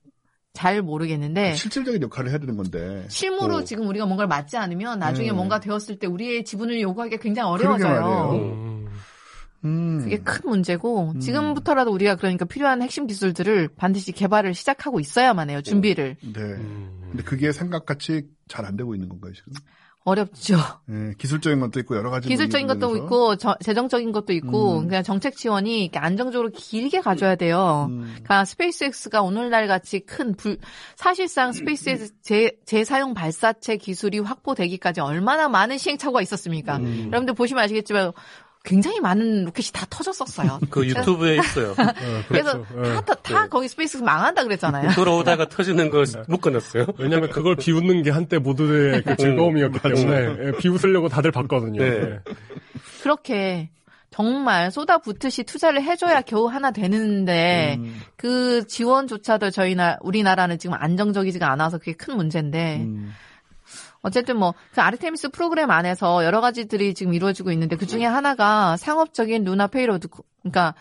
[0.52, 3.04] 잘 모르겠는데 실질적인 역할을 해야 되는 건데.
[3.08, 3.64] 실무로 어.
[3.64, 5.32] 지금 우리가 뭔가를 맞지 않으면 나중에 네.
[5.32, 8.75] 뭔가 되었을 때 우리의 지분을 요구하기가 굉장히 그러게 어려워져요.
[9.64, 9.98] 음.
[9.98, 9.98] 음.
[10.04, 11.20] 그게 큰 문제고 음.
[11.20, 15.60] 지금부터라도 우리가 그러니까 필요한 핵심 기술들을 반드시 개발을 시작하고 있어야만 해요.
[15.62, 16.40] 준비를 네.
[16.40, 17.00] 음.
[17.10, 19.52] 근데 그게 생각같이 잘 안 되고 있는 건가요, 지금?
[20.04, 20.56] 어렵죠.
[20.86, 23.04] 네, 기술적인 것도 있고 여러 가지 기술적인 것도 부분에서.
[23.04, 24.86] 있고 저- 재정적인 것도 있고 음.
[24.86, 27.88] 그냥 정책 지원이 이렇게 안정적으로 길게 가져야 돼요.
[27.90, 28.02] 음.
[28.12, 30.58] 그러니까 스페이스X가 오늘날 같이 큰 불,
[30.94, 36.76] 사실상 스페이스X 재, 재사용 발사체 기술이 확보되기까지 얼마나 많은 시행착오가 있었습니까?
[36.76, 37.06] 음.
[37.08, 38.12] 여러분들 보시면 아시겠지만
[38.66, 40.58] 굉장히 많은 로켓이 다 터졌었어요.
[40.68, 41.70] 그 유튜브에 있어요.
[41.78, 42.66] 어, 그래서 그렇죠.
[42.78, 42.94] 예.
[42.94, 44.90] 다, 다, 다 거기 스페이스X 망한다 그랬잖아요.
[44.96, 46.86] 돌아오다가 터지는 거못 끊었어요.
[46.98, 51.80] 왜냐면 그걸 비웃는 게 한때 모두의 그 즐거움이었기 때문에 예, 비웃으려고 다들 봤거든요.
[51.80, 51.88] 네.
[51.88, 52.20] 예.
[53.02, 53.70] 그렇게
[54.10, 58.00] 정말 쏟아붓듯이 투자를 해줘야 겨우 하나 되는데 음.
[58.16, 63.12] 그 지원조차도 저희 나 우리나라는 지금 안정적이지가 않아서 그게 큰 문제인데 음.
[64.02, 69.44] 어쨌든 뭐 그 아르테미스 프로그램 안에서 여러 가지들이 지금 이루어지고 있는데 그 중에 하나가 상업적인
[69.44, 70.08] lunar payload
[70.42, 70.74] 그러니까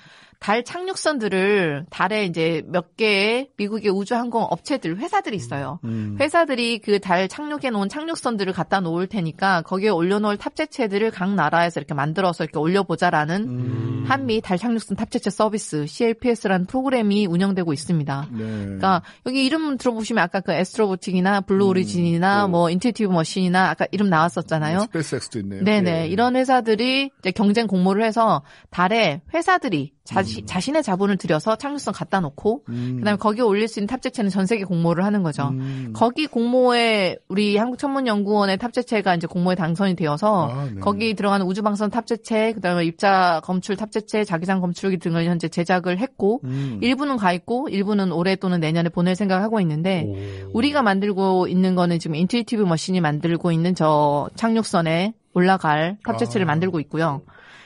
[0.45, 5.79] 달 착륙선들을 달에 이제 몇 개의 미국의 우주항공 업체들 회사들이 있어요.
[5.85, 6.17] 음.
[6.19, 11.95] 회사들이 그 달 착륙해 놓은 착륙선들을 갖다 놓을 테니까 거기에 올려놓을 탑재체들을 각 나라에서 이렇게
[11.95, 14.05] 만들어서 이렇게 올려보자라는 음.
[14.07, 18.27] 한미 달 착륙선 탑재체 서비스 CLPS라는 프로그램이 운영되고 있습니다.
[18.31, 18.37] 네.
[18.37, 21.69] 그러니까 여기 이름 들어보시면 아까 그 아스트로보틱이나 블루 음.
[21.71, 24.81] 오리진이나 뭐 인투이티브 머신이나 아까 이름 나왔었잖아요.
[24.81, 25.63] 스페이스X도 있네요.
[25.63, 26.03] 네네.
[26.03, 26.07] 예.
[26.07, 32.63] 이런 회사들이 이제 경쟁 공모를 해서 달에 회사들이 자시, 자신의 자본을 들여서 착륙선 갖다 놓고
[32.69, 32.97] 음.
[32.99, 35.49] 그다음에 거기에 올릴 수 있는 탑재체는 전 세계 공모를 하는 거죠.
[35.49, 35.93] 음.
[35.95, 40.79] 거기 공모에 우리 한국천문연구원의 탑재체가 이제 공모에 당선이 되어서 아, 네.
[40.79, 46.79] 거기 들어가는 우주방사선 탑재체, 그다음에 입자 검출 탑재체, 자기장 검출기 등을 현재 제작을 했고 음.
[46.83, 50.51] 일부는 가 있고 일부는 올해 또는 내년에 보낼 생각을 하고 있는데 오.
[50.53, 56.47] 우리가 만들고 있는 거는 지금 인투이티브 머신이 만들고 있는 저 착륙선에 올라갈 탑재체를 아.
[56.47, 57.23] 만들고 있고요.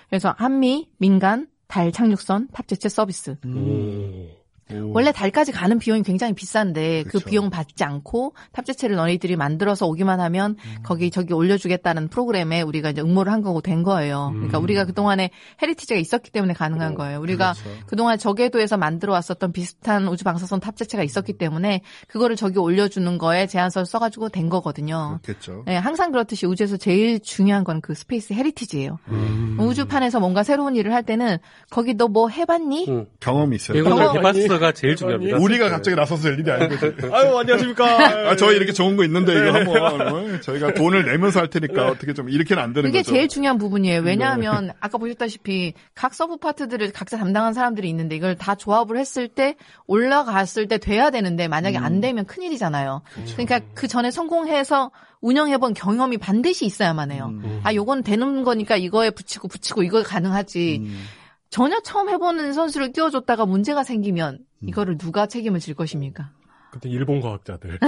[0.10, 3.38] 그래서 한미 민간 달 착륙선 탑재체 서비스.
[3.46, 4.39] 음.
[4.74, 4.92] 오.
[4.94, 7.26] 원래 달까지 가는 비용이 굉장히 비싼데 그 그쵸.
[7.30, 10.76] 비용 받지 않고 탑재체를 너희들이 만들어서 오기만 하면 음.
[10.84, 14.30] 거기 저기 올려주겠다는 프로그램에 우리가 이제 응모를 한 거고 된 거예요.
[14.34, 14.64] 그러니까 음.
[14.64, 17.20] 우리가 그 동안에 heritage가 있었기 때문에 가능한 거예요.
[17.20, 17.80] 우리가 그렇죠.
[17.88, 23.86] 그동안 저궤도에서 만들어 왔었던 비슷한 우주 방사선 탑재체가 있었기 때문에 그거를 저기 올려주는 거에 제안서를
[23.88, 25.20] 써가지고 된 거거든요.
[25.24, 25.64] 그렇겠죠.
[25.66, 29.00] 네, 항상 그렇듯이 우주에서 제일 중요한 건 그 space heritage예요.
[29.08, 29.56] 음.
[29.60, 31.38] 우주판에서 뭔가 새로운 일을 할 때는
[31.70, 32.86] 거기 너 뭐 해봤니?
[32.90, 33.06] 응.
[33.20, 33.78] 경험이 있어요.
[33.78, 35.38] 이거는 경험- 해봤어 가 제일 중요합니다.
[35.38, 36.94] 우리가 갑자기 나서서 될 일이 아닌 거지.
[37.12, 38.30] 아유 안녕하십니까.
[38.30, 42.14] 아, 저희 이렇게 좋은 거 있는데 이거 한번 어, 저희가 돈을 내면서 할 테니까 어떻게
[42.14, 43.12] 좀 이렇게는 안 되는 그게 거죠.
[43.14, 44.02] 제일 중요한 부분이에요.
[44.02, 49.56] 왜냐하면 아까 보셨다시피 각 sub 파트들을 각자 담당한 사람들이 있는데 이걸 다 조합을 했을 때
[49.88, 53.02] 올라갔을 때 돼야 되는데 만약에 안 되면 큰일이잖아요.
[53.34, 54.92] 그러니까 그 전에 성공해서
[55.22, 57.32] 운영해본 경험이 반드시 있어야만 해요.
[57.32, 57.60] 음.
[57.64, 60.82] 아, 요건 되는 거니까 이거에 붙이고 붙이고 이거 가능하지.
[60.82, 61.06] 음.
[61.50, 66.32] 전혀 처음 해보는 선수를 끼워줬다가 문제가 생기면 이거를 누가 책임을 질 것입니까?
[66.72, 67.80] 그때 일본 과학자들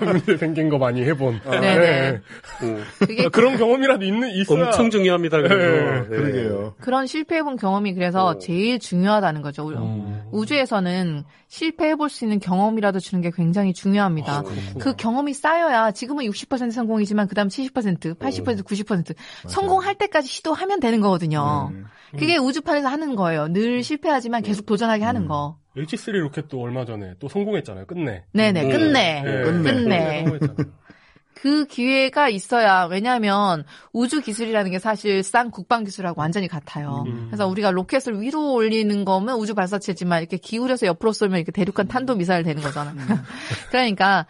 [0.00, 2.20] 문제 생긴 거 많이 해본 네네.
[2.62, 2.82] 음.
[2.98, 5.42] 그게 그런 경험이라도 있는 있어야 엄청 중요합니다.
[5.42, 6.02] 그래서.
[6.04, 6.08] 네.
[6.08, 6.74] 그러게요.
[6.80, 9.66] 그런 실패해본 경험이 그래서 제일 중요하다는 거죠.
[9.66, 14.42] 우- 우주에서는 실패해볼 수 있는 경험이라도 주는 게 굉장히 중요합니다.
[14.80, 19.14] 그 경험이 쌓여야 지금은 60% 성공이지만 그다음 70%, 80%, 90%
[19.48, 21.70] 성공할 때까지 시도하면 되는 거거든요.
[22.12, 23.48] 그게 우주판에서 하는 거예요.
[23.48, 25.58] 늘 실패하지만 계속 도전하게 하는 거.
[25.76, 27.86] H3 로켓도 얼마 전에 또 성공했잖아요.
[27.86, 28.24] 끝내.
[28.32, 28.68] 네네, 음.
[28.70, 29.22] 끝내.
[29.22, 29.42] 네.
[29.42, 29.72] 끝내.
[29.72, 30.18] 끝내.
[30.24, 30.76] 성공했잖아요.
[31.34, 37.04] 그 기회가 있어야 왜냐하면 우주 기술이라는 게 사실상 국방 기술하고 완전히 같아요.
[37.06, 37.26] 음.
[37.28, 42.16] 그래서 우리가 로켓을 위로 올리는 거면 우주 발사체지만 이렇게 기울여서 옆으로 쏘면 이렇게 대륙간 탄도
[42.16, 42.94] 미사일 되는 거잖아.
[43.70, 44.26] 그러니까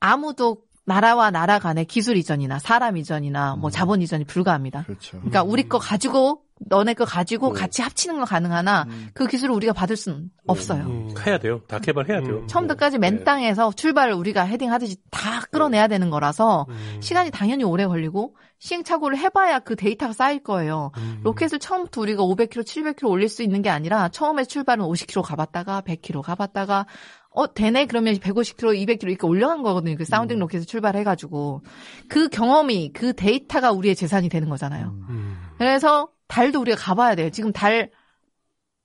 [0.00, 4.84] 아무도 나라와 나라 간의 기술 이전이나 사람 이전이나 뭐 자본 이전이 불가합니다.
[4.84, 5.18] 그렇죠.
[5.18, 7.52] 그러니까 우리 거 가지고 너네 거 가지고 음.
[7.54, 10.84] 같이 합치는 건 가능하나 그 기술을 우리가 받을 수는 없어요.
[10.84, 11.14] 음.
[11.26, 11.60] 해야 돼요.
[11.68, 12.38] 다 개발해야 돼요.
[12.38, 12.46] 음.
[12.46, 13.24] 처음부터까지 맨 네.
[13.24, 16.98] 땅에서 출발을 우리가 헤딩하듯이 다 끌어내야 되는 거라서 음.
[17.00, 20.92] 시간이 당연히 오래 걸리고 시행착오를 해봐야 그 데이터가 쌓일 거예요.
[20.96, 21.20] 음.
[21.24, 26.22] 로켓을 처음부터 우리가 500km, 700km 올릴 수 있는 게 아니라 처음에 출발은 50km 가봤다가 100km
[26.22, 26.86] 가봤다가
[27.34, 29.96] 어 되네 그러면 150km, 200km 이렇게 올려간 거거든요.
[29.96, 31.62] 그 sounding 로켓을 출발해가지고
[32.08, 34.94] 그 경험이 그 데이터가 우리의 재산이 되는 거잖아요.
[35.08, 35.38] 음.
[35.58, 37.28] 그래서 달도 우리가 가봐야 돼요.
[37.28, 37.90] 지금 달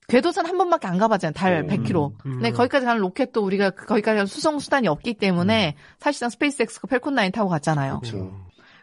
[0.10, 1.34] 궤도선 한 번밖에 안 가봤잖아요.
[1.34, 1.68] 달 음.
[1.68, 2.12] 100km.
[2.26, 2.32] 음.
[2.34, 7.16] 근데 거기까지 가는 로켓도 우리가 그- 거기까지 가는 수송 수단이 없기 때문에 사실상 스페이스X가 팰컨
[7.16, 8.00] 9 타고 갔잖아요.
[8.02, 8.34] 그렇죠.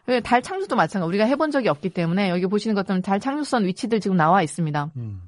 [0.06, 1.08] 그리고 달 착륙도 마찬가지.
[1.08, 4.92] 우리가 해본 적이 없기 때문에 여기 보시는 것처럼 달 착륙선 위치들 지금 나와 있습니다.
[4.96, 5.22] 음.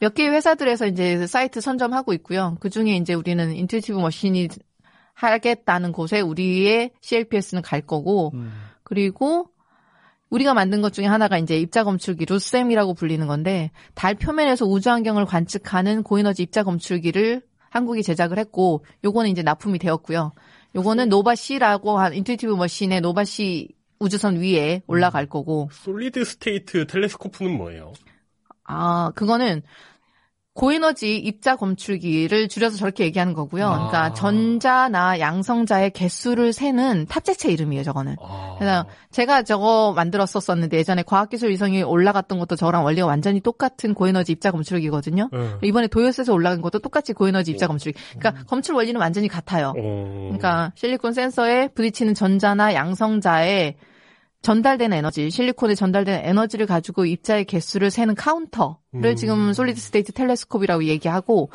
[0.00, 2.56] 몇 개의 회사들에서 이제 사이트 선점하고 있고요.
[2.58, 4.48] 그 중에 이제 우리는 Intuitive Machine이
[5.14, 8.52] 하겠다는 곳에 우리의 CLPS는 갈 거고, 음.
[8.82, 9.50] 그리고
[10.30, 15.26] 우리가 만든 것 중에 하나가 이제 입자 검출기 LUSEM이라고 불리는 건데 달 표면에서 우주 환경을
[15.26, 20.32] 관측하는 고에너지 입자 검출기를 한국이 제작을 했고 요거는 이제 납품이 되었고요.
[20.74, 23.68] 요거는 Nova-C라고 한 Intuitive Machine의 Nova-C
[23.98, 27.92] 우주선 위에 올라갈 거고 solid state telescope는 뭐예요?
[28.64, 29.62] 아 그거는
[30.60, 33.66] 고에너지 입자 검출기를 줄여서 저렇게 얘기하는 거고요.
[33.66, 33.88] 아.
[33.88, 37.82] 그러니까 전자나 양성자의 개수를 세는 탑재체 이름이에요.
[37.82, 38.16] 저거는.
[38.20, 38.56] 아.
[38.58, 44.50] 그래서 제가 저거 만들었었었는데 예전에 과학기술 위성이 올라갔던 것도 저랑 원리가 완전히 똑같은 고에너지 입자
[44.50, 45.30] 검출기거든요.
[45.32, 45.38] 네.
[45.62, 47.98] 이번에 도요샛에서 올라간 것도 똑같이 고에너지 입자 검출기.
[48.18, 49.72] 그러니까 검출 원리는 완전히 같아요.
[49.74, 50.22] 어.
[50.24, 53.76] 그러니까 실리콘 센서에 부딪히는 전자나 양성자에
[54.42, 59.16] 전달되는 에너지, 실리콘에 전달되는 에너지를 가지고 입자의 개수를 세는 카운터를 음.
[59.16, 61.50] 지금 solid state telescope이라고 얘기하고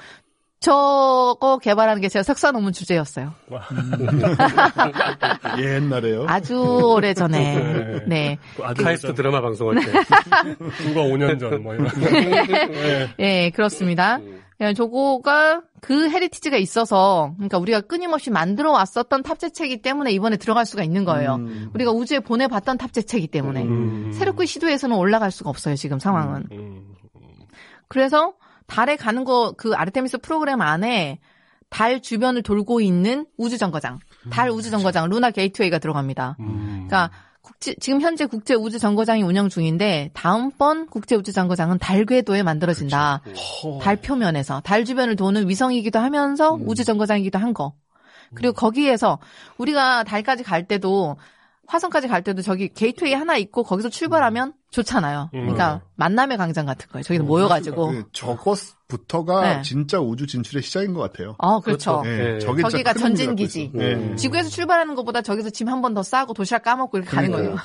[0.59, 3.33] 저거 개발하는 게 제가 석사 논문 주제였어요.
[5.61, 6.25] 옛날에요.
[6.27, 8.01] 아주 오래 전에.
[8.07, 8.37] 네.
[8.55, 9.91] 그 아주 카이스트 진짜 드라마 방송할 때.
[10.57, 11.87] 불과 5년 전, 뭐 이런.
[11.87, 13.09] 네.
[13.19, 14.19] 예, 그렇습니다.
[14.61, 20.83] 예, 저거가 그 heritage가 있어서, 그러니까 우리가 끊임없이 만들어 왔었던 탑재체이기 때문에 이번에 들어갈 수가
[20.83, 21.35] 있는 거예요.
[21.35, 21.71] 음.
[21.73, 23.63] 우리가 우주에 보내봤던 탑재체이기 때문에.
[23.63, 24.11] 음.
[24.13, 26.47] 새롭게 시도해서는 올라갈 수가 없어요, 지금 상황은.
[26.53, 26.85] 음.
[27.87, 28.33] 그래서
[28.65, 31.19] 달에 가는 거, 그 아르테미스 프로그램 안에
[31.69, 33.99] 달 주변을 돌고 있는 우주 정거장,
[34.31, 36.37] 달 우주 정거장, Lunar Gateway가 들어갑니다.
[36.39, 36.87] 음.
[36.87, 37.11] 그러니까
[37.45, 43.21] 국제, 지금 현재 국제 우주 정거장이 운영 중인데 다음번 국제 우주 정거장은 달 궤도에 만들어진다.
[43.63, 43.79] 허.
[43.79, 47.73] 달 표면에서 달 주변을 도는 위성이기도 하면서 우주 정거장이기도 한 거.
[48.33, 49.19] 그리고 거기에서
[49.59, 51.17] 우리가 달까지 갈 때도
[51.67, 55.29] 화성까지 갈 때도 저기 게이트웨이 하나 있고 거기서 출발하면 좋잖아요.
[55.33, 55.39] 음.
[55.41, 57.03] 그러니까 만남의 광장 같은 거예요.
[57.03, 57.87] 저기서 모여가지고.
[57.91, 59.61] 그 저것부터가 네.
[59.61, 61.35] 진짜 우주 진출의 시작인 것 같아요.
[61.37, 62.01] 어, 그렇죠.
[62.01, 62.09] 그렇죠.
[62.09, 62.39] 예, 네.
[62.39, 63.65] 진짜 저기가 전진 기지.
[63.71, 64.11] 갖고 있어요.
[64.11, 64.15] 예.
[64.15, 67.55] 지구에서 출발하는 것보다 저기서 짐 한 번 더 싸고 도시락 까먹고 이렇게 가는 거예요.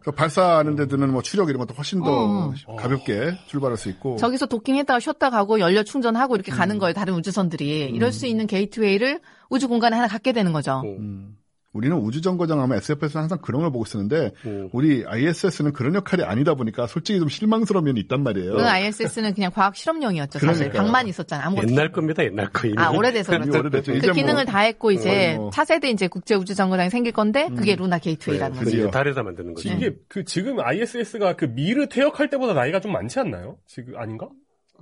[0.00, 2.54] 그 발사하는 데 드는 뭐 추력 이런 것도 훨씬 더 음.
[2.78, 4.16] 가볍게 출발할 수 있고.
[4.16, 6.56] 저기서 도킹했다가 쉬었다 가고 연료 충전하고 이렇게 음.
[6.56, 6.92] 가는 거예요.
[6.94, 7.90] 다른 우주선들이.
[7.92, 9.20] 이럴 수 있는 gateway를
[9.50, 10.82] 우주 공간에 하나 갖게 되는 거죠.
[10.84, 11.36] 음.
[11.72, 14.68] 우리는 우주정거장 하면 SF에서는 항상 그런 걸 보고 있었는데 음.
[14.72, 18.52] 우리 ISS는 그런 역할이 아니다 보니까 솔직히 좀 실망스러운 면이 있단 말이에요.
[18.56, 20.38] 그 ISS는 그냥 과학 실험용이었죠.
[20.38, 20.82] 사실 그러니까요.
[20.82, 21.46] 방만 있었잖아요.
[21.46, 21.68] 아무것도.
[21.70, 22.74] 옛날 겁니다, 옛날 거 이미.
[22.78, 23.58] 아 오래돼서 그렇죠.
[23.58, 23.92] 오래됐죠.
[23.92, 27.48] 그 이제 기능을 뭐 다 했고 이제 뭐- 차세대 이제 국제 우주 정거장이 생길 건데
[27.56, 28.90] 그게 Lunar Gateway라는 네, 거죠.
[28.90, 29.68] 달에다 만드는 거죠.
[29.70, 33.56] 이게 그 지금 ISS가 그 미르 퇴역할 때보다 나이가 좀 많지 않나요?
[33.66, 34.28] 지금 아닌가?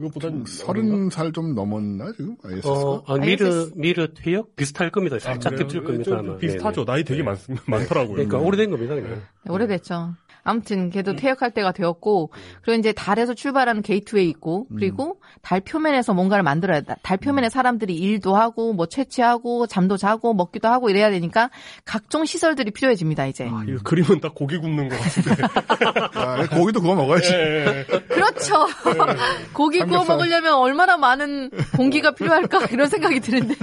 [0.00, 2.68] 그것보다 좀 서른 살 좀 넘었나 지금 ISS가?
[2.72, 3.70] 어, 아, 미르.
[3.76, 4.56] 미르 퇴역?
[4.56, 5.18] 비슷할 겁니다.
[5.18, 6.36] 살짝 겹칠 겁니다.
[6.38, 6.84] 비슷하죠.
[6.84, 6.92] 네네.
[6.92, 7.36] 나이 되게 많,
[7.66, 8.14] 많더라고요.
[8.14, 9.10] 그러니까 오래된 겁니다, 그냥.
[9.44, 10.14] 네, 오래됐죠.
[10.50, 12.30] 아무튼 걔도 퇴역할 때가 되었고
[12.62, 16.96] 그리고 이제 달에서 출발하는 게이트웨이 있고 그리고 달 표면에서 뭔가를 만들어야 돼.
[17.02, 21.50] 달 표면에 사람들이 일도 하고 뭐 채취하고 잠도 자고 먹기도 하고 이래야 되니까
[21.84, 23.48] 각종 시설들이 필요해집니다 이제.
[23.50, 25.42] 아, 이거 그림은 딱 고기 굽는 것 같은데.
[26.18, 27.32] 아, 고기도 구워 먹어야지.
[27.32, 27.98] 예, 예.
[28.08, 28.66] 그렇죠.
[29.52, 30.16] 고기 구워 삼겹살.
[30.16, 33.54] 먹으려면 얼마나 많은 공기가 필요할까 이런 생각이 드는데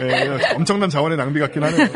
[0.00, 1.88] 예, 엄청난 자원의 낭비 같긴 하네요.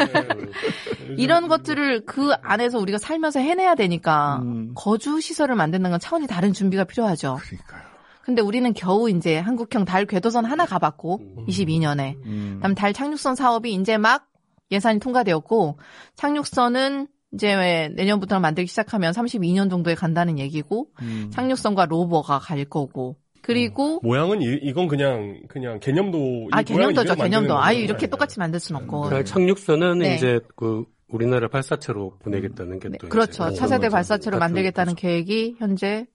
[1.16, 4.73] 이런 것들을 그 안에서 우리가 살면서 해내야 되니까 음.
[4.74, 7.39] 거주 시설을 만드는 건 차원이 다른 준비가 필요하죠.
[7.40, 7.86] 그러니까요.
[8.23, 12.55] 근데 우리는 겨우 이제 한국형 달 궤도선 하나 가봤고 22년에 음.
[12.57, 14.27] 그다음 달 착륙선 사업이 이제 막
[14.73, 15.78] 예산이 통과되었고
[16.16, 21.31] 착륙선은 이제 왜 내년부터 만들기 시작하면 32년 정도에 간다는 얘기고 음.
[21.32, 27.78] 착륙선과 로버가 갈 거고 그리고 모양은 이, 이건 그냥 그냥 개념도 아 개념도죠 개념도 아유.
[27.78, 30.16] 이렇게 똑같이 만들 순 없고 달 착륙선은 네.
[30.16, 34.41] 이제 그 우리나라 발사체로 보내겠다는 게 네, 또 그렇죠 차세대 발사체로 거죠.
[34.41, 36.07] 만들겠다는 계획이 현재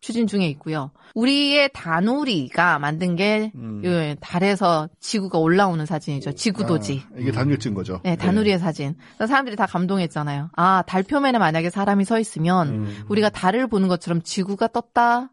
[0.00, 0.90] 추진 중에 있고요.
[1.14, 3.84] 우리의 다누리가 만든 게 음.
[3.84, 6.32] 요 달에서 지구가 올라오는 사진이죠.
[6.32, 7.04] 지구도지.
[7.06, 8.00] 아, 이게 단일증 거죠.
[8.02, 8.96] 네, 다누리의 사진.
[9.16, 10.50] 그래서 사람들이 다 감동했잖아요.
[10.56, 13.02] 아, 달 표면에 만약에 사람이 서 있으면 음.
[13.08, 15.30] 우리가 달을 보는 것처럼 지구가 떴다,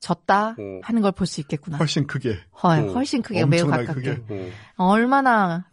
[0.00, 0.80] 졌다 음.
[0.82, 1.76] 하는 걸 볼 수 있겠구나.
[1.78, 2.38] 훨씬 크게.
[2.60, 2.94] 헐, 음.
[2.94, 4.14] 훨씬 크게 매우 엄청나게 가깝게.
[4.16, 4.34] 크게.
[4.34, 4.52] 음.
[4.78, 5.66] 얼마나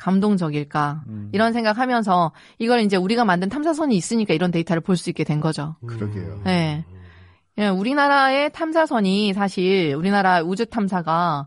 [0.00, 1.02] 감동적일까.
[1.08, 1.28] 음.
[1.32, 5.76] 이런 생각하면서 이걸 이제 우리가 만든 탐사선이 있으니까 이런 데이터를 볼 수 있게 된 거죠.
[5.86, 6.40] 그러게요.
[6.44, 6.84] 네.
[7.58, 11.46] 예, 우리나라의 탐사선이 사실 우리나라 우주 탐사가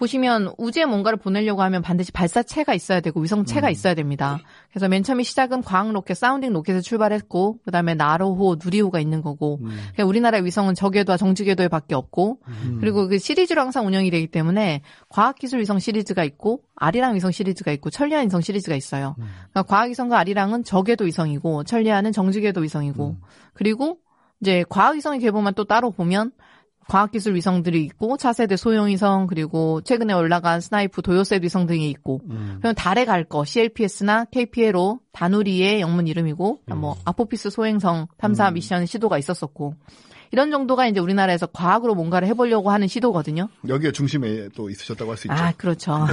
[0.00, 3.70] 보시면 우주에 뭔가를 보내려고 하면 반드시 발사체가 있어야 되고 위성체가 음.
[3.70, 4.40] 있어야 됩니다.
[4.70, 9.66] 그래서 맨 처음에 시작은 과학 로켓, sounding 로켓에 출발했고 그다음에 나로호, 누리호가 있는 거고 음.
[9.66, 12.78] 그러니까 우리나라 위성은 저궤도와 정지궤도에밖에 없고 음.
[12.80, 17.90] 그리고 그 시리즈로 항상 운영이 되기 때문에 과학기술 위성 시리즈가 있고 아리랑 위성 시리즈가 있고
[17.90, 19.14] 천리안 위성 시리즈가 있어요.
[19.18, 19.26] 음.
[19.52, 23.20] 그러니까 과학 위성과 아리랑은 저궤도 위성이고 천리안은 정지궤도 위성이고 음.
[23.52, 23.98] 그리고
[24.40, 26.32] 이제 과학 위성의 계보만 또 따로 보면
[26.90, 32.58] 과학기술 위성들이 있고 차세대 소형위성 그리고 최근에 올라간 SNIPE 도요샛 위성 등이 있고 음.
[32.60, 38.54] 그럼 달에 갈 거 CLPS나 KPLO 다누리의 영문 이름이고 뭐 아포피스 소행성 탐사 음.
[38.54, 39.74] 미션 시도가 있었었고
[40.32, 43.48] 이런 정도가 이제 우리나라에서 과학으로 뭔가를 해보려고 하는 시도거든요.
[43.68, 45.34] 여기에 중심에 또 있으셨다고 할 수 있죠.
[45.36, 46.06] 아 그렇죠.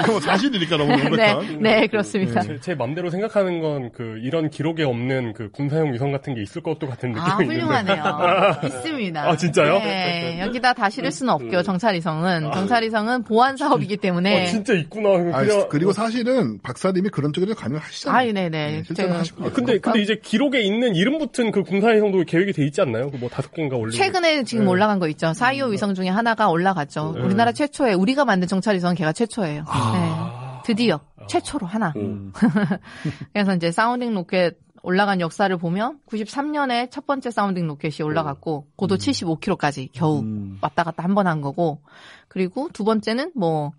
[0.00, 1.62] 이거 뭐 사실이니까 너무 네, 명백한.
[1.62, 2.40] 네 그렇습니다.
[2.40, 6.62] 제, 제 맘대로 생각하는 건 그 이런 기록에 없는 그 군사용 위성 같은 게 있을
[6.62, 7.54] 것도 같은 느낌이 아, 있는데.
[7.60, 8.56] 훌륭하네요.
[8.66, 9.22] 있습니다.
[9.28, 9.78] 아, 진짜요?
[9.78, 12.52] 네, 여기다 다 실을 수는 없고요, 정찰위성은.
[12.52, 14.44] 정찰위성은 보안 사업이기 때문에.
[14.44, 15.10] 어, 진짜 있구나.
[15.36, 18.30] 아, 그냥 그리고 사실은 박사님이 그런 쪽에도 가능하시잖아요.
[18.30, 18.82] 아, 네네.
[18.86, 22.64] 실제로 제가- 하시고 아, 근데 근데 이제 기록에 있는 이름 붙은 그 군사위성도 계획이 돼
[22.64, 23.10] 있지 않나요?
[23.10, 23.96] 그뭐 다섯 개인가 올리고.
[23.96, 24.70] 최근에 지금 네.
[24.70, 25.32] 올라간 거 있죠.
[25.32, 27.12] 사이오 위성 중에 하나가 올라갔죠.
[27.16, 27.22] 네.
[27.22, 29.64] 우리나라 최초의, 우리가 만든 정찰 위성은 걔가 최초예요.
[29.66, 29.92] 아.
[29.92, 30.62] 네.
[30.64, 31.92] 드디어, 최초로 하나.
[31.96, 32.32] 음.
[33.32, 39.88] 그래서 이제 sounding 로켓 올라간 역사를 보면 93년에 첫 번째 sounding 로켓이 올라갔고 고도 75km까지
[39.92, 40.58] 겨우 음.
[40.60, 41.82] 왔다 갔다 한 번 한 거고
[42.28, 43.72] 그리고 두 번째는 뭐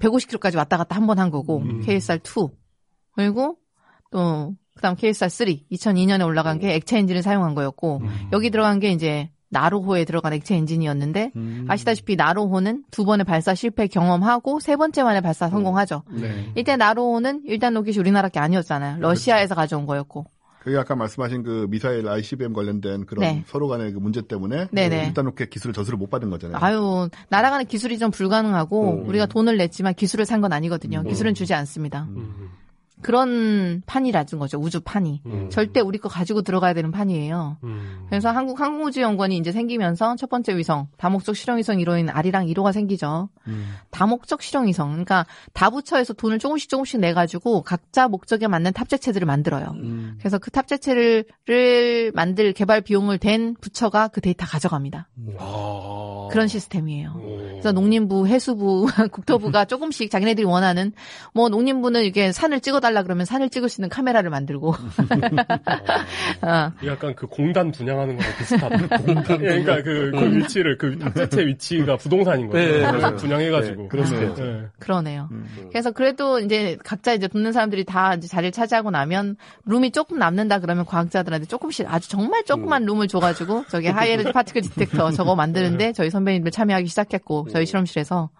[0.00, 1.80] 150km까지 왔다 갔다 한 번 한 거고 음.
[1.80, 2.50] KSR2
[3.16, 3.56] 그리고
[4.12, 8.02] 또 그다음 KSR3 2002년에 올라간 게 액체 엔진을 사용한 거였고
[8.32, 11.66] 여기 들어간 게 이제 나로호에 들어간 액체 엔진이었는데 음.
[11.68, 16.04] 아시다시피 나로호는 두 번의 발사 실패 경험하고 세 번째 만에 발사 성공하죠.
[16.12, 16.52] 네.
[16.56, 19.00] 이때 나로호는 일단 로켓이 우리나라 게 아니었잖아요.
[19.00, 20.24] 러시아에서 가져온 거였고.
[20.60, 23.42] 그게 아까 말씀하신 그 미사일 ICBM 관련된 그런 네.
[23.48, 25.06] 서로 간의 그 문제 때문에 네네.
[25.08, 26.58] 일단 로켓 기술을 전수를 못 받은 거잖아요.
[26.62, 29.08] 아유, 날아가는 기술이 좀 불가능하고 음.
[29.08, 31.00] 우리가 돈을 냈지만 기술을 산 건 아니거든요.
[31.00, 31.08] 음.
[31.08, 32.02] 기술은 주지 않습니다.
[32.10, 32.50] 음.
[33.02, 34.58] 그런 판이라는 거죠.
[34.58, 35.22] 우주판이.
[35.26, 35.50] 음.
[35.50, 37.58] 절대 우리 거 가지고 들어가야 되는 판이에요.
[37.64, 38.06] 음.
[38.08, 43.28] 그래서 한국 항공우주연구원이 이제 생기면서 첫 번째 위성, 다목적 실용위성 1호인 아리랑 1호가 생기죠.
[43.46, 43.74] 음.
[43.90, 44.90] 다목적 실용위성.
[44.90, 49.72] 그러니까 다부처에서 돈을 조금씩 조금씩 내가지고 각자 목적에 맞는 탑재체들을 만들어요.
[49.76, 50.16] 음.
[50.18, 55.08] 그래서 그 탑재체를 를 만들 개발 비용을 댄 부처가 그 데이터 가져갑니다.
[55.38, 56.28] 아.
[56.30, 57.14] 그런 시스템이에요.
[57.16, 57.36] 오.
[57.50, 60.92] 그래서 농림부, 해수부, 국토부가 조금씩 자기네들이 원하는
[61.34, 64.74] 뭐 농림부는 이게 산을 찍어 달라 그러면 산을 찍을 수 있는 카메라를 만들고
[66.42, 68.96] 어, 약간 그 공단 분양하는 거랑 비슷하다.
[68.98, 69.40] 공단.
[69.42, 72.72] 예, 그러니까 그, 그 위치를 그 탑재체 위치가 부동산인 거예요.
[72.72, 73.16] 네, 그래서 네.
[73.16, 73.82] 분양해가지고.
[73.82, 74.34] 네, 그러네요.
[74.34, 74.62] 네.
[74.78, 75.28] 그러네요.
[75.30, 75.46] 음.
[75.70, 79.36] 그래서 그래도 이제 각자 이제 돕는 사람들이 다 이제 자리를 차지하고 나면
[79.66, 85.12] 룸이 조금 남는다 그러면 과학자들한테 조금씩 아주 정말 조그만 룸을 줘가지고 저기 하이에너지 파티클 디텍터
[85.12, 88.30] 저거 만드는데 저희 선배님들 참여하기 시작했고 저희 실험실에서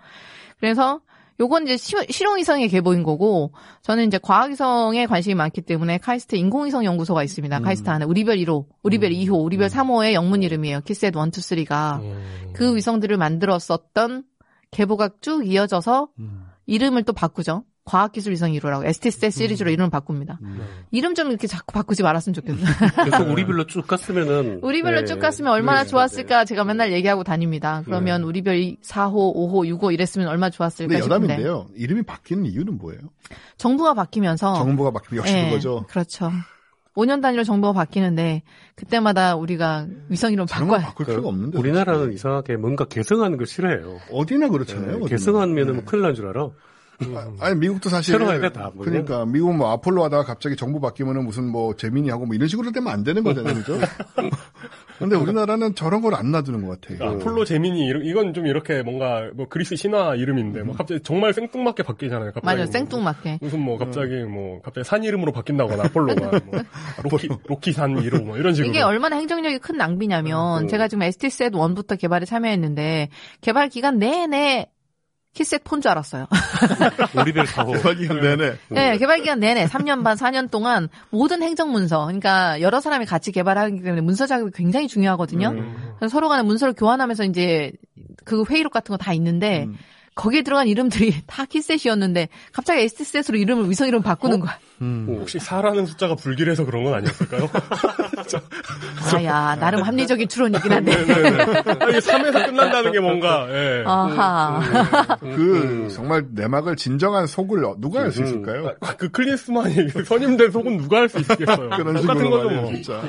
[0.59, 1.01] 그래서
[1.41, 3.53] 요건 이제 시- 실용위성의 계보인 거고
[3.83, 7.61] 저는 이제 과학위성에 관심이 많기 때문에 카이스트 인공위성 연구소가 있습니다.
[7.61, 10.83] 카이스트 안에 우리별 1호, 우리별 2호, 우리별 3호의 영문 이름이에요.
[10.83, 11.31] 키셋 1, 2,
[11.65, 12.51] 3가 음.
[12.53, 14.25] 그 위성들을 만들었었던
[14.71, 16.45] 계보가 쭉 이어져서 음.
[16.67, 17.65] 이름을 또 바꾸죠.
[17.91, 20.39] 과학기술 위성 1호라고 STS 시리즈로 이름을 바꿉니다.
[20.93, 22.65] 이름 좀 이렇게 자꾸 바꾸지 말았으면 좋겠어요.
[23.05, 25.07] 계속 우리별로 쭉 갔으면은 우리별로 네.
[25.07, 27.83] 쭉 갔으면 얼마나 네, 좋았을까 제가 맨날 얘기하고 다닙니다.
[27.85, 31.67] 그러면 우리별 4호, 5호, 6호 이랬으면 얼마나 좋았을까 근데 싶은데 여담인데요.
[31.75, 33.01] 이름이 바뀌는 이유는 뭐예요?
[33.57, 35.85] 정부가 바뀌면서 정부가 바뀌면 역시 예, 그거죠.
[35.89, 36.31] 그렇죠.
[36.95, 38.43] 5년 단위로 정부가 바뀌는데
[38.77, 41.59] 그때마다 우리가 위성 이름 바꿔야 바꿀 필요가 없는데.
[41.59, 42.15] 우리나라는 솔직히.
[42.17, 43.99] 이상하게 뭔가 개성하는 걸 싫어해요.
[44.13, 44.87] 어디나 그렇잖아요.
[44.87, 45.09] 네, 어디나.
[45.09, 45.83] 개성하면은 네.
[45.85, 46.51] 큰일 난 줄 알아.
[47.17, 48.71] 아, 아니 미국도 사실 새로 해야 돼, 다.
[48.75, 52.49] 뭐 그러니까 미국 뭐 아폴로 하다가 갑자기 정부 바뀌면은 무슨 뭐 재민이 하고 뭐 이런
[52.49, 53.79] 식으로 되면 안 되는 거잖아요, 그죠?
[54.99, 56.99] 근데 우리나라는 저런 걸 안 놔두는 것 같아요.
[56.99, 61.33] 그러니까 아폴로 재민이 이런- 이건 좀 이렇게 뭔가 뭐 그리스 신화 이름인데 뭐 갑자기 정말
[61.33, 62.33] 생뚱맞게 바뀌잖아요.
[62.33, 62.65] 갑자기 맞아요.
[62.65, 63.39] 뭐 생뚱맞게.
[63.41, 66.61] 무슨 뭐 갑자기 뭐 갑자기 산 이름으로 바뀐다거나 아폴로가 뭐
[67.11, 71.53] 로키 로키 산 이름 뭐 이런 식으로 이게 얼마나 행정력이 큰 낭비냐면 제가 지금 ST셋
[71.53, 73.09] 1부터 개발에 참여했는데
[73.41, 74.67] 개발 기간 내내
[75.35, 76.27] 키셋 폰줄 알았어요.
[77.17, 77.73] 우리별 사고.
[77.79, 82.61] 개발 기간 내내 네, 개발 기간 내내 3년 반, 4년 동안 모든 행정 문서, 그러니까
[82.61, 85.55] 여러 사람이 같이 개발하기 때문에 문서 작업이 굉장히 중요하거든요.
[85.99, 87.73] 그래서 서로 간에 문서를 교환하면서 이제
[88.25, 89.77] 그 회의록 같은 거 다 있는데 음.
[90.15, 94.59] 거기에 들어간 이름들이 다 키셋이었는데 갑자기 ST셋으로 이름을 위성 이름 바꾸는 거야.
[94.81, 97.51] 혹시 4라는 숫자가 불길해서 그런 건 아니었을까요?
[99.15, 100.93] 아야, 나름 합리적인 추론이긴 한데.
[100.95, 103.83] 아니 3에서 끝난다는 게 뭔가 예.
[103.87, 105.19] 아하.
[105.21, 108.73] 그 정말 내막을 진정한 속을 누가 알 수 있을까요?
[108.81, 111.71] 아, 그 클린스만이 선임된 속은 누가 할수 있겠어요.
[111.71, 112.73] 그런 똑같은 거죠 뭐.
[112.73, 113.03] 진짜.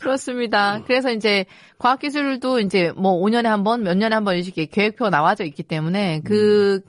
[0.00, 0.82] 그렇습니다.
[0.86, 1.44] 그래서 이제
[1.78, 6.22] 과학기술도 이제 뭐 5년에 한 번, 몇 년에 한 번 이렇게 계획표가 나와져 있기 때문에
[6.24, 6.80] 그,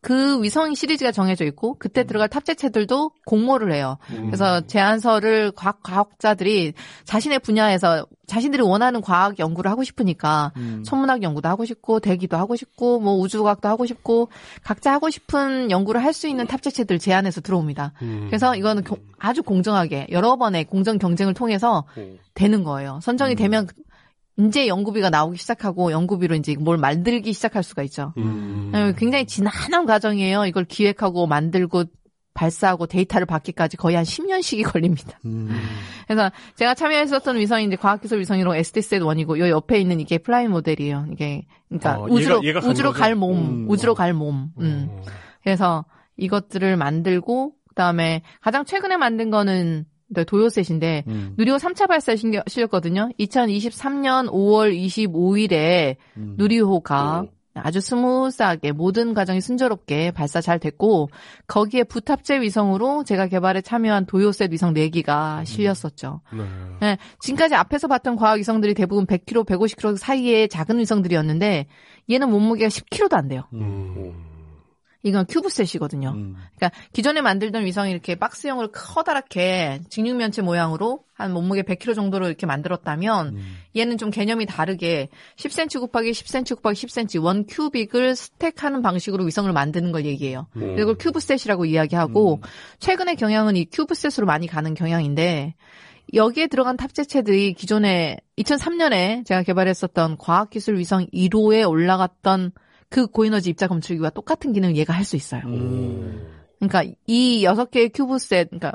[0.00, 3.98] 그 위성 시리즈가 정해져 있고 그때 들어갈 탑재체들도 공모를 해요.
[4.26, 6.72] 그래서 제안서를 과학, 과학자들이
[7.04, 10.52] 자신의 분야에서 자신들이 원하는 과학 연구를 하고 싶으니까
[10.84, 14.28] 천문학 연구도 하고 싶고 대기도 하고 싶고 뭐 우주과학도 하고 싶고
[14.62, 17.92] 각자 하고 싶은 연구를 할 수 있는 탑재체들 제안해서 들어옵니다.
[18.26, 21.84] 그래서 이거는 교- 아주 공정하게 여러 번의 공정 경쟁을 통해서
[22.34, 23.00] 되는 거예요.
[23.02, 23.66] 선정이 되면
[24.46, 28.12] 이제 연구비가 나오기 시작하고 연구비로 이제 뭘 만들기 시작할 수가 있죠.
[28.18, 28.70] 음.
[28.72, 30.46] 네, 굉장히 지난한 과정이에요.
[30.46, 31.84] 이걸 기획하고 만들고
[32.32, 35.18] 발사하고 데이터를 받기까지 거의 한 10년씩이 걸립니다.
[36.06, 40.46] 그래서 제가 참여했었던 위성이 이제 과학기술 위성 1호 STSAT 1이고 요 옆에 있는 이게 flight
[40.48, 41.06] model이에요.
[41.12, 42.92] 이게 그러니까 어, 우주로 얘가- 얘가 우주로?
[42.92, 43.66] 갈 몸, 음.
[43.68, 44.50] 우주로 갈 몸.
[44.60, 44.88] 음.
[45.42, 45.84] 그래서
[46.16, 49.90] 이것들을 만들고 그다음에 가장 최근에 만든 거는 네,
[50.26, 51.34] 도요셋인데 음.
[51.38, 53.10] 누리호 3차 발사 신겨- 실렸거든요.
[53.18, 55.96] 2023년 5월 25일에
[56.38, 57.24] 누리호가
[57.54, 61.10] 아주 smooth하게 모든 과정이 순조롭게 발사 잘 됐고
[61.48, 66.20] 거기에 부탑재 위성으로 제가 개발에 참여한 도요셋 위성 4기가 실렸었죠.
[66.32, 66.42] 네.
[66.80, 71.66] 네, 지금까지 앞에서 봤던 과학 위성들이 대부분 100kg, 150kg 사이의 작은 위성들이었는데
[72.08, 73.42] 얘는 몸무게가 10kg도 안 돼요.
[73.52, 74.29] 음.
[75.02, 76.10] 이건 큐브셋이거든요.
[76.10, 76.36] 음.
[76.56, 83.38] 그러니까 기존에 만들던 위성이 이렇게 박스형으로 커다랗게 직육면체 모양으로 한 몸무게 100kg 정도로 이렇게 만들었다면
[83.76, 89.92] 얘는 좀 개념이 다르게 10cm 곱하기 10cm 곱하기 10cm 원 큐빅을 스택하는 방식으로 위성을 만드는
[89.92, 90.48] 걸 얘기해요.
[90.54, 92.40] 이걸 큐브셋이라고 이야기하고
[92.78, 95.54] 최근의 경향은 이 큐브셋으로 많이 가는 경향인데
[96.14, 102.52] 여기에 들어간 탑재체들이 기존에 2003년에 제가 개발했었던 과학기술 위성 1호에 올라갔던
[102.90, 105.42] 그 고에너지 입자 검출기와 똑같은 기능을 얘가 할 수 있어요.
[106.58, 108.72] 그러니까 이 여섯 개의 큐브셋, 그러니까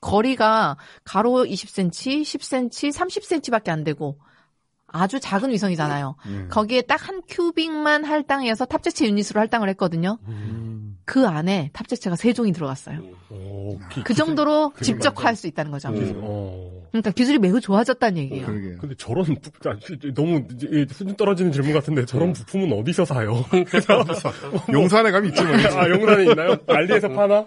[0.00, 4.18] 거리가 가로 20cm, 10cm, 30cm밖에 안 되고
[4.86, 6.16] 아주 작은 위성이잖아요.
[6.48, 10.18] 거기에 딱 한 큐빅만 할당해서 탑재체 유닛으로 할당을 했거든요.
[11.04, 13.00] 그 안에 탑재체가 세 종이 들어갔어요.
[13.30, 15.88] 오, 기- 그 정도로 기술 집적화할 수 있다는 거죠.
[15.88, 16.67] 어.
[16.90, 18.46] 그러니까 기술이 매우 좋아졌다는 얘기예요.
[18.46, 18.76] 그러게.
[18.80, 19.76] 근데 저런 부, 아,
[20.14, 20.44] 너무
[20.90, 23.44] 수준 떨어지는 질문 같은데 저런 부품은 어디서 사요?
[24.72, 25.54] 용산에 가면 있지 뭐.
[25.54, 26.56] 아 용산에 있나요?
[26.66, 27.46] 알리에서 파나?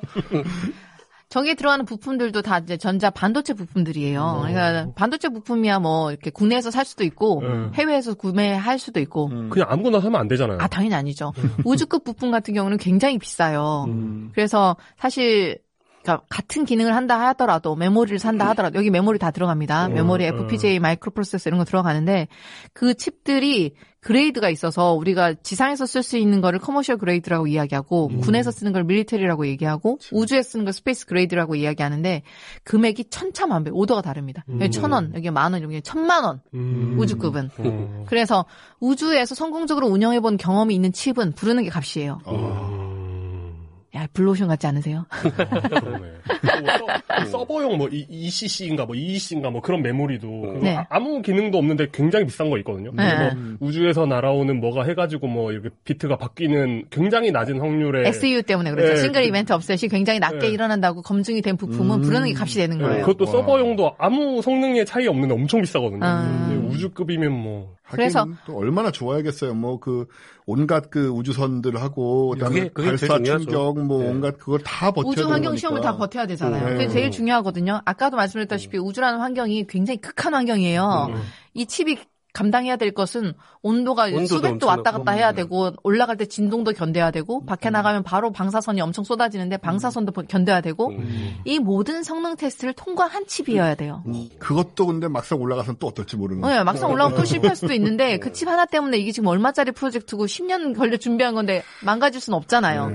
[1.29, 4.39] 저기에 들어가는 부품들도 다 이제 전자 반도체 부품들이에요.
[4.41, 7.71] 그러니까 반도체 부품이야 뭐 이렇게 국내에서 살 수도 있고 음.
[7.73, 10.57] 해외에서 구매할 수도 있고 그냥 아무거나 사면 안 되잖아요.
[10.59, 11.31] 아 당연히 아니죠.
[11.63, 13.85] 우주급 부품 같은 경우는 굉장히 비싸요.
[13.87, 14.31] 음.
[14.33, 15.59] 그래서 사실
[16.03, 19.89] 그러니까 같은 기능을 한다 하더라도 메모리를 산다 하더라도 여기 메모리 다 들어갑니다.
[19.89, 20.39] 메모리 음.
[20.39, 22.27] FPGA 마이크로 프로세서 이런 거 들어가는데
[22.73, 28.73] 그 칩들이 grade가 있어서 우리가 지상에서 쓸 수 있는 거를 commercial grade라고 이야기하고 군에서 쓰는
[28.73, 32.23] 걸 military라고 얘기하고 우주에 쓰는 걸 space grade라고 이야기하는데
[32.63, 34.43] 금액이 천차만배 오더가 다릅니다.
[34.59, 36.95] 여기 천 원, 여기 만 원, 여기 천만 원 음.
[36.97, 37.51] 우주급은.
[37.59, 38.05] 어.
[38.07, 38.45] 그래서
[38.79, 42.21] 우주에서 성공적으로 운영해본 경험이 있는 칩은 부르는 게 값이에요.
[42.27, 42.80] 음.
[43.93, 45.05] 야, 블루오션 같지 않으세요?
[45.21, 46.07] 그러네.
[46.79, 50.77] 또 서, 서버용 뭐 이- ECC인가 뭐 EEC인가 뭐 그런 메모리도 그거 네.
[50.77, 52.91] 아- 아무 기능도 없는데 굉장히 비싼 거 있거든요.
[52.95, 53.33] 네.
[53.33, 58.93] 뭐 우주에서 날아오는 뭐가 해가지고 뭐 이렇게 비트가 바뀌는 굉장히 낮은 확률의 SEU 때문에 그렇죠.
[58.93, 60.47] 네, 싱글 그- 이벤트 업셋이 굉장히 낮게 네.
[60.47, 63.05] 일어난다고 검증이 된 부품은 부르는 게 값이 되는 네, 거예요.
[63.05, 63.31] 그것도 와.
[63.31, 65.99] 서버용도 아무 성능의 차이 없는데 엄청 비싸거든요.
[66.01, 66.60] 아.
[66.75, 69.53] 우주급이면 뭐 그래서- 또 얼마나 좋아야겠어요.
[69.53, 70.05] 뭐 그
[70.45, 73.17] 온갖 그 우주선들하고 그다음에 그게- 그게 발사.
[73.39, 74.09] 충격 뭐 네.
[74.09, 75.55] 온갖 그걸 다 버텨야 우주 되는 환경.
[75.55, 76.65] 시험을 다 버텨야 되잖아요.
[76.65, 76.71] 네.
[76.73, 77.81] 그게 제일 중요하거든요.
[77.85, 81.07] 아까도 말씀드렸다시피 우주라는 환경이 굉장히 극한 환경이에요.
[81.13, 81.21] 음.
[81.53, 81.97] 이 칩이
[82.33, 84.91] 감당해야 될 것은 온도가 온도도 수백 도 왔다.
[84.91, 85.35] 갔다 해야 음.
[85.35, 90.89] 되고 올라갈 때 진동도 견뎌야 되고 밖에 나가면 바로 방사선이 엄청 쏟아지는데 방사선도 견뎌야 되고
[90.89, 91.37] 음.
[91.45, 94.03] 이 모든 성능 테스트를 통과한 칩이어야 돼요.
[94.39, 96.41] 그것도 근데 막상 올라가서는 또 어떨지 모르는.
[96.41, 100.25] 네, 막상 올라오면 또 실패할 수도 있는데 그 칩 하나 때문에 이게 지금 얼마짜리 프로젝트고
[100.25, 102.91] 10년 걸려 준비한 건데 망가질 수는 없잖아요.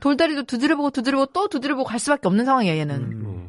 [0.00, 3.47] 돌다리도 두드려보고 두드려보고 또 두드려보고 갈 수밖에 없는 상황이에요, 얘는.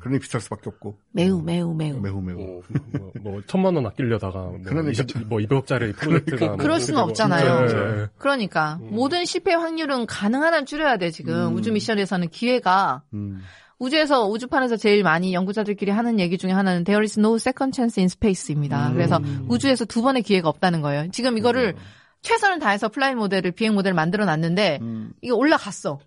[0.00, 0.02] 음.
[0.02, 2.00] 야, 그러니 비쌀 수밖에 없고 매우 매우 매우.
[2.00, 2.38] 매우 매우.
[2.40, 2.60] 어.
[2.98, 7.00] 뭐, 뭐 천만 원 아끼려다가 뭐, 그러니까 이십- 뭐 200억짜리 프로젝트가 뭐 그럴 수는.
[7.00, 7.66] 없잖아요.
[7.66, 8.06] 네.
[8.18, 13.40] 그러니까 모든 실패 확률은 가능한 한 줄여야 돼 지금 우주 미션에서는 기회가 음.
[13.78, 18.06] 우주에서 우주판에서 제일 많이 연구자들끼리 하는 얘기 중에 하나는 there is no second chance in
[18.06, 18.92] space입니다.
[18.92, 19.18] 그래서
[19.48, 21.10] 우주에서 두 번의 기회가 없다는 거예요.
[21.12, 21.74] 지금 이거를
[22.22, 25.12] 최선을 다해서 flight 모델을 비행 모델을 만들어 놨는데 음.
[25.22, 25.98] 이거 올라갔어.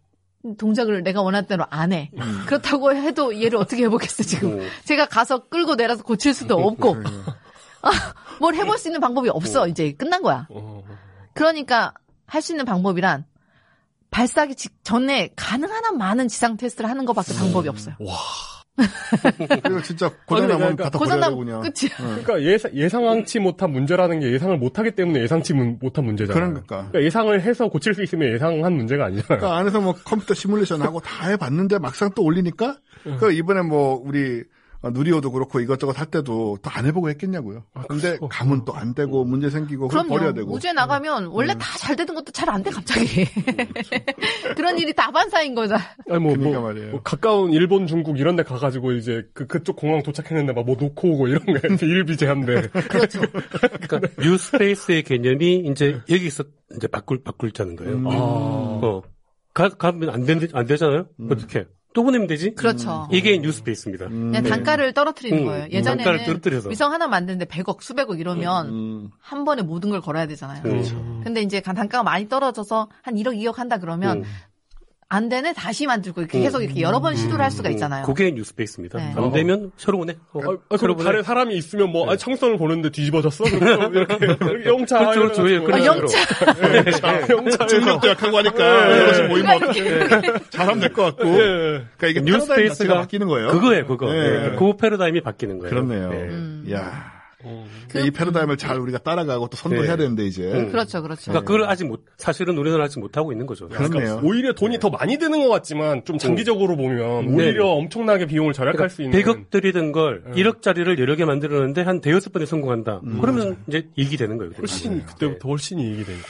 [0.58, 2.12] 동작을 내가 원하는 대로 안 해.
[2.46, 4.60] 그렇다고 해도 얘를 어떻게 해보겠어 지금.
[4.60, 4.70] 음.
[4.86, 6.98] 제가 가서 끌고 내려서 고칠 수도 없고
[7.82, 7.92] 아,
[8.40, 9.68] 뭘 해볼 수 있는 방법이 없어.
[9.68, 10.48] 이제 끝난 거야.
[10.50, 10.84] 어.
[11.34, 11.94] 그러니까
[12.26, 13.26] 할 수 있는 방법이란
[14.12, 17.96] 발사하기 직전에 가능한 한 많은 지상 테스트를 하는 것밖에 방법이 없어요.
[19.64, 21.62] 그리고 진짜 고장나면 그러니까 갖다 버려야 그냥.
[21.62, 21.96] 끝이야.
[21.98, 26.40] 그러니까 예상, 예상치 못한 문제라는 게 예상을 못하기 때문에 예상치 문- 못한 문제잖아요.
[26.42, 26.78] 그러니까.
[26.78, 29.28] 그러니까 예상을 해서 고칠 수 있으면 예상한 문제가 아니잖아요.
[29.28, 32.78] 그러니까 안에서 뭐 컴퓨터 시뮬레이션 하고 다 해봤는데 막상 또 올리니까
[33.20, 34.44] 그 이번에 뭐 우리 어,
[34.92, 37.64] 누리호도 그렇고 이것저것 할 때도 또안 해보고 했겠냐고요.
[37.88, 38.28] 근데 그렇죠.
[38.28, 40.36] 가면 또 안 되고 문제 생기고 그걸 버려야 그럼요.
[40.36, 40.52] 되고.
[40.52, 40.56] 음.
[40.56, 43.26] 우주에 나가면 원래 다잘 되던 것도 잘 안 돼 갑자기.
[44.56, 45.76] 그런 일이 다반사인 거죠.
[46.10, 46.92] 아니 뭐, 그러니까 뭐, 말이에요.
[46.92, 51.10] 뭐 가까운 일본, 중국 이런 데 가가지고 이제 그, 그쪽 공항 도착했는데 막 뭐 놓고
[51.16, 52.70] 오고 이런 게 일비 제한데.
[52.70, 53.22] 그렇죠.
[53.88, 56.46] 그러니까 뉴스페이스의 개념이 이제 여기서
[56.78, 57.94] 이제 바꿀 바꿀자는 거예요.
[57.96, 58.08] 음.
[58.08, 58.12] 아.
[58.16, 59.02] 어.
[59.54, 61.08] 가, 가면 안, 되, 안 되잖아요?
[61.30, 61.66] 어떻게?
[61.94, 62.56] 또 보내면 되지?
[62.56, 63.08] 그렇죠.
[63.12, 64.08] 이게 뉴스페이스입니다.
[64.08, 64.32] 음.
[64.32, 65.66] 그냥 단가를 떨어뜨리는 음, 거예요.
[65.66, 66.40] 음, 예전에는.
[66.70, 69.10] 위성 하나 만드는데 100억, 수백억 이러면 음.
[69.20, 70.64] 한 번에 모든 걸 걸어야 되잖아요.
[70.64, 70.96] 그렇죠.
[71.24, 74.24] 근데 이제 단가가 많이 떨어져서 한 1억, 2억 한다 그러면 음.
[75.10, 76.44] 안 되네 다시 만들고 이렇게 음.
[76.44, 78.06] 계속 이렇게 여러 번 시도를 할 수가 음, 있잖아요.
[78.06, 78.98] 그게 뉴스페이스입니다.
[79.00, 79.14] 네.
[79.16, 80.16] 안 되면 새로 오네.
[80.34, 83.44] 어, 아, 아, 그럼 달에 사람이 있으면 뭐, 아, 청선을 보는데 뒤집어졌어?
[83.46, 85.00] 그럼 또 이렇게, 이렇게 영차.
[85.00, 85.50] 그렇죠, 그렇죠.
[85.52, 85.60] 예.
[85.60, 86.00] 그런 아, 식으로.
[86.00, 87.30] 영차.
[87.30, 87.66] 영차.
[87.68, 91.28] 중력도 약하고 하니까 이것이 모이면 어떻게 잘하면 될 것 같고.
[91.30, 91.86] 예.
[91.98, 93.48] 그러니까 이게 뉴스페이스가 바뀌는 거예요.
[93.50, 94.12] 그거예요, 그거.
[94.12, 94.52] 네.
[94.52, 95.70] 예, 그 패러다임이 바뀌는 거예요.
[95.70, 96.12] 그렇네요.
[96.70, 96.78] 예.
[97.46, 97.66] 음.
[97.96, 98.00] 야.
[98.02, 98.04] 어.
[98.04, 100.04] 이 패러다임을 잘 우리가 따라가고 또 선도해야 네.
[100.04, 100.52] 되는데 이제.
[100.52, 100.72] 음.
[100.72, 101.32] 그렇죠, 그렇죠.
[101.32, 103.68] 그러니까 그걸 아직 못, 사실은 우리는 아직 못하고 있는 거죠.
[103.68, 103.90] 그렇네요.
[103.90, 107.36] 그러니까 오히려 돈이 더 많이 드는 것 같지만 좀 장기적으로 보면 네.
[107.36, 110.44] 오히려 엄청나게 비용을 절약할 수 있는 100억 들이던 걸 네.
[110.44, 113.02] 1억짜리를 여러 개 만들었는데 한 대여섯 번에 성공한다.
[113.22, 114.52] 그러면 이제 이익이 되는 거예요.
[114.58, 115.06] 훨씬 네.
[115.06, 116.28] 그때부터 훨씬 이익이 되니까.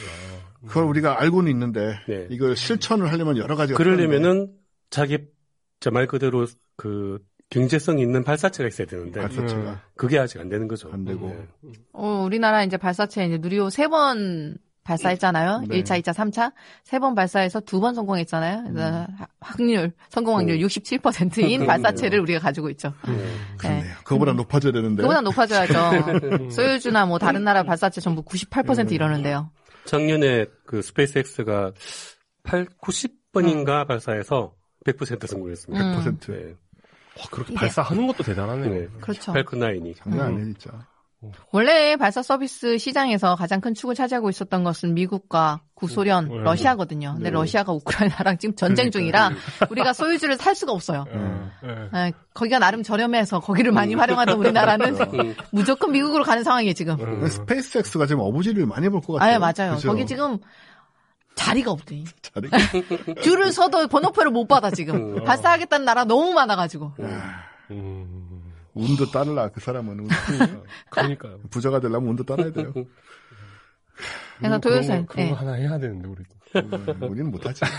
[0.68, 2.27] 그걸 우리가 알고는 있는데 네.
[2.30, 4.52] 이걸 실천을 하려면 여러 가지가 그러려면은
[4.90, 5.18] 자기
[5.80, 6.45] 저말 그대로
[6.77, 7.19] 그
[7.49, 10.90] 경제성 있는 발사체가 있어야 되는데 발사체가 그게 아직 안 되는 거죠.
[10.91, 11.28] 안 되고.
[11.30, 11.72] 네.
[11.94, 15.64] 어, 우리나라 이제 발사체 이제 누리호 세 번 발사했잖아요.
[15.70, 15.82] 네.
[15.82, 16.52] 1차, 2차, 3차.
[16.84, 18.64] 세 번 발사해서 두 번 성공했잖아요.
[18.74, 19.07] 그래서 음.
[19.18, 22.94] 하- 확률, 성공 확률 67%인 발사체를 우리가 가지고 있죠.
[23.57, 23.95] 그렇네요.
[24.03, 25.02] 그거보다 높아져야 되는데.
[25.03, 26.49] 그보다 높아져야죠.
[26.52, 29.52] 소유주나 뭐 다른 나라 발사체 전부 98% 이러는데요.
[29.86, 31.72] 작년에 그 스페이스X가
[32.44, 34.53] 8, 90번인가 발사해서
[34.86, 35.82] 100% 성공했습니다.
[35.99, 36.18] 음.
[36.20, 36.32] 100%.
[36.34, 36.56] 네.
[37.19, 38.73] 와, 그렇게 이게- 발사하는 것도 대단하네요.
[38.73, 38.88] 네.
[39.02, 39.34] 그렇죠.
[39.34, 39.95] 팔크 9이.
[39.98, 40.72] 장난 아니에요, 진짜.
[41.53, 46.44] 원래 발사 서비스 시장에서 가장 큰 축을 차지하고 있었던 것은 미국과 구소련, 음.
[46.44, 47.14] 러시아거든요.
[47.14, 47.34] 근데 네.
[47.34, 49.31] 러시아가 우크라이나랑 지금 전쟁 중이라
[49.72, 51.06] 우리가 소유주를 살 수가 없어요.
[51.14, 51.90] 예, 예.
[52.07, 55.35] 예, 거기가 나름 저렴해서 거기를 많이 활용하던 우리나라는 음.
[55.52, 56.99] 무조건 미국으로 가는 상황이에요 지금.
[56.99, 57.26] 음.
[57.27, 59.35] 스페이스X가 지금 어부지를 많이 볼 것 같아요.
[59.38, 59.76] 아, 맞아요.
[59.76, 59.88] 그죠?
[59.88, 60.40] 거기 지금
[61.35, 62.03] 자리가 없대.
[62.22, 62.49] 자리.
[63.22, 65.18] 줄을 서도 번호표를 못 받아 지금.
[65.18, 65.23] 음.
[65.23, 66.93] 발사하겠다는 나라 너무 많아가지고.
[67.72, 68.53] 음.
[68.73, 70.07] 운도 따르라 그 사람은 운.
[70.89, 71.39] 그러니까요.
[71.49, 72.72] 부자가 되려면 운도 따라야 돼요.
[72.73, 72.88] 그래서
[74.39, 74.97] 그런 도요새.
[75.01, 75.30] 거, 그런 예.
[75.30, 76.30] 거 하나 해야 되는데 우리도.
[76.55, 77.61] 음, 우리는 못하지.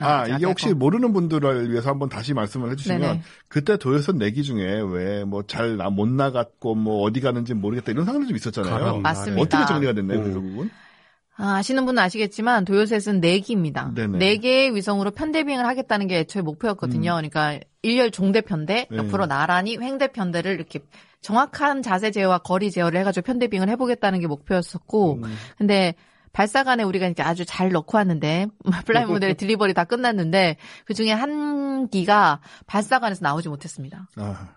[0.00, 0.46] 아, 아, 이게.
[0.46, 3.22] 혹시 모르는 분들을 위해서 한번 다시 말씀을 해주시면 네네.
[3.48, 8.26] 그때 도요선 내기 중에 왜 뭐 잘 못 나갔고 뭐 어디 가는지 모르겠다 이런 상황이
[8.26, 8.98] 좀 있었잖아요.
[8.98, 9.42] 맞습니다.
[9.42, 10.32] 어떻게 정리가 됐나요, 그 음.
[10.32, 10.70] 결국은?
[11.36, 13.94] 아, 아시는 분은 아시겠지만 도요셋은 4기입니다.
[13.94, 14.18] 네네.
[14.18, 17.12] 4개의 위성으로 편대 비행을 하겠다는 게 애초에 목표였거든요.
[17.12, 18.96] 그러니까 일렬 종대 편대, 네.
[18.98, 20.80] 옆으로 나란히 횡대 편대를 이렇게
[21.22, 25.34] 정확한 자세 제어와 거리 제어를 해가지고 편대 비행을 해보겠다는 게 목표였었고, 음.
[25.56, 25.94] 근데
[26.32, 28.46] 발사관에 우리가 이제 아주 잘 넣고 왔는데
[28.86, 34.08] flight 모델의 delivery 다 끝났는데 그 중에 한 기가 발사관에서 나오지 못했습니다.
[34.16, 34.48] 아,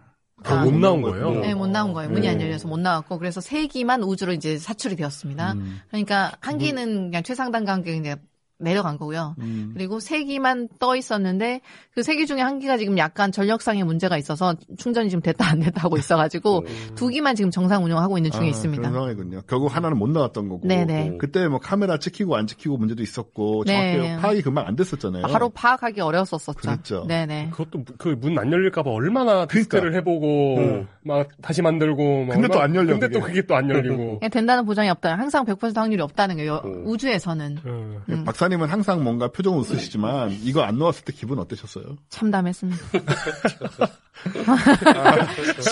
[0.43, 1.31] 아, 못 나온 거예요?
[1.31, 2.09] 네, 못 나온 거예요.
[2.09, 2.33] 문이 네.
[2.33, 5.53] 안 열려서 못 나왔고 그래서 세 기만 우주로 이제 사출이 되었습니다.
[5.53, 5.79] 음.
[5.87, 8.15] 그러니까 한 기는 그냥 최상단과 함께 이제
[8.64, 9.35] 내려간 거고요.
[9.40, 9.72] 음.
[9.76, 11.61] 그리고 세 기만 떠 있었는데
[11.94, 15.60] 그 세 기 중에 한 기가 지금 약간 전력상의 문제가 있어서 충전이 지금 됐다 안
[15.60, 16.65] 됐다 하고 있어가지고
[16.95, 18.81] 두 기만 지금 정상 운영하고 있는 중에 아, 있습니다.
[18.81, 19.41] 그런 상황이군요.
[19.48, 20.68] 결국 하나는 못 나왔던 거고.
[20.68, 21.18] 네네.
[21.19, 24.18] 그때 뭐 카메라 찍히고 안 찍히고 문제도 있었고 정확히 네.
[24.18, 25.23] 파악이 금방 안 됐었잖아요.
[25.27, 26.53] 바로 파악하기 어려웠었죠.
[26.60, 27.06] 그랬죠.
[27.07, 27.49] 네네.
[27.52, 30.88] 그것도 그 문 안 열릴까봐 얼마나 테스트를 해보고 음.
[31.03, 33.34] 막 다시 만들고 막 근데 또 안 열려, 근데 또 그게.
[33.34, 35.15] 그게 또 안 열리고 그냥 된다는 보장이 없다.
[35.18, 36.61] 항상 100% 확률이 없다는 거예요.
[36.65, 36.84] 음.
[36.85, 37.98] 우주에서는 음.
[38.10, 38.23] 음.
[38.23, 41.97] 박사님 은 항상 뭔가 표정 웃으시지만 이거 안 나왔을 때 기분 어떠셨어요?
[42.09, 42.77] 참담했습니다.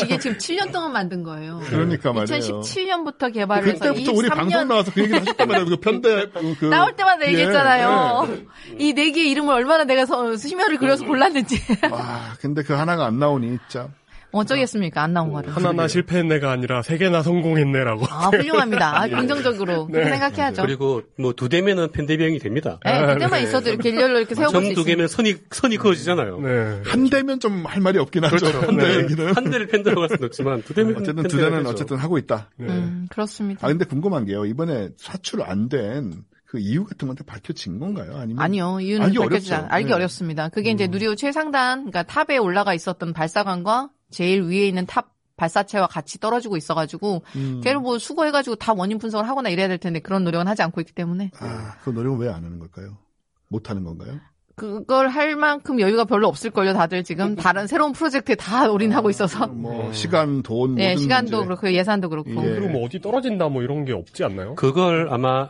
[0.04, 1.62] 이게 지금 7년 동안 만든 거예요.
[1.66, 2.40] 그러니까 말이에요.
[2.62, 5.70] 2017년부터 개발을 해서 그때부터 우리 23년 방송 나와서 그 얘기 하셨단 말이에요.
[5.70, 6.28] 그 편대
[6.60, 8.28] 그 나올 때마다 예, 얘기했잖아요.
[8.78, 11.56] 이네 개의 이름을 얼마나 내가 서- 심혈을 그려서 골랐는지.
[11.84, 11.88] 예.
[11.88, 13.88] 와, 근데 그 하나가 안 나오니 진짜.
[14.32, 15.02] 어쩌겠습니까?
[15.04, 15.56] 안 나온 거를.
[15.56, 19.02] 하나나 실패했네가 아니라 세 개나 성공했네라고 아, 훌륭합니다.
[19.02, 20.62] 아, 긍정적으로 그렇게 생각해야죠.
[20.64, 22.80] 그리고 뭐 두 대면은 편대비행이 됩니다.
[22.86, 24.90] 네, 그때만 있어도 이렇게 일렬로 이렇게 세워볼 수점두 있습니다.
[24.90, 26.40] 개면 선이 선이 그어지잖아요.
[26.42, 26.82] 네.
[26.86, 28.46] 한 대면 좀 할 말이 없긴 하죠.
[28.48, 29.16] 한대 얘기는.
[29.16, 29.34] 그렇죠.
[29.36, 31.66] 한 대를 팬들어 갈 수는 없지만 두 대면 어쨌든 두 대는.
[31.68, 32.50] 어쨌든 하고 있다.
[32.60, 33.66] 음, 그렇습니다.
[33.66, 34.46] 아 근데 궁금한 게요.
[34.46, 36.14] 이번에 사출 안된
[36.46, 38.18] 그 이유 같은 건데 밝혀진 건가요?
[38.18, 39.54] 아니면 아니요, 이유는 알기 밝혀지지.
[39.54, 39.94] 않, 알기 네.
[39.94, 40.50] 어렵습니다.
[40.50, 46.20] 그게 이제 누리호 최상단, 그러니까 top에 올라가 있었던 발사관과 제일 위에 있는 top 발사체와 같이
[46.20, 47.62] 떨어지고 있어가지고, 음.
[47.64, 50.94] 걔를 뭐 수거해가지고 다 원인 분석을 하거나 이래야 될 텐데 그런 노력은 하지 않고 있기
[50.94, 52.98] 때문에 아, 그 노력은 왜 안 하는 걸까요?
[53.48, 54.20] 못 하는 건가요?
[54.56, 59.48] 그걸 할 만큼 여유가 별로 없을걸요, 다들 지금 다른 새로운 프로젝트에 다 올인하고 있어서.
[59.48, 61.46] 뭐 시간, 돈, 네, 모든 시간도 문제.
[61.48, 62.30] 그렇고 예산도 그렇고.
[62.30, 62.36] 예.
[62.36, 64.54] 그리고 뭐 어디 떨어진다 뭐 이런 게 없지 않나요?
[64.56, 65.50] 그걸 아마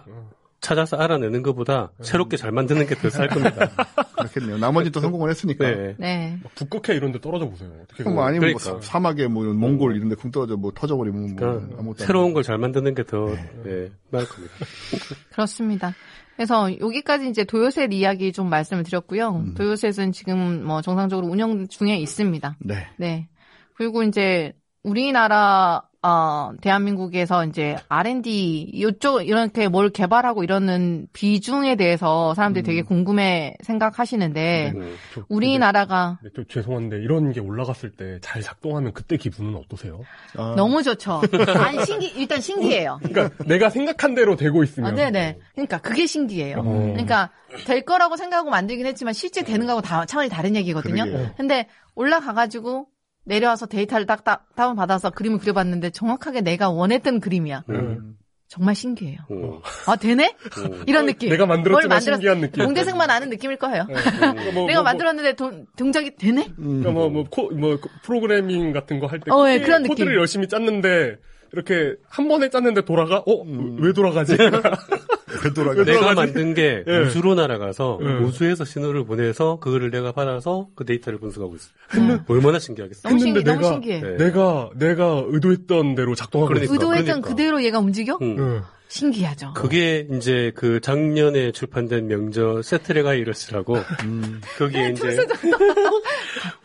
[0.61, 3.67] 찾아서 알아내는 것보다 새롭게 잘 만드는 게 더 쌀 겁니다.
[4.15, 4.57] 그렇겠네요.
[4.59, 5.65] 나머지 또 성공을 했으니까.
[5.67, 5.95] 네.
[5.97, 6.37] 네.
[6.43, 7.71] 막 북극해 이런 데 떨어져 보세요.
[7.83, 8.71] 어떻게 뭐 아니면 그러니까.
[8.73, 12.57] 뭐 사막에 뭐 몽골 이런 데쿵 떨어져 뭐 터져버리면 뭐 그러니까 아무것도 새로운 걸 잘
[12.59, 13.25] 만드는 게더
[13.63, 14.53] 네, 나을 겁니다.
[15.33, 15.93] 그렇습니다.
[16.35, 19.43] 그래서 여기까지 이제 도요셋 이야기 좀 말씀을 드렸고요.
[19.57, 22.55] 도요셋은 지금 뭐 정상적으로 운영 중에 있습니다.
[22.59, 22.87] 네.
[22.97, 23.27] 네.
[23.75, 32.63] 그리고 이제 우리나라 어 대한민국에서 이제 R&D 이쪽 이렇게 뭘 개발하고 이러는 비중에 대해서 사람들이
[32.63, 34.95] 되게 궁금해 생각하시는데 음.
[35.13, 40.01] 저- 우리나라가 근데 또 죄송한데 이런 게 올라갔을 때 잘 작동하면 그때 기분은 어떠세요?
[40.37, 41.21] 아, 너무 좋죠.
[41.55, 42.99] 아니 신기 일단 신기해요.
[43.03, 45.37] 그러니까 내가 생각한 대로 되고 있으면 아, 네네.
[45.53, 46.57] 그러니까 그게 신기해요.
[46.59, 46.63] 어.
[46.63, 47.29] 그러니까
[47.67, 51.03] 될 거라고 생각하고 만들긴 했지만 실제 되는 거하고 다 차원이 다른 얘기거든요.
[51.03, 51.31] 그러게요.
[51.37, 52.87] 근데 올라가가지고
[53.25, 57.63] 내려와서 데이터를 딱, 딱 다운 받아서 그림을 그려봤는데 정확하게 내가 원했던 그림이야.
[57.69, 58.17] 음.
[58.47, 59.19] 정말 신기해요.
[59.31, 59.59] 음.
[59.87, 60.35] 아 되네?
[60.57, 60.83] 음.
[60.85, 61.29] 이런 느낌.
[61.29, 62.65] 내가 만들었지만 뭘 만들었- 신기한 느낌.
[62.65, 63.85] 공대생만 아는 느낌일 거예요.
[63.87, 66.47] 그러니까 뭐, 내가 뭐, 만들었는데 도- 동작이 되네?
[66.59, 66.81] 음.
[66.81, 69.31] 그러니까 뭐, 뭐, 코, 뭐, 프로그래밍 같은 거 할 때.
[69.31, 70.19] 어, 예, 그런 코드를 느낌.
[70.19, 71.15] 열심히 짰는데,
[71.53, 73.17] 이렇게 한 번에 짰는데 돌아가?
[73.25, 73.43] 어?
[73.79, 74.37] 왜 돌아가지?
[75.43, 75.83] 되돌아가.
[75.83, 76.97] 내가 만든 게 예.
[76.99, 78.05] 우주로 날아가서 예.
[78.23, 82.23] 우주에서 신호를 보내서 그거를 내가 받아서 그 데이터를 분석하고 있어요.
[82.27, 83.07] 얼마나 신기하겠어.
[83.09, 84.01] 너무 신기, 했는데 너무 내가- 신기해.
[84.01, 84.17] 네.
[84.17, 86.65] 내가, 내가 의도했던 대로 작동하고 그러니까.
[86.65, 86.73] 있어.
[86.73, 87.27] 의도했던 그러니까.
[87.29, 88.17] 그대로 얘가 움직여?
[88.21, 88.35] 음.
[88.37, 88.61] 응.
[88.89, 89.53] 신기하죠.
[89.55, 94.41] 그게 이제 그 작년에 출판된 명저 세트레가 이러스라고 음.
[94.57, 95.25] 거기에 네, 이제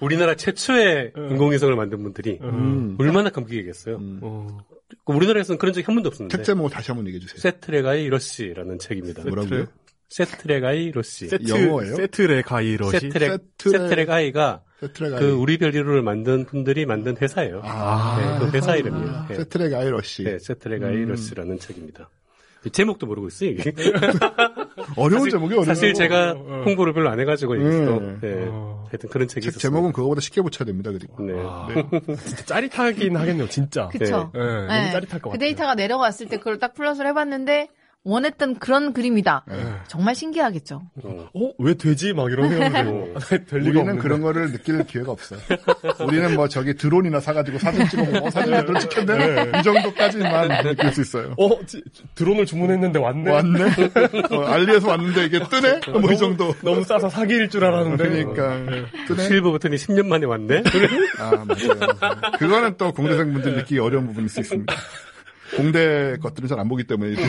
[0.01, 2.97] 우리나라 최초의 인공위성을 만든 분들이 음.
[2.99, 3.97] 얼마나 감격이겠어요.
[3.97, 4.19] 음.
[4.23, 4.59] 어.
[5.05, 7.39] 그 우리나라에서는 그런 적이 한 번도 없었는데 책 제목 다시 한번 얘기해 주세요.
[7.39, 9.23] 세트레가이 러시라는 책입니다.
[9.25, 9.67] 뭐라고요?
[10.09, 11.97] 세트레가이 러시 세트, 영어예요?
[11.97, 13.01] 세트레 가이 러시.
[13.01, 17.61] 세트레 세트레- 세트레가이가 세트레가 그 우리 별이로를 만든 분들이 만든 회사예요.
[17.65, 19.27] 아, 네, 그 회사 이름이에요.
[19.29, 19.35] 네.
[19.37, 20.23] 세트레가 아이러시.
[20.23, 22.09] 네, 세트레가이러시라는 책입니다.
[22.71, 23.73] 제목도 모르고 있어요, 이게.
[24.97, 25.65] 어려운 사실- 제목이 어려워.
[25.65, 26.63] 사실 제가 어, 어.
[26.67, 27.85] 홍보를 별로 안 해가지고 네.
[27.87, 28.47] 또, 네.
[28.49, 28.85] 어.
[28.89, 29.61] 하여튼 그런 책이 책 있었어요.
[29.71, 30.91] 제목은 그거보다 쉽게 붙여야 됩니다.
[30.93, 31.23] 그리고.
[31.23, 31.33] 네.
[31.37, 31.69] 아,
[32.25, 33.89] 진짜 짜릿하긴 하겠네요, 진짜.
[33.89, 34.31] 그쵸?
[34.35, 34.91] 네, 너무 네.
[34.93, 35.39] 짜릿할 것 그 같아요.
[35.39, 37.69] 데이터가 내려갔을 때 그걸 딱 플러스를 해봤는데
[38.07, 39.45] 원했던 그런 그림이다.
[39.49, 39.55] 네.
[39.89, 40.81] 정말 신기하겠죠.
[41.03, 41.29] 어.
[41.35, 41.53] 어?
[41.59, 42.13] 왜 되지?
[42.13, 43.15] 막 이런 생각이 들고.
[43.51, 43.99] 될 리가 우리는.
[43.99, 45.41] 그런 거를 느낄 기회가 없어요.
[46.07, 49.59] 우리는 뭐 저기 드론이나 사가지고 사진 찍어보고 어, 사진이 들 찍혔네.
[49.59, 51.35] 이 정도까지만 느낄 수 있어요.
[51.37, 51.67] 어?
[51.67, 51.83] 지-
[52.15, 53.31] 드론을 주문했는데 왔네?
[53.31, 53.65] 왔네.
[54.31, 55.81] 어, 알리에서 왔는데 이게 뜨네.
[56.01, 56.55] 뭐 이 정도.
[56.63, 58.09] 너무 싸서 사기일 줄 알았는데.
[58.09, 59.23] 그러니까 뜨네.
[59.25, 60.63] 실버 버튼이 10년 만에 왔네?
[61.19, 62.31] 아 맞아요.
[62.39, 64.73] 그거는 또 공대생 분들 느끼기 어려운 부분일 수 있습니다.
[65.55, 67.15] 공대 것들은 잘안 보기 때문에.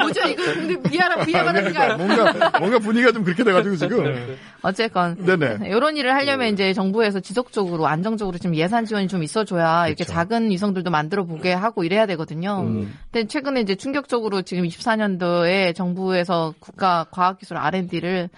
[0.00, 0.20] 뭐죠?
[0.28, 4.36] 이거 근데 비하라 비하받는 게 아니라 뭔가 뭔가 분위기가 좀 그렇게 돼가지고 지금.
[4.62, 5.68] 어쨌건 네네.
[5.68, 10.12] 이런 일을 하려면 이제 정부에서 지속적으로 안정적으로 좀 예산 지원이 좀 있어줘야 이렇게 그렇죠.
[10.12, 12.60] 작은 위성들도 만들어 보게 하고 이래야 되거든요.
[12.62, 12.94] 음.
[13.10, 18.28] 근데 최근에 이제 충격적으로 지금 24년도에 정부에서 국가 과학기술 R&D를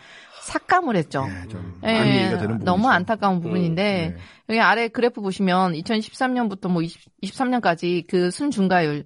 [0.47, 1.27] 삭감을 했죠.
[1.29, 2.65] 예, 좀 예, 많이 얘기가 되는 부분이죠.
[2.65, 4.17] 너무 안타까운 부분인데 네.
[4.49, 9.05] 여기 아래 그래프 보시면 2013년부터 뭐 20, 23년까지 그 순증가율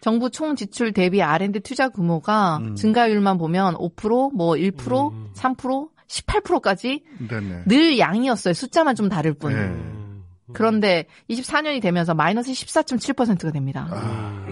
[0.00, 2.74] 정부 총 지출 대비 R&D 투자 규모가 음.
[2.74, 5.30] 증가율만 보면 5%, 뭐 1%, 음.
[5.34, 8.54] 3%, 18%까지 네네 늘 양이었어요.
[8.54, 9.52] 숫자만 좀 다를 뿐.
[9.52, 9.58] 네.
[9.60, 10.24] 음.
[10.52, 13.86] 그런데 24년이 되면서 마이너스 14.7%가 됩니다.
[13.90, 14.46] 아,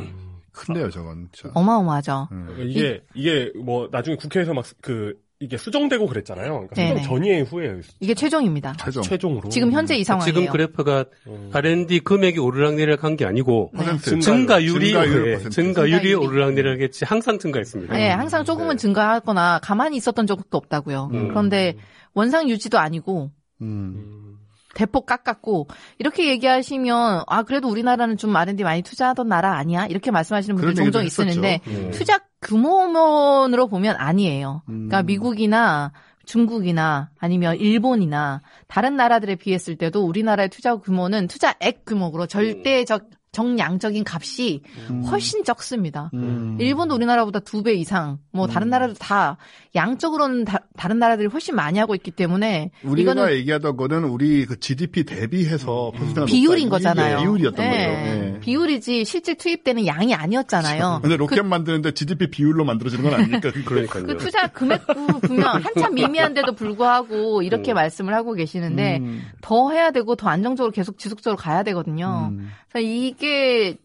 [0.53, 2.29] 큰데요 저건 진짜 어마어마하죠.
[2.31, 2.55] 음.
[2.61, 6.51] 이게 이게 뭐 나중에 국회에서 막 그 이게 수정되고 그랬잖아요.
[6.51, 7.03] 그러니까 네네.
[7.03, 7.81] 수정 전이에요, 후예요.
[8.01, 8.75] 이게 최종입니다.
[8.81, 9.49] 최종 최종으로.
[9.51, 10.35] 지금 현재 이 상황이에요.
[10.35, 11.51] 지금 그래프가 음.
[11.53, 13.85] R&D 금액이 오르락내리락 한 게 아니고 네.
[13.85, 15.51] 퍼센트 증가율이 증가율 예, 퍼센트.
[15.55, 16.15] 증가율이.
[16.15, 17.95] 오르락내리락했지 항상 증가했습니다.
[17.97, 18.77] 네, 항상 조금은 네.
[18.83, 21.11] 증가하거나 가만히 있었던 적도 없다고요.
[21.13, 21.29] 음.
[21.29, 21.77] 그런데
[22.15, 23.67] 원상 유지도 아니고 음.
[23.97, 24.39] 음.
[24.75, 25.67] 대폭 깎았고
[25.99, 31.05] 이렇게 얘기하시면 아 그래도 우리나라는 좀 R&D 많이 투자하던 나라 아니야 이렇게 말씀하시는 분들 종종
[31.05, 31.71] 있으는데 했었죠.
[31.87, 31.91] 음.
[31.93, 34.63] 투자 규모면으로 보면 아니에요.
[34.67, 35.07] 그러니까 음.
[35.07, 35.93] 미국이나
[36.25, 43.09] 중국이나 아니면 일본이나 다른 나라들에 비했을 때도 우리나라의 투자 규모는 투자액 규모로 절대적
[43.39, 44.63] 정량적인 값이
[45.11, 46.11] 훨씬 적습니다.
[46.15, 46.57] 음.
[46.61, 49.37] 일본도 우리나라보다 두 배 이상, 뭐 다른 나라도 다
[49.77, 54.59] 양적으로는 다, 른 나라들이 훨씬 많이 하고 있기 때문에 우리가 이거는 얘기하던 거는 우리 그
[54.59, 55.93] GDP 대비해서
[56.27, 57.19] 비율인 거잖아요.
[57.19, 57.87] 비율이었던 네.
[57.87, 58.35] 거죠.
[58.37, 58.41] 예.
[58.41, 61.01] 비율이지 실제 투입되는 양이 아니었잖아요.
[61.03, 63.53] 근데 로켓 만드는데 GDP 비율로 만들어지는 건 아니니까.
[63.67, 64.07] 그러니까요.
[64.07, 67.75] 그 투자 금액도 분명 한참 미미한데도 불구하고 이렇게 음.
[67.75, 69.23] 말씀을 하고 계시는데 음.
[69.43, 72.31] 더 해야 되고 더 안정적으로 계속 지속적으로 가야 되거든요.
[72.33, 72.51] 음.
[72.71, 73.28] 그래서 이게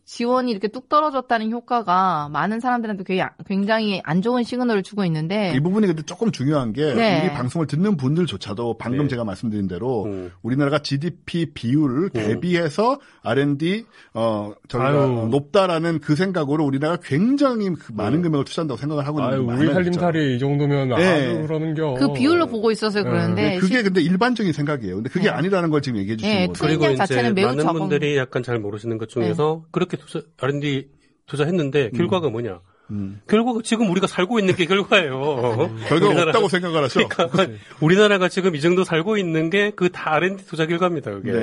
[0.06, 3.04] 지원이 이렇게 뚝 떨어졌다는 효과가 많은 사람들한테
[3.48, 7.22] 굉장히- 안 좋은 시그널을 주고 있는데 이 부분이 근데 조금 중요한 게 네.
[7.26, 9.08] 우리 방송을 듣는 분들조차도 방금 네.
[9.10, 10.32] 제가 말씀드린 대로 음.
[10.42, 14.98] 우리나라가 GDP 비율을 대비해서 R&D 어 저희가 아유.
[14.98, 19.74] 어, 높다라는 그 생각으로 우리나라가 굉장히 그 많은 금액을 투자한다고 생각을 하고 있는 우리.
[19.74, 20.96] 살림살이 이 정도면 네.
[20.96, 21.94] 아주 그러는겨.
[21.96, 23.10] 그 비율로 보고 있어서 네.
[23.10, 24.96] 그러는데 네, 그게 실- 근데 일반적인 생각이에요.
[24.96, 25.30] 근데 그게 네.
[25.30, 26.54] 아니라는 걸 지금 얘기해 주시는 네.
[26.54, 29.98] 투입량 그리고 이제 자체는 매우 많은 적은- 분들이 약간 잘 모르시는 것 중에 서 그렇게
[29.98, 30.88] 투자, R&D
[31.26, 32.60] 투자했는데 결과가 뭐냐?
[32.92, 33.22] 음.
[33.28, 35.18] 결과가 지금 우리가 살고 있는 게 결과예요.
[35.88, 37.08] 결과가 우리나라- 없다고 생각을 하죠.
[37.08, 37.48] 그러니까
[37.82, 41.12] 우리나라가 지금 이 정도 살고 있는 게 그 다 R&D 투자 결과입니다.
[41.12, 41.40] 그게 네.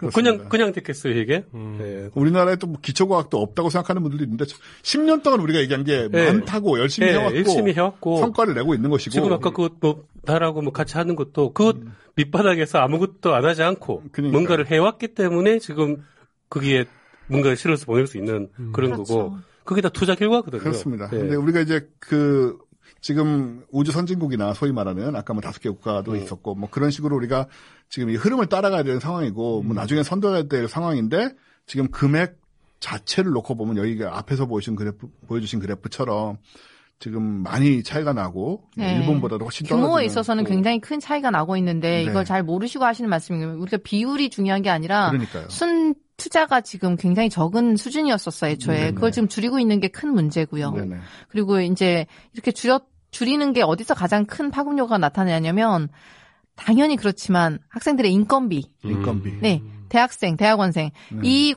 [0.00, 0.30] 뭐 그렇습니다.
[0.36, 1.44] 그냥 그냥 됐겠어요 이게.
[1.54, 1.76] 음.
[1.80, 2.10] 네.
[2.14, 4.44] 우리나라에 또 뭐 기초과학도 없다고 생각하는 분들도 있는데
[4.82, 6.26] 10년 동안 우리가 얘기한 게 네.
[6.30, 10.72] 많다고 열심히 네, 해왔고 열심히 해왔고 성과를 내고 있는 것이고 지금 아까 그뭐 나라고 뭐
[10.72, 11.72] 같이 하는 것도 그
[12.14, 14.08] 밑바닥에서 아무것도 안 하지 않고 음.
[14.12, 14.32] 그러니까요.
[14.32, 16.04] 뭔가를 해왔기 때문에 지금
[16.50, 16.84] 거기에
[17.28, 19.04] 뭔가를 실어서 보낼 수 있는 그런 그렇죠.
[19.04, 20.62] 거고 그게 다 투자 결과거든요.
[20.62, 21.08] 그렇습니다.
[21.10, 21.18] 네.
[21.18, 22.58] 근데 우리가 이제 그
[23.00, 26.16] 지금 우주 선진국이나 소위 말하는 아까 뭐 다섯 개 국가도 음.
[26.16, 27.46] 있었고 뭐 그런 식으로 우리가
[27.88, 29.66] 지금 이 흐름을 따라가야 되는 상황이고 음.
[29.66, 31.34] 뭐 나중에 선도해야 될 상황인데
[31.66, 32.38] 지금 금액
[32.80, 36.38] 자체를 놓고 보면 여기가 앞에서 보여주신 그래프 보여주신 그래프처럼
[37.00, 38.96] 지금 많이 차이가 나고 네.
[38.96, 42.02] 일본보다도 훨씬 규모에 떨어지는 있어서는 굉장히 큰 차이가 나고 있는데 네.
[42.04, 43.58] 이걸 잘 모르시고 하시는 말씀이에요.
[43.58, 45.48] 우리가 비율이 중요한 게 아니라 그러니까요.
[45.48, 48.78] 순 투자가 지금 굉장히 적은 수준이었었어요, 애초에.
[48.78, 48.92] 네네.
[48.92, 50.72] 그걸 지금 줄이고 있는 게 큰 문제고요.
[50.72, 50.96] 네네.
[51.28, 52.80] 그리고 이제 이렇게 줄여,
[53.10, 55.88] 줄이는 게 어디서 가장 큰 파급력가 나타나냐면
[56.56, 59.38] 당연히 그렇지만 학생들의 인건비, 인건비.
[59.40, 61.20] 네, 대학생, 대학원생 네.
[61.22, 61.54] 이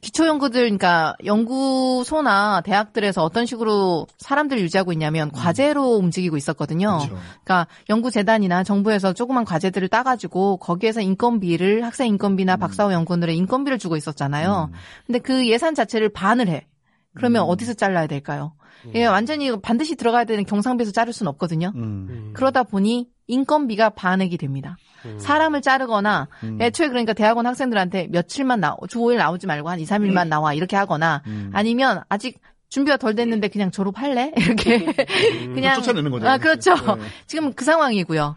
[0.00, 7.00] 기초 연구들, 그러니까 연구소나 대학들에서 어떤 식으로 사람들을 유지하고 있냐면 과제로 움직이고 있었거든요.
[7.02, 7.08] 음.
[7.08, 7.22] 그렇죠.
[7.44, 13.78] 그러니까 연구 재단이나 정부에서 조그만 과제들을 따 가지고 거기에서 인건비를 학생 인건비나 박사후 연구원들의 인건비를
[13.78, 14.70] 주고 있었잖아요.
[14.72, 14.76] 음.
[15.06, 16.66] 근데 그 예산 자체를 반을 해.
[17.14, 17.48] 그러면 음.
[17.48, 18.54] 어디서 잘라야 될까요?
[18.94, 21.72] 예, 완전히 반드시 들어가야 되는 경상비에서 자를 수는 없거든요.
[21.74, 22.30] 음.
[22.34, 24.76] 그러다 보니 인건비가 반액이 됩니다.
[25.18, 26.58] 사람을 자르거나 음.
[26.60, 30.76] 애초에 그러니까 대학원 학생들한테 며칠만 나, 주 5일 나오지 말고 한 2, 3일만 나와 이렇게
[30.76, 31.50] 하거나 음.
[31.54, 32.38] 아니면 아직
[32.68, 34.32] 준비가 덜 됐는데 그냥 졸업할래?
[34.38, 34.84] 이렇게
[35.54, 36.28] 그냥 쫓아내는 거죠.
[36.28, 36.74] 아, 그렇죠.
[36.74, 37.02] 네.
[37.26, 38.36] 지금 그 상황이고요.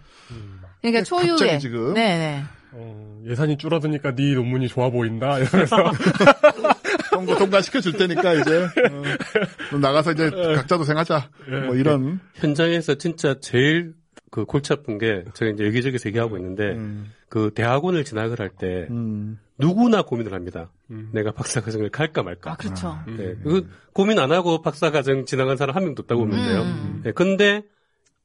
[0.81, 1.93] 그러니까 초유의 갑자기 지금.
[1.93, 2.43] 네, 네.
[2.71, 5.37] 어, 예산이 줄어드니까 네 논문이 좋아 보인다.
[5.37, 5.77] 이러면서
[7.11, 8.67] 통과, 통과시켜 줄 테니까 이제
[9.71, 11.29] 어, 나가서 이제 각자 도생하자.
[11.67, 12.19] 뭐 이런.
[12.35, 13.93] 현장에서 진짜 제일
[14.33, 17.13] 그 골치 아픈 게 제가 이제 여기저기서 얘기하고 있는데 음.
[17.29, 19.39] 그 대학원을 진학을 할때 음.
[19.59, 20.71] 누구나 고민을 합니다.
[21.11, 22.53] 내가 박사과정을 갈까 말까.
[22.53, 22.97] 아, 그렇죠.
[23.05, 26.61] 네, 그 고민 안 하고 박사과정 진학한 사람 한 명도 없다고 보면 돼요.
[26.63, 27.01] 음.
[27.03, 27.61] 네, 근데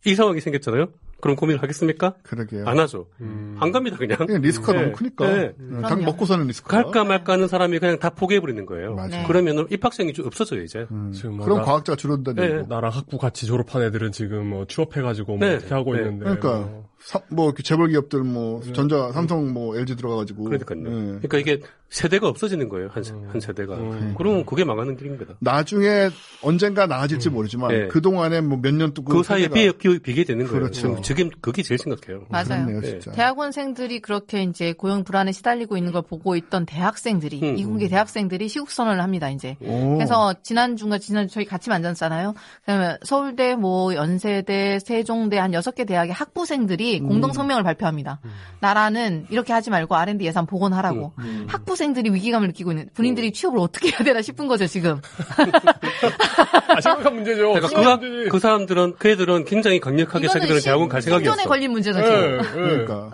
[0.07, 0.87] 이 상황이 생겼잖아요.
[1.21, 2.15] 그럼 고민을 하겠습니까?
[2.23, 2.65] 그러게요.
[2.67, 3.07] 안 하죠.
[3.21, 3.57] 음.
[3.59, 4.19] 안 갑니다, 그냥.
[4.19, 4.83] 그냥 리스크가 네.
[4.83, 5.27] 너무 크니까.
[5.27, 5.53] 네.
[5.59, 6.05] 네, 당.
[6.05, 6.83] 먹고 사는 리스크가.
[6.83, 8.95] 갈까 말까 하는 사람이 그냥 다 포기해버리는 거예요.
[8.95, 9.09] 맞아요.
[9.11, 9.25] 네.
[9.27, 10.87] 그러면 입학생이 좀 없어져요, 이제.
[10.93, 11.11] 음.
[11.13, 12.55] 지금 뭐 그럼 나- 과학자가 줄어든다는 네.
[12.59, 12.73] 얘기고.
[12.75, 15.57] 나랑 학부 같이 졸업한 애들은 지금 뭐 취업해가지고 뭐 네.
[15.57, 16.01] 어떻게 하고 네.
[16.03, 16.25] 있는데.
[16.25, 16.88] 그러니까 뭐.
[17.01, 18.73] 사- 뭐 이렇게 재벌 기업들 뭐 네.
[18.73, 20.45] 전자, 삼성, 뭐 LG 들어가가지고.
[20.45, 20.81] 그러니까요.
[20.83, 20.91] 네.
[21.23, 21.61] 그러니까 이게
[21.91, 23.29] 세대가 없어지는 거예요, 한, 세- 음.
[23.33, 23.77] 한 세대가.
[23.77, 24.15] 음.
[24.19, 25.37] 그러면 그게 망하는 길입니다.
[25.41, 26.11] 나중에
[26.43, 27.89] 언젠가 나아질지 모르지만 네.
[27.89, 30.61] 그 동안에 뭐 몇 년 동안 그 사이에 비게, 비- 비게 되는 거예요.
[30.61, 31.01] 그렇죠.
[31.01, 32.27] 지금, 그게 제일 심각해요.
[32.29, 32.67] 맞아요.
[32.67, 32.99] 그렇네요, 네.
[32.99, 38.71] 대학원생들이 그렇게 이제 고용 불안에 시달리고 있는 걸 보고 있던 대학생들이 음, 이국의 대학생들이 시국
[38.71, 39.57] 선언을 합니다 이제.
[39.63, 39.95] 오.
[39.95, 42.35] 그래서 지난 주가 지난주 저희 같이 만났잖아요.
[42.67, 48.21] 그러면 서울대, 뭐 연세대, 세종대 한 여섯 개 대학의 학부생들이 공동 성명을 발표합니다.
[48.61, 51.13] 나라는 이렇게 하지 말고 R&D 예산 복원하라고.
[51.47, 55.01] 학부생들이 위기감을 느끼고 있는 본인들이 취업을 어떻게 해야 되나 싶은 거죠 지금.
[56.69, 57.53] 아, 심각한 문제죠.
[57.53, 58.29] 그러니까 그, 사- 문제지.
[58.31, 61.49] 그 사람들은, 그 애들은 굉장히 강력하게 자기들은 대학원 갈 생각이 전에 없어.
[61.49, 62.39] 걸린 문제죠 예, 지금.
[62.41, 62.69] 예.
[62.85, 63.11] 그러니까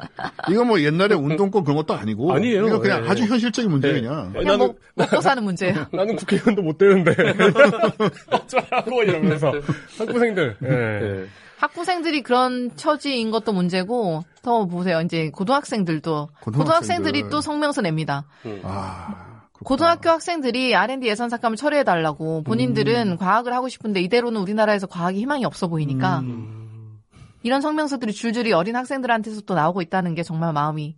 [0.49, 2.67] 이거 뭐 옛날에 운동권 그런 것도 아니고 아니에요.
[2.67, 3.09] 이거 그냥 네.
[3.11, 4.01] 아주 현실적인 문제예요 네.
[4.03, 4.19] 그냥.
[4.19, 5.87] 아니, 그냥 나는, 먹, 먹고 사는 문제예요.
[5.93, 7.15] 나는 국회의원도 못 되는데.
[8.31, 9.53] 어쩌라고 이러면서.
[9.99, 10.57] 학부생들.
[10.63, 10.69] 예.
[10.69, 11.25] 네.
[11.59, 15.01] 학부생들이 그런 처지인 것도 문제고 더 보세요.
[15.01, 16.59] 이제 고등학생들도 고등학생들.
[16.59, 18.27] 고등학생들이 또 성명서 냅니다.
[18.63, 19.65] 아, 그렇구나.
[19.65, 23.17] 고등학교 학생들이 R&D 예산 삭감을 철회해 달라고 본인들은 음.
[23.17, 27.01] 과학을 하고 싶은데 이대로는 우리나라에서 과학이 희망이 없어 보이니까 음.
[27.43, 30.97] 이런 성명서들이 줄줄이 어린 학생들한테서 또 나오고 있다는 게 정말 마음이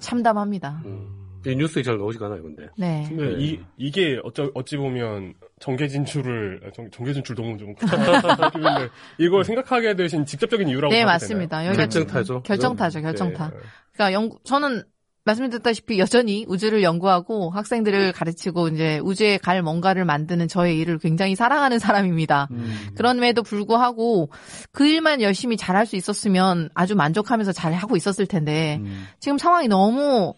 [0.00, 0.82] 참담합니다.
[0.84, 1.23] 음.
[1.46, 2.68] 이 뉴스에 잘 나오지가 않아요, 근데.
[2.76, 3.04] 네.
[3.08, 7.74] 근데 이, 이게 어쩌, 어찌 보면 정계 진출을, 아, 정, 정계 진출 너무 좀.
[7.74, 7.88] 근데
[9.18, 11.66] 이걸 생각하게 되신 직접적인 이유라고 네, 맞습니다.
[11.66, 12.42] 여기가 결정타죠.
[12.42, 13.50] 결정타죠, 결정타.
[13.50, 13.60] 되나요?
[13.62, 13.68] 네.
[13.92, 14.82] 그러니까 연구 저는
[15.24, 21.78] 말씀드렸다시피 여전히 우주를 연구하고 학생들을 가르치고 이제 우주에 갈 뭔가를 만드는 저의 일을 굉장히 사랑하는
[21.78, 22.48] 사람입니다.
[22.50, 22.90] 음.
[22.94, 24.30] 그럼에도 불구하고
[24.70, 29.06] 그 일만 열심히 잘할 수 있었으면 아주 만족하면서 잘 하고 있었을 텐데 음.
[29.18, 30.34] 지금 상황이 너무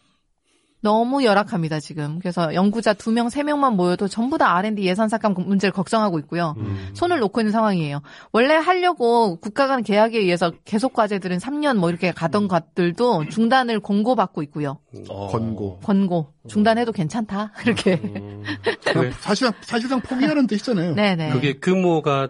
[0.81, 2.19] 너무 열악합니다 지금.
[2.19, 6.55] 그래서 연구자 두 명, 세 명만 모여도 전부 다 R&D 예산 삭감 문제를 걱정하고 있고요.
[6.59, 6.91] 음.
[6.95, 8.03] 손을 놓고 있는 상황이에요.
[8.33, 14.43] 원래 하려고 국가 간 계약에 의해서 계속 과제들은 3년 뭐 이렇게 가던 것들도 중단을 공고받고
[14.45, 14.79] 있고요.
[15.09, 15.29] 어.
[15.29, 15.81] 권고.
[15.81, 17.95] 권고 중단해도 괜찮다 이렇게.
[17.95, 18.45] 음.
[19.21, 20.95] 사실상 사실상 포기하는 뜻이잖아요.
[20.95, 21.31] 네네.
[21.33, 22.29] 그게 규모가,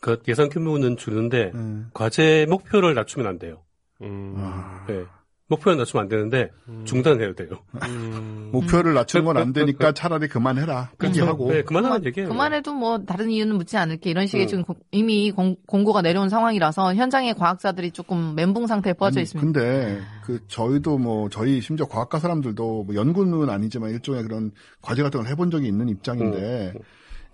[0.00, 1.60] 그 예산 규모는 주는데, 네.
[1.94, 3.62] 과제 목표를 낮추면 안 돼요.
[4.02, 4.34] 음.
[4.36, 5.04] 아, 네.
[5.56, 6.50] 목표를 낮추면 안 되는데,
[6.84, 7.48] 중단해야 돼요.
[7.88, 8.50] 음.
[8.52, 10.90] 목표를 낮추는 건 안 되니까 차라리 그만해라.
[10.98, 11.50] 그렇게 하고.
[11.52, 12.28] 네, 그만하면 얘기해요.
[12.28, 14.48] 그만해도 뭐 다른 이유는 묻지 않을게 이런 식의 음.
[14.48, 19.44] 지금 고- 이미 공, 공고가 내려온 상황이라서 현장의 과학자들이 조금 멘붕 상태에 빠져 아니, 있습니다.
[19.60, 24.50] 근데 그 저희도 뭐 저희 심지어 과학과 사람들도 뭐 연구는 아니지만 일종의 그런
[24.80, 26.74] 과제 같은 걸 해본 적이 있는 입장인데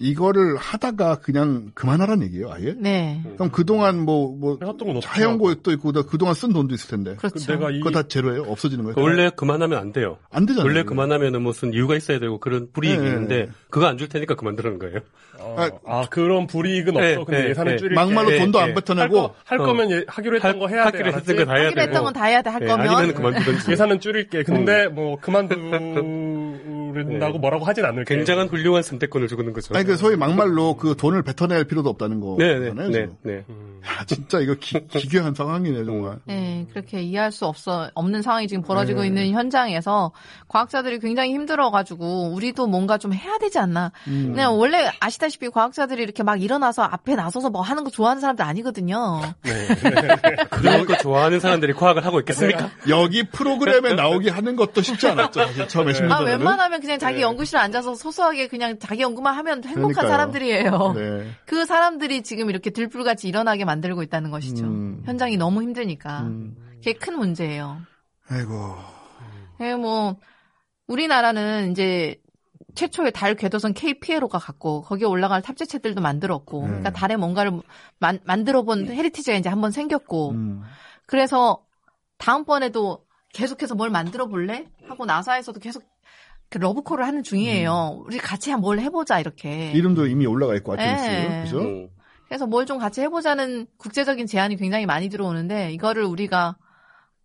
[0.01, 2.75] 이거를 하다가 그냥 그만하라는 얘기예요, 아예?
[2.79, 7.16] 네, 그럼 그동안 뭐, 뭐, 어떻게 차연고도 있고, 그동안 쓴 돈도 있을 텐데.
[7.19, 7.53] 그 그렇죠.
[7.53, 8.43] 내가 이 그거 다 제로예요?
[8.43, 8.95] 없어지는 거예요?
[8.99, 10.19] 원래 그만하면 안 돼요.
[10.31, 10.66] 안 되잖아요.
[10.69, 13.07] 원래 그만하면은 무슨 이유가 있어야 되고 그런 불이익이 네.
[13.09, 15.01] 있는데 그거 안 줄 테니까 그만두라는 거예요.
[15.40, 17.06] 아, 아, 그런 불이익은 없어.
[17.06, 17.78] 네, 근데 네, 예산을 네.
[17.78, 17.94] 줄일게.
[17.94, 18.62] 막말로 예, 돈도 예.
[18.62, 19.15] 안 할, 뱉어내고.
[19.15, 19.65] 거, 할 어.
[19.65, 20.98] 거면 예- 하기로 했던 할- 거 해야 돼.
[20.98, 21.36] 하기로 했던?
[21.36, 21.81] 거 다 해야 하기로 되고.
[21.89, 23.70] 했던 건 다 해야 돼할 예, 거면 아니면 그만두든지.
[23.73, 24.43] 예산은 줄일게.
[24.43, 27.39] 근데 뭐 그만두는다고 네.
[27.39, 28.15] 뭐라고 하진 않을게.
[28.15, 29.74] 굉장한 훌륭한 선택권을 주는 거죠.
[29.77, 32.89] 아니, 그 소위 막말로 그 돈을 뱉어낼 필요도 없다는 네, 네, 거잖아요.
[32.89, 33.16] 네, 지금.
[33.23, 33.44] 네.
[33.86, 36.16] 야, 진짜 이거 기, 기괴한 상황이네, 정말.
[36.27, 39.06] 네, 그렇게 이해할 수 없어 없는 상황이 지금 벌어지고 네.
[39.09, 40.12] 있는 현장에서
[40.48, 43.93] 과학자들이 굉장히 힘들어가지고 우리도 뭔가 좀 해야 되지 않나.
[44.09, 44.32] 음.
[44.35, 48.45] 그냥 원래 아시다 시피 과학자들이 이렇게 막 일어나서 앞에 나서서 뭐 하는 거 좋아하는 사람들
[48.45, 49.21] 아니거든요.
[50.51, 52.71] 그런 거 좋아하는 사람들이 과학을 하고 있겠습니까?
[52.89, 55.41] 여기 프로그램에 나오게 하는 것도 쉽지 않았죠.
[55.47, 56.39] 사실 처음에 아, 신문전에는.
[56.39, 60.09] 웬만하면 그냥 자기 연구실에 앉아서 소소하게 그냥 자기 연구만 하면 행복한 그러니까요.
[60.09, 60.93] 사람들이에요.
[60.97, 61.31] 네.
[61.47, 64.65] 그 사람들이 지금 이렇게 들불같이 일어나게 만들고 있다는 것이죠.
[64.65, 65.03] 음.
[65.07, 66.21] 현장이 너무 힘드니까.
[66.23, 66.57] 음.
[66.77, 67.79] 그게 큰 문제예요.
[68.29, 68.77] 아이고.
[69.61, 70.17] 예, 뭐
[70.87, 72.17] 우리나라는 이제
[72.74, 76.66] 최초의 달 궤도선 KPLO가 갔고 거기에 올라갈 탑재체들도 만들었고, 네.
[76.69, 77.61] 그러니까 달에 뭔가를
[77.99, 80.62] 만, 만들어본 heritage가 이제 한번 생겼고, 음.
[81.07, 81.65] 그래서
[82.19, 84.66] 다음번에도 계속해서 뭘 만들어 볼래?
[84.86, 85.82] 하고 나사에서도 계속
[86.51, 88.03] 그 러브콜을 하는 중이에요.
[88.07, 89.73] 우리 같이 뭘 해보자 이렇게.
[89.73, 91.05] 이름도 이미 올라가 있고, 아티미스.
[91.07, 91.43] 네.
[91.45, 91.59] 그죠?
[91.61, 91.89] 음.
[92.27, 96.59] 그래서 뭘 좀 같이 해보자는 국제적인 제안이 굉장히 많이 들어오는데 이거를 우리가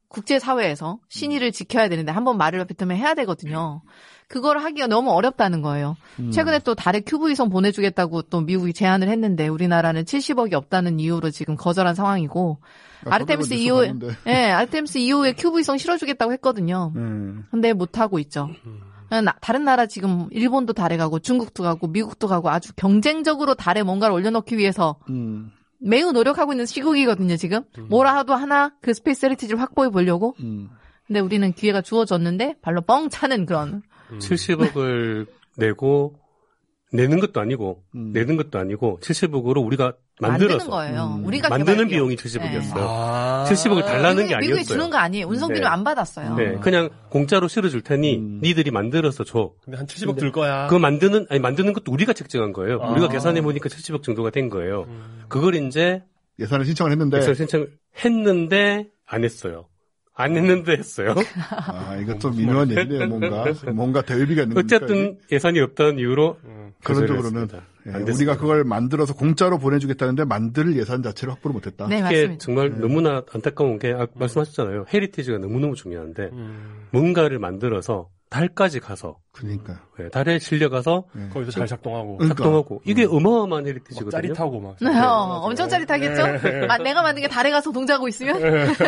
[0.08, 3.82] 국제 사회에서 신의를 지켜야 되는데 한번 말을 뱉으면 해야 되거든요.
[4.28, 5.96] 그걸 하기가 너무 어렵다는 거예요.
[6.20, 6.32] 음.
[6.32, 11.56] 최근에 또 달에 큐브 위성 보내주겠다고 또 미국이 제안을 했는데 우리나라는 70억이 없다는 이유로 지금
[11.56, 12.58] 거절한 상황이고
[13.06, 14.08] 아, 아르테미스 저도 2호, 봤는데.
[14.28, 16.92] 예, 아르테미스 2호에 큐브 위성 실어주겠다고 했거든요.
[16.96, 17.46] 음.
[17.52, 18.50] 근데 못 하고 있죠.
[19.10, 24.16] 나- 다른 나라 지금 일본도 달에 가고 중국도 가고 미국도 가고 아주 경쟁적으로 달에 뭔가를
[24.16, 25.52] 올려놓기 위해서 음.
[25.80, 27.62] 매우 노력하고 있는 시국이거든요, 지금.
[27.90, 30.34] 뭐라도 하나 그 space heritage를 확보해 보려고.
[30.40, 30.70] 음.
[31.06, 33.84] 근데 우리는 기회가 주어졌는데 발로 뻥 차는 그런.
[34.20, 35.28] 70억을
[35.58, 36.16] 내고
[36.94, 38.12] 내는 것도 아니고 음.
[38.14, 41.16] 내는 것도 아니고 70억으로 우리가 만드는 만들어서 거예요.
[41.18, 41.26] 음.
[41.26, 42.18] 우리가 만드는 비용이 비용.
[42.18, 42.78] 70억이었어요.
[42.78, 43.46] 아.
[43.50, 44.90] 70억을 달라는 게 미국에, 미국에 주는 아니었어요.
[44.92, 45.28] 거 아니에요.
[45.28, 45.68] 운송비는 네.
[45.68, 46.36] 안 받았어요.
[46.36, 48.40] 네, 그냥 공짜로 실어줄 테니 음.
[48.44, 49.54] 니들이 만들어서 줘.
[49.64, 50.68] 근데 한 70억 들 거야.
[50.68, 52.80] 그거 만드는 아니 만드는 것도 우리가 책정한 거예요.
[52.82, 52.92] 아.
[52.92, 54.84] 우리가 계산해 보니까 70억 정도가 된 거예요.
[54.88, 55.24] 음.
[55.30, 56.04] 그걸 이제
[56.40, 57.72] 예산을 신청을 했는데 예산 신청을
[58.06, 59.66] 했는데 안 했어요.
[60.16, 61.16] 안 했는데 했어요.
[61.50, 63.08] 아 이거 좀 미묘한 얘기네요.
[63.08, 64.58] 뭔가 뭔가 대의비가 있는?
[64.58, 66.74] 어쨌든 예산이 없다는 이유로 음.
[66.84, 67.48] 그런 쪽으로는.
[67.88, 68.38] 예, 안 우리가.
[68.38, 71.88] 그걸 만들어서 공짜로 보내주겠다는데 만들 예산 자체를 확보를 못했다.
[71.88, 72.38] 네, 이게 맞습니다.
[72.38, 74.86] 정말 너무나 안타까운 게 아, 말씀하셨잖아요.
[74.94, 76.88] heritage가 너무너무 중요한데 음.
[76.92, 82.18] 뭔가를 만들어서 달까지 가서 그러니까 예, 달에 실려가서 거기서 잘 작동하고.
[82.18, 82.36] 그러니까.
[82.36, 84.10] 작동하고 이게 어마어마한 막 heritage거든요.
[84.10, 84.76] 짜릿하고 막.
[84.82, 86.26] 네, 어, 엄청 짜릿하겠죠?
[86.50, 86.66] 네.
[86.66, 88.40] 마- 내가 만든 게 달에 가서 동작하고 있으면?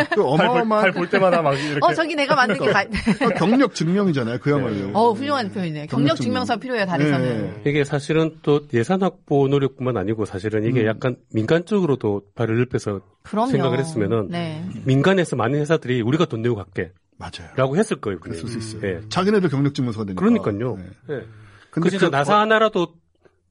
[0.10, 1.80] 그 어마어마한 달 볼 때마다 막 이렇게.
[1.80, 2.84] 어, 저기 내가 만든 게 가,
[3.38, 4.40] 경력 증명이잖아요.
[4.40, 4.90] 그야말로.
[4.98, 5.86] 어, 훌륭한 표현이네요.
[5.88, 7.62] 경력 증명서 필요해요, 달에서는.
[7.66, 7.70] 예.
[7.70, 10.88] 이게 사실은 또 예산 확보 노력뿐만 아니고 사실은 이게 음.
[10.88, 13.52] 약간 민간 쪽으로도 발을 넓혀서 그럼요.
[13.52, 14.66] 생각을 했으면은 네.
[14.86, 17.76] 민간에서 많은 회사들이 우리가 돈 내고 갈게라고 맞아요.
[17.76, 18.20] 했을 거예요.
[18.20, 18.38] 그냥.
[18.38, 18.90] 그랬을 수 있어요.
[18.90, 19.02] 예.
[19.10, 20.20] 자기네들 경력 증명서가 되니까.
[20.20, 20.76] 그러니까요.
[20.78, 20.84] 네.
[21.10, 21.28] 예.
[21.72, 22.96] 근데 그 진짜 그 나사 하나라도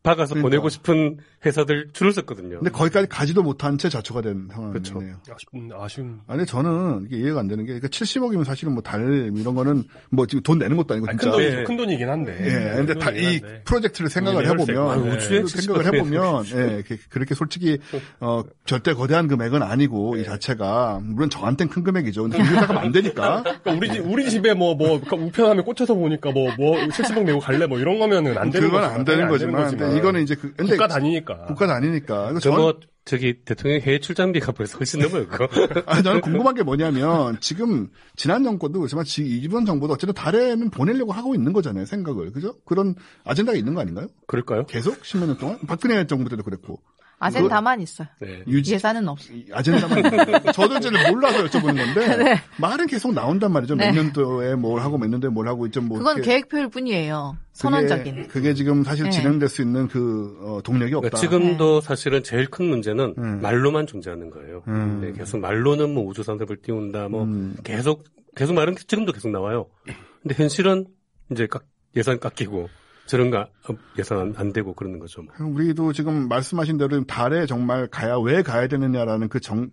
[0.03, 0.49] 박아서 그러니까.
[0.49, 2.58] 보내고 싶은 회사들 줄을 섰거든요.
[2.58, 4.48] 근데 거기까지 가지도 못한 채 자초가 된.
[4.52, 5.16] 상황이네요.
[5.30, 6.20] 아쉬운, 아쉬운.
[6.26, 10.26] 아니 저는 이게 이해가 안 되는 게 그러니까 70억이면 사실은 뭐 달 이런 거는 뭐
[10.26, 11.30] 지금 돈 내는 것도 아니고 아니, 진짜.
[11.30, 11.58] 큰, 돈이죠.
[11.60, 11.64] 예.
[11.64, 12.36] 큰 돈이긴 한데.
[12.40, 13.40] 예, 근데 큰 다, 이.
[13.64, 17.78] 프로젝트를 생각을 네, 해보면, 아, 우주에 그 생각을 해보면, 예, 그- 그렇게 솔직히,
[18.20, 22.22] 어, 절대 거대한 금액은 아니고, 이 자체가, 물론 저한텐 큰 금액이죠.
[22.24, 23.42] 근데 우리가 가면 안 되니까.
[23.64, 26.54] 그러니까 우리 집 우리 집에 뭐뭐 우편함에 꽂혀서 보니까 뭐뭐
[26.88, 30.22] 70억 내고 갈래 뭐 이런 거면은 안 되는 그건 거지만, 안 되는 거지만, 근데 이거는
[30.22, 31.34] 이제 그, 근데 국가 다니니까.
[31.47, 32.31] 국가 다니니까.
[32.31, 35.27] 이거 저 전- 뭐 저기 대통령 해외 출장비가 벌써 훨씬 넘어요.
[35.28, 35.47] 그거.
[35.86, 41.12] 아, 저는 궁금한 게 뭐냐면 지금 지난 정권도 그렇지만 지금 이번 정부도 어쨌든 달에는 보내려고
[41.12, 41.85] 하고 있는 거잖아요.
[41.85, 42.55] 생각을 그죠?
[42.65, 42.94] 그런
[43.24, 44.06] 아젠다가 있는 거 아닌가요?
[44.27, 44.65] 그럴까요?
[44.65, 46.81] 계속 10몇 년 동안 박근혜 정부 때도 그랬고
[47.19, 48.09] 아젠다만 있어요.
[48.20, 48.43] 네.
[48.47, 49.32] 유지 예산은 없어.
[49.32, 50.03] 이 아젠다만.
[50.53, 53.74] 저도 이제 몰라서 여쭤보는 건데 말은 계속 나온단 말이죠.
[53.77, 53.91] 네.
[53.93, 55.81] 몇 년도에 뭘 하고 몇 년도에 뭘 하고 있죠.
[55.81, 56.31] 뭐 그건 이렇게.
[56.32, 57.36] 계획표일 뿐이에요.
[57.36, 58.28] 그게- 선언적인.
[58.28, 59.11] 그게, 지금 사실 네.
[59.11, 61.11] 진행될 수 있는 그 어, 동력이 없다.
[61.11, 63.41] 그러니까 지금도 사실은 제일 큰 문제는 음.
[63.41, 64.62] 말로만 존재하는 거예요.
[64.69, 65.01] 음.
[65.01, 67.57] 네, 계속 말로는 뭐 우주 산업을 띄운다, 뭐 음.
[67.62, 68.05] 계속
[68.36, 69.66] 계속 말은 지금도 계속 나와요.
[70.23, 70.86] 근데 현실은
[71.31, 71.65] 이제 깎-
[71.97, 72.69] 예산 깎이고
[73.06, 75.22] 저런 거 어, 예산 안, 안 되고 그러는 거죠.
[75.22, 75.32] 뭐.
[75.47, 79.70] 우리도 지금 말씀하신 대로 달에 정말 가야 왜 가야 되느냐라는 그 정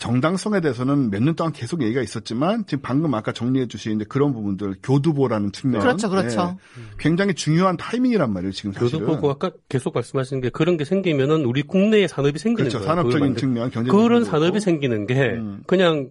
[0.00, 4.32] 정당성에 대해서는 몇 년 동안 계속 얘기가 있었지만 지금 방금 아까 정리해 주신 이제 그런
[4.32, 6.56] 부분들 교두보라는 측면 그렇죠, 그렇죠.
[6.76, 6.82] 네.
[6.98, 11.44] 굉장히 중요한 타이밍이란 말이에요 지금 사실은 교도 보고 아까 계속 말씀하신 게 그런 게 생기면은
[11.44, 12.96] 우리 국내에 산업이 생기는 그렇죠 거예요.
[12.96, 15.62] 산업적인 측면 경제 그런 산업이 생기는 게 음.
[15.68, 16.10] 그냥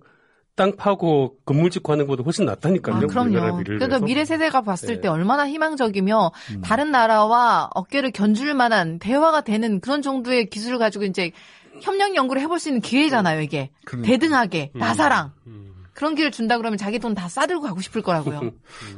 [0.55, 2.95] 땅 파고 건물 짓고 하는 것보다 훨씬 낫다니까요.
[2.95, 3.63] 아, 그럼요.
[3.63, 3.99] 그러니까.
[3.99, 5.01] 미래 세대가 봤을 네.
[5.01, 6.61] 때 얼마나 희망적이며 음.
[6.61, 11.31] 다른 나라와 어깨를 견줄 만한 대화가 되는 그런 정도의 기술을 가지고 이제
[11.81, 13.71] 협력 연구를 해볼 수 있는 기회잖아요, 이게.
[13.85, 14.11] 그러니까.
[14.11, 15.31] 대등하게, 나사랑.
[15.47, 15.73] 음.
[15.93, 18.51] 그런 길을 준다 그러면 자기 돈 다 싸들고 가고 싶을 거라고요.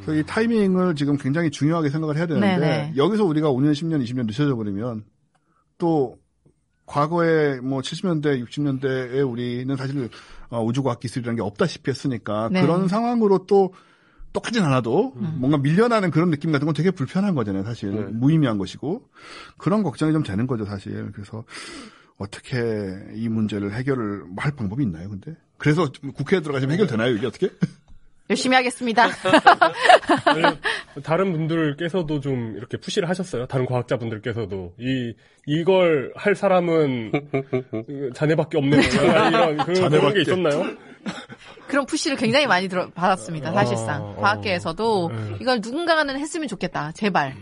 [0.04, 2.94] 그래서 이 타이밍을 지금 굉장히 중요하게 생각을 해야 되는데 네네.
[2.96, 5.04] 여기서 우리가 5년, 10년, 20년 늦춰져 버리면
[5.78, 6.18] 또
[6.86, 10.08] 과거에 뭐 70년대, 60년대에 우리는 사실 어,
[10.52, 12.62] 우주과학 기술이라는 게 없다시피 했으니까 네.
[12.62, 13.74] 그런 상황으로 또
[14.34, 17.92] 똑하진 않아도 뭔가 밀려나는 그런 느낌 같은 건 되게 불편한 거잖아요, 사실.
[17.92, 18.02] 네.
[18.12, 19.08] 무의미한 것이고.
[19.58, 21.12] 그런 걱정이 좀 되는 거죠, 사실.
[21.14, 21.46] 그래서
[22.18, 22.58] 어떻게
[23.14, 25.36] 이 문제를 해결을 할 방법이 있나요, 근데?
[25.58, 27.50] 그래서 국회에 들어가시면 해결되나요, 이게 어떻게?
[28.30, 29.08] 열심히 하겠습니다.
[31.04, 33.46] 다른 분들께서도 좀 이렇게 푸시를 하셨어요.
[33.46, 35.14] 다른 과학자분들께서도 이
[35.46, 37.12] 이걸 할 사람은
[37.72, 38.78] 그 자네밖에 없네.
[38.78, 40.14] 약간 이런 그, 그런 자네밖에.
[40.16, 40.64] 게 있었나요?
[41.68, 44.04] 그런 푸시를 굉장히 많이 들어, 받았습니다, 사실상.
[44.04, 45.38] 어, 과학계에서도 네.
[45.42, 47.36] 이걸 누군가는 했으면 좋겠다, 제발.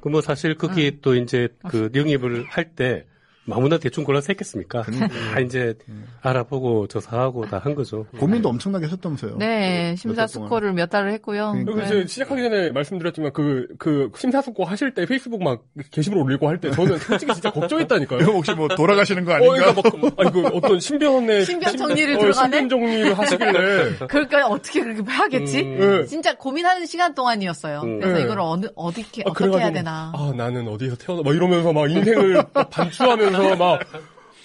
[0.00, 3.04] 그뭐 사실 거기 또 이제 그 영입을 할 때
[3.52, 4.82] 아무나 대충 골라서 했겠습니까?
[4.82, 5.74] 다 이제
[6.22, 8.06] 알아보고 조사하고 다 한 거죠.
[8.18, 9.36] 고민도 엄청나게 하셨다면서요.
[9.36, 9.94] 네.
[9.96, 11.50] 심사숙고를 몇 달을 했고요.
[11.52, 11.72] 그러니까.
[11.74, 16.58] 그리고 이제 시작하기 전에 말씀드렸지만 그, 그 심사숙고 하실 때 페이스북 막 게시물 올리고 할
[16.60, 18.20] 때 저는 솔직히 진짜 걱정했다니까요.
[18.20, 19.74] 이거 혹시 뭐 돌아가시는 거 어, 아닌가?
[19.74, 21.44] 그러니까 막, 아니, 그 어떤 신변의.
[21.46, 22.58] 신변 정리를 어, 들어가네?
[22.60, 23.96] 신변 정리를 하시길래.
[24.08, 25.62] 그러니까 어떻게 그렇게 하겠지?
[25.62, 26.06] 네.
[26.06, 27.80] 진짜 고민하는 시간 동안이었어요.
[27.82, 28.00] 음.
[28.00, 28.24] 그래서 네.
[28.24, 30.12] 이걸 어느, 어떻게, 아, 어떻게 해야 되나.
[30.14, 33.80] 아, 나는 어디서 태어나, 막 이러면서 막 인생을 막 반추하면서 막,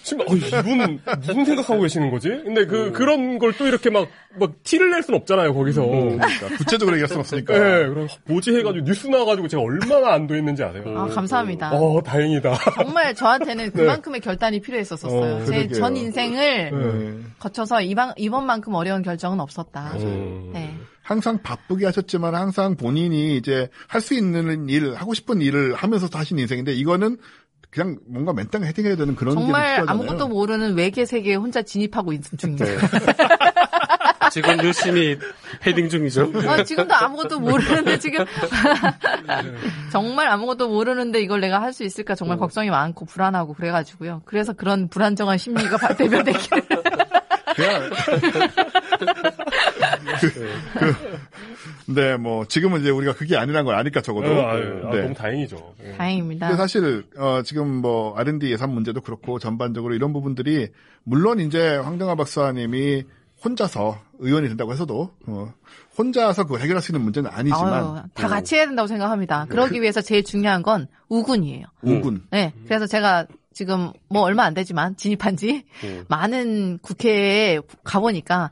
[0.03, 2.29] 지금 어, 이분 무슨 생각하고 계시는 거지?
[2.29, 5.83] 근데 그 그런 걸 또 이렇게 막막 티를 낼 순 없잖아요 거기서.
[5.83, 6.27] 그러니까
[6.57, 7.53] 구체적으로 얘기할 수는 없으니까.
[7.53, 10.83] 네, 그럼 뭐지 해가지고 뉴스 나와가지고 제가 얼마나 안도 했는지 아세요?
[10.95, 11.71] 아, 감사합니다.
[11.73, 12.53] 어, 다행이다.
[12.83, 15.11] 정말 저한테는 그만큼의 결단이 필요했었어요.
[15.11, 15.73] 어, 제 그러게요.
[15.73, 17.27] 전 인생을 네.
[17.39, 19.93] 거쳐서 이번, 이번만큼 어려운 결정은 없었다.
[19.97, 20.51] 음.
[20.53, 20.75] 네.
[21.01, 26.37] 항상 바쁘게 하셨지만 항상 본인이 이제 할 수 있는 일, 하고 싶은 일을 하면서 하신
[26.39, 27.17] 인생인데 이거는
[27.75, 29.91] 그냥 뭔가 맨땅 헤딩해야 되는 그런 게 정말 필요하잖아요.
[30.09, 32.65] 아무것도 모르는 외계 세계에 혼자 진입하고 있는 중입니다.
[32.65, 32.77] 네.
[34.31, 35.17] 지금 열심히
[35.67, 36.31] 헤딩 중이죠.
[36.47, 38.25] 아, 지금도 아무것도 모르는데 지금
[39.91, 44.21] 정말 아무것도 모르는데 이걸 내가 할 수 있을까 정말 걱정이 많고 불안하고 그래가지고요.
[44.25, 46.63] 그래서 그런 불안정한 심리가 바- 대변되기를.
[47.55, 47.89] 그냥
[51.87, 54.31] 네, 뭐 지금은 이제 우리가 그게 아니란 걸 아니까 적어도.
[54.31, 55.01] 어, 아유, 아, 네.
[55.03, 55.75] 너무 다행이죠.
[55.83, 55.91] 예.
[55.93, 56.47] 다행입니다.
[56.47, 60.69] 근데 사실 어, 지금 뭐 R&D 예산 문제도 그렇고 전반적으로 이런 부분들이
[61.03, 63.03] 물론 이제 황정아 박사님이
[63.43, 65.53] 혼자서 의원이 된다고 해서도 어,
[65.97, 69.45] 혼자서 그걸 해결할 수 있는 문제는 아니지만 아유, 다 같이 해야 된다고 생각합니다.
[69.49, 71.65] 그러기 위해서 제일 중요한 건 우군이에요.
[71.83, 72.53] 우군 네.
[72.65, 76.05] 그래서 제가 지금 뭐 얼마 안 되지만 진입한 지 음.
[76.07, 78.51] 많은 국회에 가보니까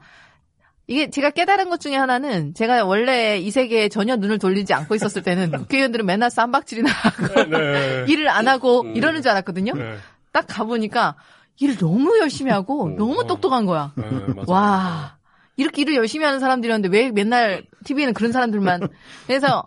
[0.88, 5.24] 이게 제가 깨달은 것 중에 하나는 제가 원래 이 세계에 전혀 눈을 돌리지 않고 있었을
[5.24, 8.06] 때는 국회의원들은 맨날 쌈박질이나 하고 네.
[8.10, 9.74] 일을 안 하고 이러는 줄 알았거든요.
[9.74, 9.96] 네.
[10.32, 11.16] 딱 가보니까
[11.60, 13.94] 일을 너무 열심히 하고 너무 똑똑한 거야.
[13.96, 14.06] 네.
[14.48, 15.18] 와.
[15.56, 18.88] 이렇게 일을 열심히 하는 사람들이었는데 왜 맨날 TV에는 그런 사람들만.
[19.28, 19.64] 그래서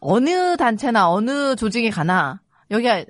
[0.00, 2.40] 어느 단체나 어느 조직에 가나
[2.70, 3.04] 여기가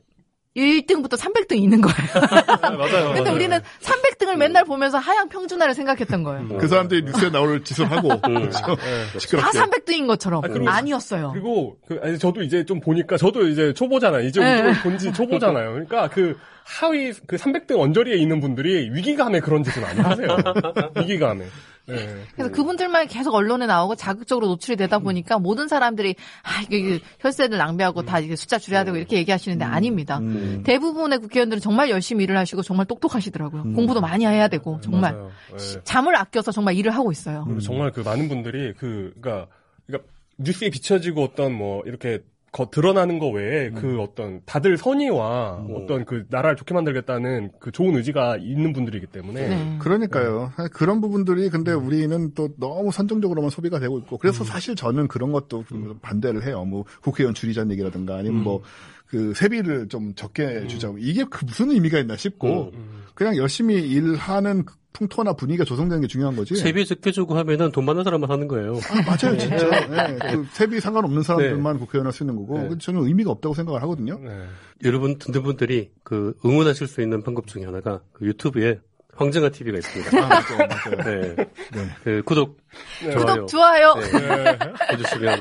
[0.57, 1.97] 1등부터 300등 있는 거예요.
[2.79, 3.09] 맞아요.
[3.09, 3.35] 근데 맞아요.
[3.35, 6.49] 우리는 300등을 맨날 보면서 하향 평준화를 생각했던 거예요.
[6.59, 8.19] 그 사람들이 뉴스에 나올 짓을 하고 네.
[8.51, 8.77] 다
[9.19, 11.31] 시끄럽게 300등인 것처럼 아, 그리고- 아니었어요.
[11.33, 14.27] 그리고 그 아니 저도 이제 좀 보니까 저도 이제 초보잖아요.
[14.27, 14.73] 이제 네.
[14.83, 15.73] 본지 초보잖아요.
[15.73, 20.29] 그러니까 그 하위 그 300등 언저리에 있는 분들이 위기감에 그런 짓을 많이 하세요.
[20.97, 21.45] 위기감에.
[21.87, 22.25] 네.
[22.35, 28.07] 그래서 그분들만 계속 언론에 나오고 자극적으로 노출이 되다 보니까 모든 사람들이 아 이게 혈세를 낭비하고
[28.07, 30.19] 다 이게 숫자 줄여야 되고 이렇게 얘기하시는데 아닙니다.
[30.65, 33.75] 대부분의 국회의원들은 정말 열심히 일을 하시고 정말 똑똑하시더라고요.
[33.75, 35.13] 공부도 많이 해야 되고 정말.
[35.13, 35.81] 네.
[35.85, 37.45] 잠을 아껴서 정말 일을 하고 있어요.
[37.45, 39.49] 그리고 정말 그 많은 분들이 그 그러니까
[39.87, 40.09] 그러니까
[40.39, 42.21] 뉴스에 비춰지고 어떤 뭐 이렇게
[42.55, 47.97] 거, 드러나는 거 외에 그 어떤 다들 선의와 어떤 그 나라를 좋게 만들겠다는 그 좋은
[47.97, 49.49] 의지가 있는 분들이기 때문에.
[49.49, 49.79] 네.
[49.81, 50.53] 그러니까요.
[50.55, 55.33] 사실 그런 부분들이 근데 우리는 또 너무 선정적으로만 소비가 되고 있고 그래서 사실 저는 그런
[55.33, 56.65] 것도 좀 반대를 해요.
[56.65, 58.63] 뭐 국회의원 줄이자는 얘기라든가 아니면 뭐
[59.15, 60.99] 그 세비를 좀 적게 주자고.
[60.99, 62.73] 이게 그 무슨 의미가 있나 싶고
[63.15, 66.55] 그냥 열심히 일하는 그 풍토나 분위기가 조성되는 게 중요한 거지.
[66.55, 68.75] 세비 적게 주고 하면은 돈 많은 사람만 하는 거예요.
[68.75, 69.69] 아, 맞아요, 진짜.
[69.89, 72.69] 네, 그 세비 상관없는 사람들만 국회의원 할 수 있는 거고 네.
[72.69, 74.21] 그 저는 의미가 없다고 생각을 하거든요.
[74.21, 74.47] 네.
[74.85, 78.79] 여러분 듣는 분들이 그 응원하실 수 있는 방법 중에 하나가 그 유튜브에
[79.17, 80.17] 황정아 TV가 있습니다.
[80.17, 81.35] 아, 맞아요, 맞아요.
[81.35, 81.49] 네.
[82.05, 82.59] 그 구독,
[83.03, 83.95] 좋아요 구독 좋아요.
[83.95, 84.59] 네.
[84.93, 85.41] 해주시면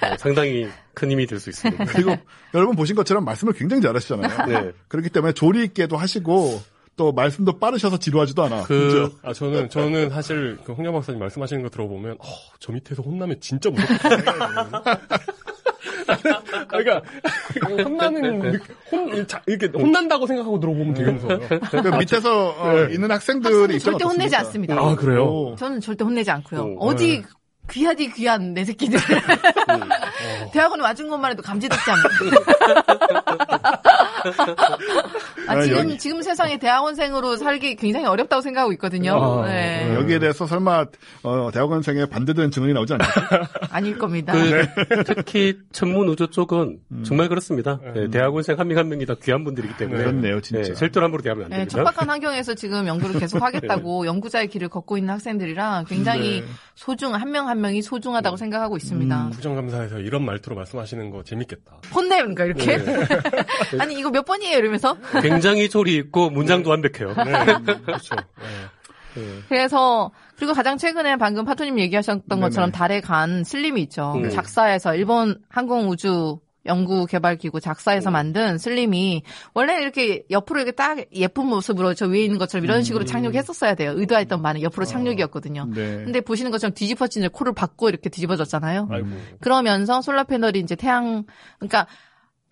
[0.00, 1.84] 네, 상당히 큰 힘이 될 수 있습니다.
[1.86, 2.14] 그리고
[2.54, 4.46] 여러분 보신 것처럼 말씀을 굉장히 잘하시잖아요.
[4.46, 4.72] 네.
[4.86, 6.60] 그렇기 때문에 조리 있게도 하시고
[6.96, 8.62] 또 말씀도 빠르셔서 지루하지도 않아.
[8.64, 8.68] 그
[9.08, 9.10] 그죠?
[9.22, 12.24] 아 저는 저는 사실 그 홍영 박사님 말씀하시는 거 들어보면 어,
[12.60, 14.10] 저 밑에서 혼나면 진짜 무섭겠다.
[16.68, 17.02] 그러니까
[17.84, 18.58] 혼나는 느-
[18.92, 21.40] 혼 자- 이렇게 혼난다고 생각하고 들어보면 되게 무서워요.
[21.70, 24.36] 그 밑에서 어, 있는 학생들이 절대 혼내지?
[24.36, 24.76] 않습니다.
[24.78, 25.24] 아 그래요?
[25.24, 25.56] 오.
[25.56, 26.60] 저는 절대 혼내지 않고요.
[26.60, 27.24] 어, 어디
[27.70, 28.98] 귀하디 귀한 내 새끼들.
[30.52, 32.36] 대학원에 와준 것만 해도 감지덕지 않습니다.
[35.46, 39.42] 아, 아, 지금, 여기- 지금 세상에 대학원생으로 살기 굉장히 어렵다고 생각하고 있거든요.
[39.42, 39.94] 아, 네.
[39.94, 40.86] 여기에 대해서 설마
[41.22, 43.48] 어, 대학원생의 반대되는 증언이 나오지 않을까?
[43.70, 44.32] 아닐 겁니다.
[44.32, 47.78] 그 특히 천문 우주 쪽은 정말 그렇습니다.
[47.94, 50.62] 네, 대학원생 한 명 한 명이 다 귀한 분들이기 때문에 그렇네요, 진짜.
[50.68, 51.76] 네, 절대로 함부로 대하면 안 네, 됩니다.
[51.84, 56.46] 척박한 환경에서 지금 연구를 계속 하겠다고 연구자의 길을 걷고 있는 학생들이랑 굉장히 네.
[56.74, 59.28] 소중, 한 명 한 명이 소중하다고 생각하고 있습니다.
[59.32, 61.72] 국정감사에서 이런 말투로 말씀하시는 거 재밌겠다.
[61.94, 62.78] 혼내니까 이렇게.
[63.80, 64.58] 아니, 이거 몇 번이에요?
[64.58, 64.96] 이러면서.
[65.20, 67.14] 굉장히 조리 있고 문장도 완벽해요.
[67.24, 68.14] 네, 그렇죠.
[69.16, 69.22] 네.
[69.48, 74.12] 그래서 그리고 가장 최근에 방금 파토님 얘기하셨던 것처럼 달에 간 슬림이 있죠.
[74.14, 74.30] 음.
[74.30, 79.22] 작사에서 일본 항공 우주 연구 개발 기구 작사에서 만든 슬림이
[79.52, 83.92] 원래 이렇게 옆으로 이렇게 딱 예쁜 모습으로 저 위에 있는 것처럼 이런 식으로 착륙했었어야 돼요.
[83.96, 85.66] 의도했던 바는 옆으로 착륙이었거든요.
[85.74, 86.04] 네.
[86.04, 88.88] 근데 보시는 것처럼 뒤집어진 코를 받고 이렇게 뒤집어졌잖아요.
[88.90, 89.08] 아이고.
[89.40, 91.24] 그러면서 솔라 패널이 이제 태양
[91.58, 91.86] 그러니까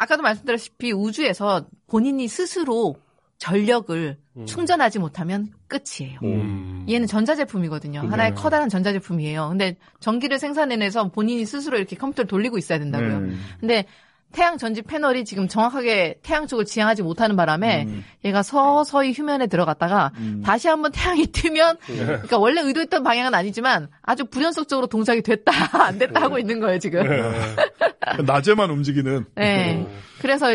[0.03, 2.97] 아까도 말씀드렸다시피 우주에서 본인이 스스로
[3.39, 4.17] 전력을
[4.47, 6.19] 충전하지 못하면 끝이에요.
[6.23, 6.87] 음.
[6.89, 8.01] 얘는 전자제품이거든요.
[8.01, 9.49] 하나의 커다란 전자제품이에요.
[9.51, 13.21] 근데 전기를 생산해내서 본인이 스스로 이렇게 컴퓨터를 돌리고 있어야 된다고요.
[13.21, 13.33] 네.
[13.61, 13.85] 근데
[14.33, 18.05] 태양 전지 패널이 지금 정확하게 태양 쪽을 지향하지 못하는 바람에 음.
[18.25, 20.13] 얘가 서서히 휴면에 들어갔다가
[20.45, 25.53] 다시 한번 태양이 뜨면 그러니까 원래 의도했던 방향은 아니지만 아주 불연속적으로 동작이 됐다
[25.85, 27.03] 안 됐다 하고 있는 거예요 지금.
[28.27, 29.25] 낮에만 움직이는.
[29.35, 29.87] 네.
[30.21, 30.47] 그래서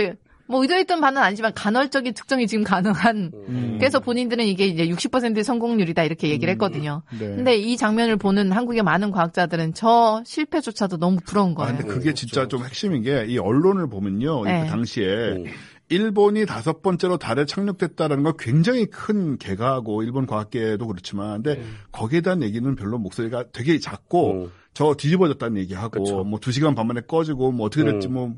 [0.48, 3.32] 뭐 의도했던 바는 아니지만 간헐적인 특정이 지금 가능한.
[3.50, 3.76] 음.
[3.80, 7.04] 그래서 본인들은 이게 이제 60%의 성공률이다 이렇게 얘기를 했거든요.
[7.12, 7.28] 네.
[7.28, 11.78] 근데 이 장면을 보는 한국의 많은 과학자들은 저 실패조차도 너무 부러운 아, 거예요.
[11.78, 14.44] 근데 그게 진짜 좀 핵심인 게 이 언론을 보면요.
[14.44, 14.64] 네.
[14.64, 15.46] 그 당시에 음.
[15.90, 22.44] 일본이 다섯 번째로 달에 착륙됐다라는 걸 굉장히 큰 개가하고 일본 과학계도 그렇지만 근데 거기에 대한
[22.44, 24.52] 얘기는 별로 목소리가 되게 작고 음.
[24.74, 26.24] 저 뒤집어졌다는 얘기하고 그쵸.
[26.24, 28.14] 뭐두 시간 반 만에 꺼지고 뭐 어떻게 됐지 음.
[28.14, 28.36] 뭐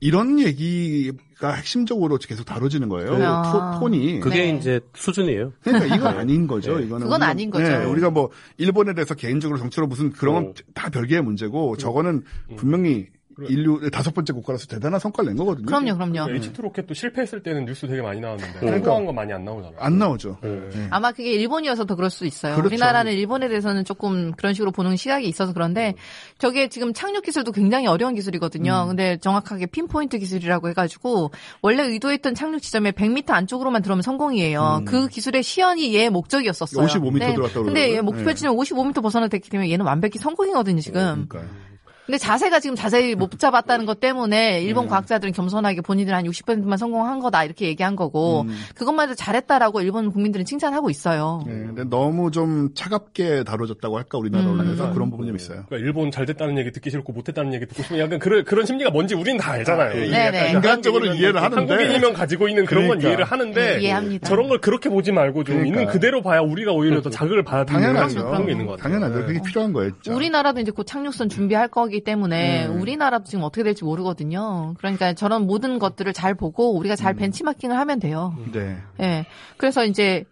[0.00, 3.14] 이런 얘기가 핵심적으로 계속 다뤄지는 거예요.
[3.22, 3.78] 아.
[3.78, 4.20] 토- 톤이.
[4.20, 4.58] 그게 네.
[4.58, 5.52] 이제 수준이에요.
[5.62, 6.78] 그러니까 이건 아닌 거죠.
[6.78, 6.86] 네.
[6.86, 7.64] 이거는 그건 우리가- 아닌 거죠.
[7.68, 10.54] 네, 우리가 뭐 일본에 대해서 개인적으로 정치로 무슨 그런 건 음.
[10.74, 12.22] 다 별개의 문제고 저거는
[12.56, 13.08] 분명히
[13.48, 15.66] 인류 다섯 번째 국가로서 대단한 성과를 낸 거거든요.
[15.66, 16.32] 그럼요, 그럼요.
[16.32, 18.78] H2 로켓도 실패했을 때는 뉴스 되게 많이 나왔는데 그러니까.
[18.78, 19.76] 성공한 거 많이 안 나오잖아요.
[19.78, 20.38] 안 나오죠.
[20.42, 20.88] 네.
[20.90, 22.54] 아마 그게 일본이어서 더 그럴 수 있어요.
[22.54, 22.68] 그렇죠.
[22.68, 25.94] 우리나라는 일본에 대해서는 조금 그런 식으로 보는 시각이 있어서 그런데
[26.38, 28.86] 저게 지금 착륙 기술도 굉장히 어려운 기술이거든요.
[28.88, 31.30] 근데 정확하게 핀포인트 기술이라고 해가지고
[31.62, 34.82] 원래 의도했던 착륙 지점에 100m 안쪽으로만 들어오면 성공이에요.
[34.86, 36.86] 그 기술의 시연이 얘의 목적이었었어요.
[36.86, 37.34] 55m 네.
[37.34, 37.94] 들어갔다고 근데.
[37.94, 38.34] 얘 목표 네.
[38.34, 41.26] 지점 55m 벗어났기 때문에 얘는 완벽히 성공이거든요, 지금.
[41.28, 41.69] 그러니까요.
[42.06, 44.88] 근데 자세가 지금 자세히 못 잡았다는 것 때문에 일본 음.
[44.88, 48.56] 과학자들은 겸손하게 본인들 한 60%만 성공한 거다 이렇게 얘기한 거고 음.
[48.74, 51.44] 그것만 해도 잘했다라고 일본 국민들은 칭찬하고 있어요.
[51.46, 54.50] 네, 근데 너무 좀 차갑게 다뤄졌다고 할까 우리나라 음.
[54.60, 55.64] 언론에서 그런 부분이 좀 있어요.
[55.68, 58.66] 그러니까 일본 잘 됐다는 얘기 듣기 싫고 못 했다는 얘기 듣고 싶으면 약간 그런 그런
[58.66, 59.92] 심리가 뭔지 우리는 다 알잖아요.
[60.04, 60.38] 이게 네네.
[60.38, 61.72] 약간 인간적으로 이해를 하는데.
[61.72, 63.08] 한국인이면 가지고 있는 그런 건 그러니까.
[63.08, 64.26] 이해를 하는데 네, 이해합니다.
[64.28, 65.80] 저런 걸 그렇게 보지 말고 좀 그러니까.
[65.80, 68.24] 있는 그대로 봐야 우리가 오히려 더 자극을 당연하죠.
[68.26, 68.94] 그런 게 있는 것 같아요.
[68.98, 69.26] 당연하죠.
[69.26, 69.92] 그게 필요한 거예요.
[70.00, 70.16] 진짜.
[70.16, 72.80] 우리나라도 이제 곧 착륙선 준비할 거기 때문에 음.
[72.80, 74.74] 우리나라도 지금 어떻게 될지 모르거든요.
[74.78, 78.34] 그러니까 저런 모든 것들을 잘 보고 우리가 잘 벤치마킹을 하면 돼요.
[78.52, 78.78] 네.
[79.00, 79.26] 예.
[79.56, 80.24] 그래서 이제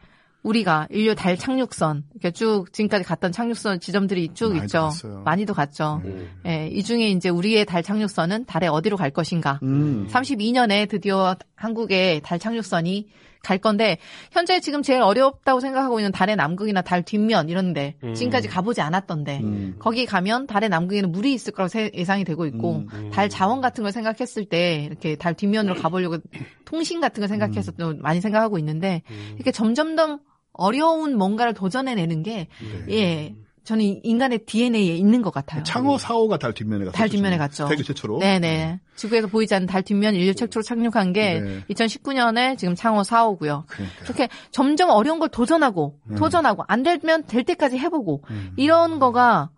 [0.43, 4.78] 우리가 인류 달 착륙선 이렇게 쭉 지금까지 갔던 착륙선 지점들이 쭉 많이도 있죠.
[4.80, 5.22] 갔어요.
[5.24, 6.01] 많이도 갔죠.
[6.05, 6.30] 음.
[6.47, 6.68] 예.
[6.68, 9.59] 이 중에 이제 우리의 달 착륙선은 달에 어디로 갈 것인가?
[9.62, 10.06] 음.
[10.10, 13.09] 32년에 드디어 한국의 달 착륙선이
[13.49, 13.97] 갈 건데
[14.31, 18.12] 현재 지금 제일 어렵다고 생각하고 있는 달의 남극이나 달 뒷면 이런데 음.
[18.12, 19.77] 지금까지 가보지 않았던데 음.
[19.79, 23.11] 거기 가면 달의 남극에는 물이 있을 거라고 세- 예상이 되고 있고 음.
[23.11, 26.19] 달 자원 같은 걸 생각했을 때 이렇게 달 뒷면으로 가보려고
[26.66, 29.01] 통신 같은 걸 생각해서 또 많이 생각하고 있는데
[29.37, 30.19] 이렇게 점점점
[30.53, 32.49] 어려운 뭔가를 도전해내는 게
[32.91, 33.35] 예.
[33.64, 35.62] 저는 인간의 DNA에 있는 것 같아요.
[35.62, 36.97] 창호 4호가 달 뒷면에 갔죠.
[36.97, 37.66] 달 뒷면에 갔죠.
[37.68, 38.18] 세계 최초로.
[38.18, 38.80] 네네.
[38.97, 41.64] 지구에서 보이지 않는 달 뒷면 인류 최초로 착륙한 게 네.
[41.70, 43.64] 2019년에 지금 창호 4호고요.
[43.66, 44.05] 그러니까.
[44.05, 46.14] 이렇게 점점 어려운 걸 도전하고 음.
[46.16, 48.52] 도전하고 안 되면 될 때까지 해보고 음.
[48.56, 49.51] 이런 거가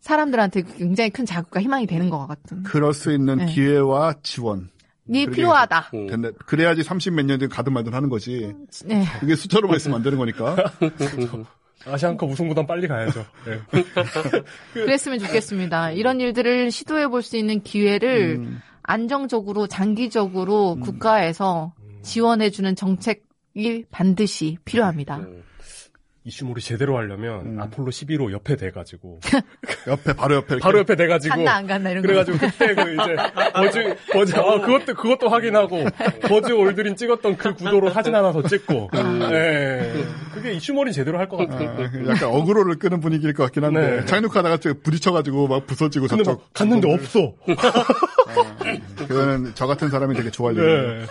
[0.00, 2.62] 사람들한테 굉장히 큰 자극과 희망이 되는 것 같은.
[2.62, 3.46] 그럴 수 있는 네.
[3.46, 4.70] 기회와 지원.
[5.08, 5.26] 이.
[5.26, 5.90] 필요하다.
[5.94, 6.06] 음.
[6.06, 8.54] 근데 그래야지 30 몇 년 뒤에 가든 말든 하는 거지.
[8.86, 9.04] 네.
[9.20, 10.56] 그게 숫자로만 있으면 안 되는 거니까.
[11.86, 13.24] 아시안컵 우승보단 빨리 가야죠.
[13.46, 13.60] 네.
[14.74, 15.90] 그랬으면 좋겠습니다.
[15.92, 18.60] 이런 일들을 시도해 볼 수 있는 기회를 음.
[18.82, 25.18] 안정적으로 장기적으로 국가에서 지원해 주는 정책이 반드시 필요합니다.
[25.18, 25.42] 음.
[26.26, 27.60] 이슈몰이 제대로 하려면 음.
[27.60, 29.20] 아폴로 11호 옆에 돼가지고
[29.86, 32.08] 옆에 바로 옆에 바로 옆에 돼가지고 갔나 안 갔나 이런 거.
[32.08, 33.16] 그래가지고 그때 그 이제
[33.52, 35.84] 버즈 버즈 아 그것도 그것도 확인하고
[36.22, 39.92] 버즈 올드린 찍었던 그 구도로 사진 하나 더 찍고 예
[40.32, 41.70] 그게 이슈몰이 제대로 할 것 같아요.
[41.70, 44.04] 아, 약간 어그로를 끄는 분위기일 것 같긴 한데 네.
[44.06, 47.34] 착륙하다가 저 부딪혀가지고 막 부서지고 근데 저쪽 막 갔는데 없어.
[49.08, 50.82] 그거는 저 같은 사람이 되게 좋아할 일이에요.
[51.00, 51.06] 네.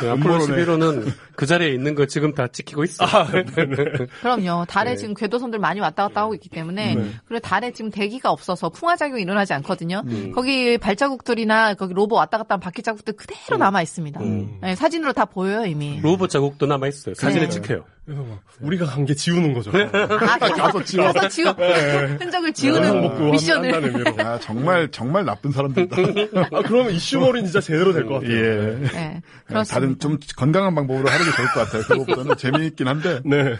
[0.00, 0.64] 그 아폴로 음모론에.
[0.64, 3.04] 11호는 그 자리에 있는 거 지금 다 찍히고 있어.
[4.20, 4.64] 그럼요.
[4.68, 4.96] 달에 네.
[4.96, 7.10] 지금 궤도선들 많이 왔다 갔다 하고 있기 때문에 네.
[7.26, 10.02] 그리고 달에 지금 대기가 없어서 풍화작용이 일어나지 않거든요.
[10.06, 10.30] 음.
[10.32, 14.20] 거기 발자국들이나 거기 로봇 왔다 갔다 한 바퀴 자국들 그대로 남아 있습니다.
[14.20, 14.58] 음.
[14.62, 15.98] 네, 사진으로 다 보여요 이미.
[16.00, 17.16] 로봇 자국도 남아 있어요.
[17.16, 17.48] 사진에 네.
[17.50, 17.84] 찍혀요.
[18.04, 19.70] 그래서 막 우리가 간 게 지우는 거죠.
[19.72, 21.12] 아, 가서 지워.
[21.12, 21.52] 가서 지워.
[21.52, 23.74] 흔적을 지우는 미션을.
[23.74, 24.28] 한다는 의미로.
[24.28, 25.96] 아 정말 정말 나쁜 사람들이다.
[26.52, 28.32] 아 그러면 이슈몰은 진짜 제대로 될 것 같아요.
[28.32, 28.88] 예.
[28.92, 29.64] 네, 그렇습니다.
[29.74, 31.82] 다른 좀 건강한 방법으로 하는 게 좋을 것 같아요.
[31.82, 33.20] 그거보다는 재미있긴 한데.
[33.26, 33.54] 네.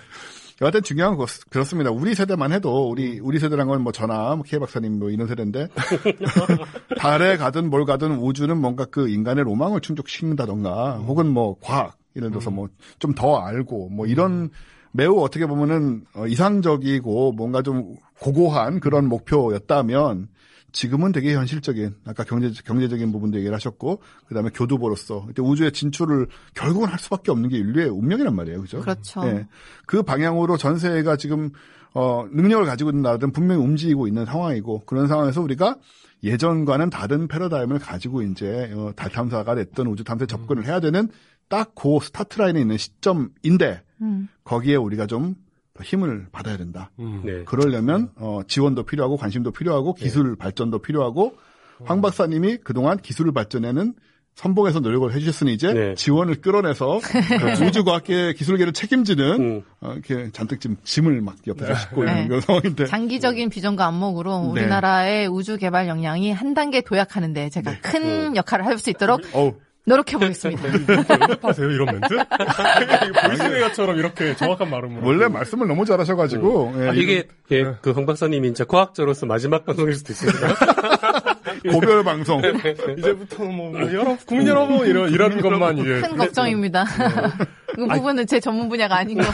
[0.61, 1.91] 여하튼 중요한 거 그렇습니다.
[1.91, 5.69] 우리 세대만 해도 우리 우리 세대란 건 뭐 저나 뭐 K 박사님 뭐 이런 세대인데
[6.99, 12.51] 달에 가든 뭘 가든 우주는 뭔가 그 인간의 로망을 충족시킨다던가 혹은 뭐 과학 예를 들어서
[12.51, 14.51] 뭐좀 더 알고 뭐 이런
[14.93, 20.29] 매우 어떻게 보면은 어, 이상적이고 뭔가 좀 고고한 그런 목표였다면
[20.73, 26.89] 지금은 되게 현실적인 아까 경제 경제적인 부분도 얘기를 하셨고 그다음에 교두보로서 이때 우주에 진출을 결국은
[26.89, 28.81] 할 수밖에 없는 게 인류의 운명이란 말이에요, 그죠?
[28.81, 29.23] 그렇죠.
[29.27, 29.47] 예.
[29.87, 31.51] 그 방향으로 전세가 지금
[31.95, 35.77] 어, 능력을 가지고 있는 나라들은 분명히 움직이고 있는 상황이고 그런 상황에서 우리가
[36.25, 41.09] 예전과는 다른 패러다임을 가지고 이제 어, 달 탐사가 됐든 우주 탐사에 접근을 해야 되는
[41.49, 44.29] 딱 그 스타트 라인에 있는 시점인데 음.
[44.45, 45.42] 거기에 우리가 좀더
[45.81, 46.91] 힘을 받아야 된다.
[46.99, 47.23] 음.
[47.25, 47.45] 네.
[47.45, 51.35] 그러려면 어, 지원도 필요하고 관심도 필요하고 기술 발전도 필요하고
[51.85, 53.95] 황 박사님이 그동안 기술 발전에는
[54.35, 55.95] 선봉에서 노력을 해주셨으니 이제 네.
[55.95, 59.63] 지원을 끌어내서 그 우주과학계 기술계를 책임지는 음.
[59.81, 62.13] 어, 이렇게 잔뜩 지금 짐을 막 옆에서 싣고 네.
[62.13, 64.49] 있는 그런 상황인데 장기적인 비전과 안목으로 네.
[64.63, 67.81] 우리나라의 우주 개발 역량이 한 단계 도약하는데 제가 네.
[67.81, 69.53] 큰 역할을 할 수 있도록 어우
[69.85, 70.63] 노력해 보겠습니다.
[71.21, 72.17] 연습하세요 이런 멘트?
[73.27, 75.05] 보이스웨어처럼 이렇게 정확한 발음으로.
[75.07, 80.13] 원래 말씀을 너무 잘하셔가지고 예, 아, 이게 예, 그황 박사님이 이제 과학자로서 마지막 방송일 수도
[80.13, 80.49] 있습니다.
[81.71, 82.41] 고별 방송
[82.99, 86.01] 이제부터 뭐, 뭐 여러분, 국민 여러분 이런 이런 것만 이제.
[86.01, 86.85] 큰 걱정입니다.
[87.75, 89.25] 그 부분은 제 전문 분야가 아닌 거.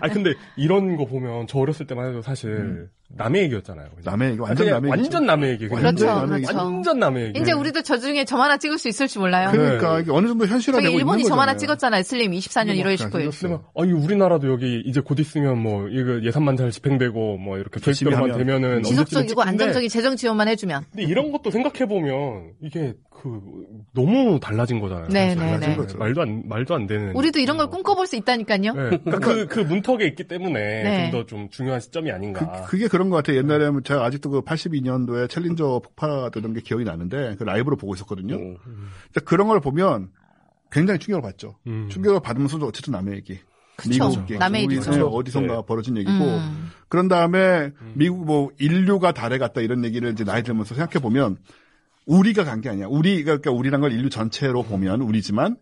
[0.00, 3.90] 아 근데 이런 거 보면 저 어렸을 때만 해도 사실 남의 얘기였잖아요.
[3.90, 4.02] 그냥.
[4.04, 4.90] 남의 얘기 완전 남의 얘기죠.
[4.90, 5.68] 완전 남의 얘기.
[5.68, 6.58] 그렇죠, 완전 남의 그렇죠.
[6.58, 7.40] 완전 남의 얘기.
[7.40, 9.50] 이제 우리도 저 중에 점 하나 찍을 수 있을 지 몰라요.
[9.52, 11.56] 그러니까 이게 어느 정도 현실화되고 저기 일본이 있는 점 하나.
[11.56, 12.02] 찍었잖아요.
[12.02, 12.98] 슬림 24년 1월 19일.
[12.98, 13.30] 잘생겼어요.
[13.30, 17.78] 근데 막, 아니 우리나라도 여기 이제 곧 있으면 뭐 이거 예산만 잘 집행되고 뭐 이렇게
[17.78, 18.36] 계획대로만.
[18.38, 20.86] 되면은 지속적이고 안정적인 재정 지원만 해주면.
[20.90, 23.40] 근데 이런 것도 생각 해 보면 이게 그
[23.94, 25.08] 너무 달라진 거잖아요.
[25.08, 25.28] 네.
[25.28, 25.76] 네, 달라진 네.
[25.76, 25.98] 거죠.
[25.98, 27.14] 말도 안 말도 안 되는.
[27.14, 28.72] 우리도 이런 걸 꿈꿔볼 수 있다니까요.
[28.72, 28.98] 네.
[29.04, 31.10] 그러니까 그, 그 문턱에 있기 때문에 네.
[31.10, 32.64] 좀더좀 중요한 시점이 아닌가.
[32.66, 33.38] 그, 게 그런 것 같아요.
[33.38, 38.36] 옛날에 제가 아직도 그 82년도에 챌린저 폭파되던 게 기억이 나는데 그 라이브로 보고 있었거든요.
[38.36, 38.56] 음.
[39.12, 40.10] 근데 그런 걸 보면
[40.70, 41.56] 굉장히 충격을 받죠.
[41.66, 41.88] 음.
[41.90, 43.38] 충격을 받으면서도 어쨌든 남의 얘기.
[43.76, 43.90] 그쵸.
[43.90, 44.38] 미국 얘기.
[44.38, 44.90] 남의 얘기죠.
[44.90, 45.62] 네, 어디선가 네.
[45.66, 46.24] 벌어진 얘기고.
[46.24, 46.70] 음.
[46.88, 51.38] 그런 다음에 미국 뭐 인류가 달에 갔다 이런 얘기를 이제 나이 들면서 생각해 보면
[52.06, 52.86] 우리가 간 게 아니야.
[52.86, 55.56] 우리가 그러니까 우리란 걸 인류 전체로 보면 우리지만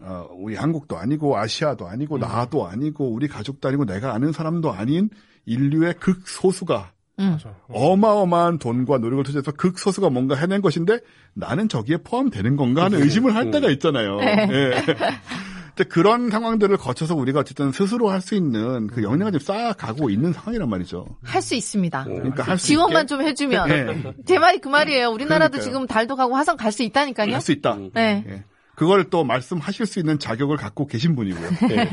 [0.00, 5.08] 어, 우리 한국도 아니고 아시아도 아니고 나도 아니고 우리 가족도 아니고 내가 아는 사람도 아닌
[5.46, 7.38] 인류의 극소수가 음.
[7.68, 10.98] 어마어마한 돈과 노력을 투자해서 극소수가 뭔가 해낸 것인데
[11.34, 14.18] 나는 저기에 포함되는 건가 하는 의심을 할 때가 있잖아요.
[14.20, 14.72] 예.
[15.74, 20.32] 근데 그런 상황들을 거쳐서 우리가 어쨌든 스스로 할 수 있는 그 역량을 좀 쌓아가고 있는
[20.32, 21.06] 상황이란 말이죠.
[21.24, 22.04] 할 수 있습니다.
[22.04, 23.68] 그러니까 할 수 지원만 있게 좀 해주면.
[23.68, 24.14] 네.
[24.26, 25.08] 제 말이 그 말이에요.
[25.08, 25.62] 우리나라도 그러니까요.
[25.62, 27.32] 지금 달도 가고 화성 갈 수 있다니까요.
[27.32, 27.76] 할 수 있다.
[27.94, 28.24] 네.
[28.28, 28.44] 예.
[28.82, 31.50] 그걸 또 말씀하실 수 있는 자격을 갖고 계신 분이고요.
[31.70, 31.88] 예.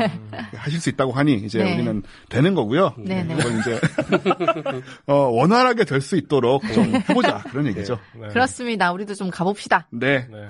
[0.56, 1.76] 하실 수 있다고 하니 이제 네.
[1.76, 2.96] 우리는 되는 거고요.
[2.98, 3.36] 네, 네.
[3.36, 3.80] 그걸 이제
[5.06, 8.00] 어, 원활하게 될 수 있도록 좀 해보자 그런 얘기죠.
[8.20, 8.30] 네.
[8.30, 8.92] 그렇습니다.
[8.92, 9.88] 우리도 좀 가봅시다.
[9.92, 10.28] 네.
[10.32, 10.48] 네.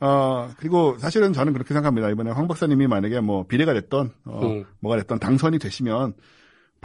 [0.00, 2.08] 어, 그리고 사실은 저는 그렇게 생각합니다.
[2.08, 4.64] 이번에 황 박사님이 만약에 뭐 비례가 됐던, 어, 음.
[4.80, 6.14] 뭐가 됐던 당선이 되시면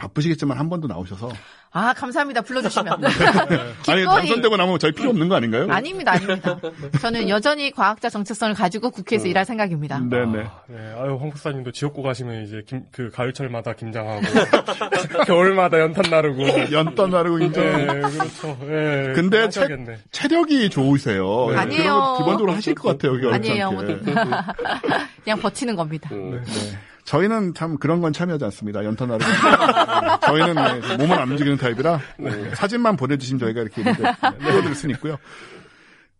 [0.00, 1.30] 바쁘시겠지만 한번더 나오셔서.
[1.72, 2.40] 아, 감사합니다.
[2.40, 2.94] 불러주시면.
[3.88, 4.04] 아니, 기꺼이.
[4.04, 5.68] 당선되고 나면 저희 필요 없는 거 아닌가요?
[5.70, 6.58] 아닙니다, 아닙니다.
[7.00, 10.00] 저는 여전히 과학자 정체성을 가지고 국회에서 일할 생각입니다.
[10.00, 10.44] 네네.
[10.66, 14.20] 네, 아유, 황 박사님도 지역구 가시면 이제 김, 그 가을철마다 김장하고,
[15.26, 16.72] 겨울마다 연탄 나르고.
[16.72, 17.60] 연단 나르고 이제.
[17.60, 18.58] 네, 그렇죠.
[18.62, 19.68] 네, 근데 체.
[20.10, 21.50] 체력이 좋으세요.
[21.50, 21.56] 네.
[21.56, 21.94] 아니에요.
[21.94, 23.12] 거 기본적으로 하실 것 같아요.
[23.12, 23.70] 그게 어렵지 아니에요.
[25.22, 26.08] 그냥 버티는 겁니다.
[26.12, 26.42] 음.
[26.44, 26.78] 네.
[27.10, 28.84] 저희는 참 그런 건 참여하지 않습니다.
[28.84, 29.26] 연탄 나르고.
[30.26, 35.16] 저희는 네, 몸은 안 움직이는 타입이라 네, 사진만 보내주시면 저희가 이렇게 띄워드릴 수는 있고요.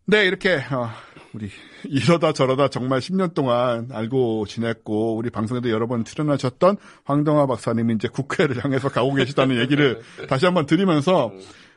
[0.07, 0.91] 네, 이렇게 어,
[1.33, 1.49] 우리
[1.85, 8.09] 이러다 저러다 정말 10년 동안 알고 지냈고 우리 방송에도 여러 번 출연하셨던 황동화 박사님이 이제
[8.09, 11.33] 국회를 향해서 가고 계시다는 얘기를 다시 한번 드리면서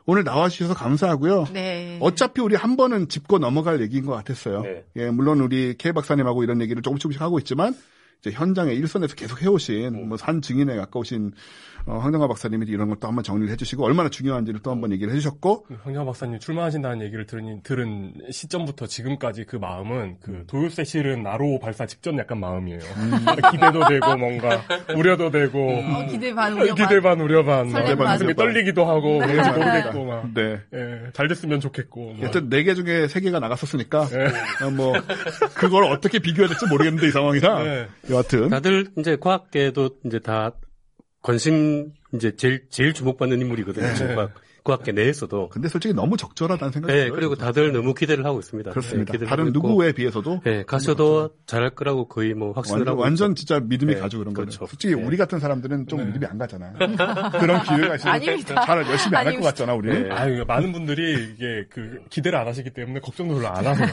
[0.07, 1.49] 오늘 나와주셔서 감사하고요.
[1.53, 1.99] 네.
[2.01, 4.61] 어차피 우리 한 번은 짚고 넘어갈 얘기인 것 같았어요.
[4.61, 4.83] 네.
[4.95, 7.75] 예, 물론 우리 K 박사님하고 이런 얘기를 조금씩 조금씩 하고 있지만
[8.31, 11.31] 현장에 일선에서 계속 해오신 뭐 산 증인에 가까우신
[11.85, 15.65] 어, 황정화 박사님이 이런 걸 또 한번 정리를 해주시고 얼마나 중요한지를 또 한번 얘기를 해주셨고
[15.83, 21.85] 황정 박사님 출마하신다는 얘기를 들은, 들은 시점부터 지금까지 그 마음은 그 도요새 실은 나로 발사
[21.85, 22.79] 직전 약간 마음이에요.
[23.51, 24.61] 기대도 되고 뭔가
[24.95, 26.75] 우려도 되고 어, 기대 반, 우려 반.
[26.87, 28.07] 기대 반 우려 반 막, 설렘 반.
[28.07, 29.33] 가슴이 떨리기도 하고 네.
[29.33, 30.61] 뭔지 모르겠고 막 네.
[30.73, 32.19] 예, 잘 됐으면 좋겠고 뭐.
[32.25, 34.27] 여튼 네 개 중에 세 개가 나갔었으니까 네.
[34.65, 34.93] 어, 뭐
[35.55, 37.87] 그걸 어떻게 비교해야 될지 모르겠는데 이 상황이라 네.
[38.09, 40.51] 여하튼 다들 이제 과학계도 이제 다
[41.23, 43.93] 관심 이제 제일 제일 주목받는 인물이거든요.
[43.95, 44.33] 지금 과학,
[44.65, 45.49] 과학계 내에서도.
[45.49, 47.15] 근데 솔직히 너무 적절하다는 생각이 네, 들어요.
[47.15, 48.71] 그리고 다들 너무 기대를 하고 있습니다.
[48.71, 49.17] 그렇습니다.
[49.17, 49.51] 네, 다른.
[49.51, 53.39] 누구에 비해서도 네, 가셔도 잘할 거라고 거의 뭐 확신을 완전, 하고 완전 있죠.
[53.45, 54.33] 진짜 믿음이 네, 가죠 그런.
[54.33, 54.65] 그렇죠.
[54.67, 55.01] 솔직히 네.
[55.01, 56.73] 우리 같은 사람들은 좀 믿음이 안 가잖아요.
[57.39, 58.21] 그런 기회가 있으면.
[58.65, 59.41] 잘 열심히 안 할 것.
[59.43, 59.89] 같잖아 우리.
[60.03, 60.09] 네.
[60.11, 63.87] 아유, 많은 분들이 이게 그 기대를 안 하시기 때문에 걱정도 별로 안 하세요.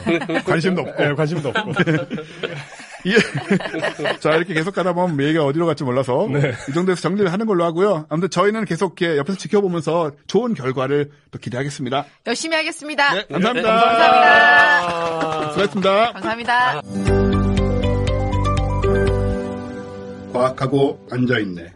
[0.45, 1.01] 관심도 없고.
[1.03, 1.71] 네, 관심도 없고.
[3.05, 4.17] 예.
[4.19, 6.53] 자, 이렇게 계속 가다 보면 얘기가 어디로 갈지 몰라서 네.
[6.69, 8.05] 이 정도에서 정리를 하는 걸로 하고요.
[8.09, 12.05] 아무튼 저희는 계속 이렇게 옆에서 지켜보면서 좋은 결과를 또 기대하겠습니다.
[12.27, 13.13] 열심히 하겠습니다.
[13.13, 13.75] 네, 감사합니다.
[13.75, 15.49] 감사합니다.
[15.51, 16.11] 수고하셨습니다.
[16.13, 16.81] 감사합니다.
[20.33, 21.73] 과학하고 앉아있네.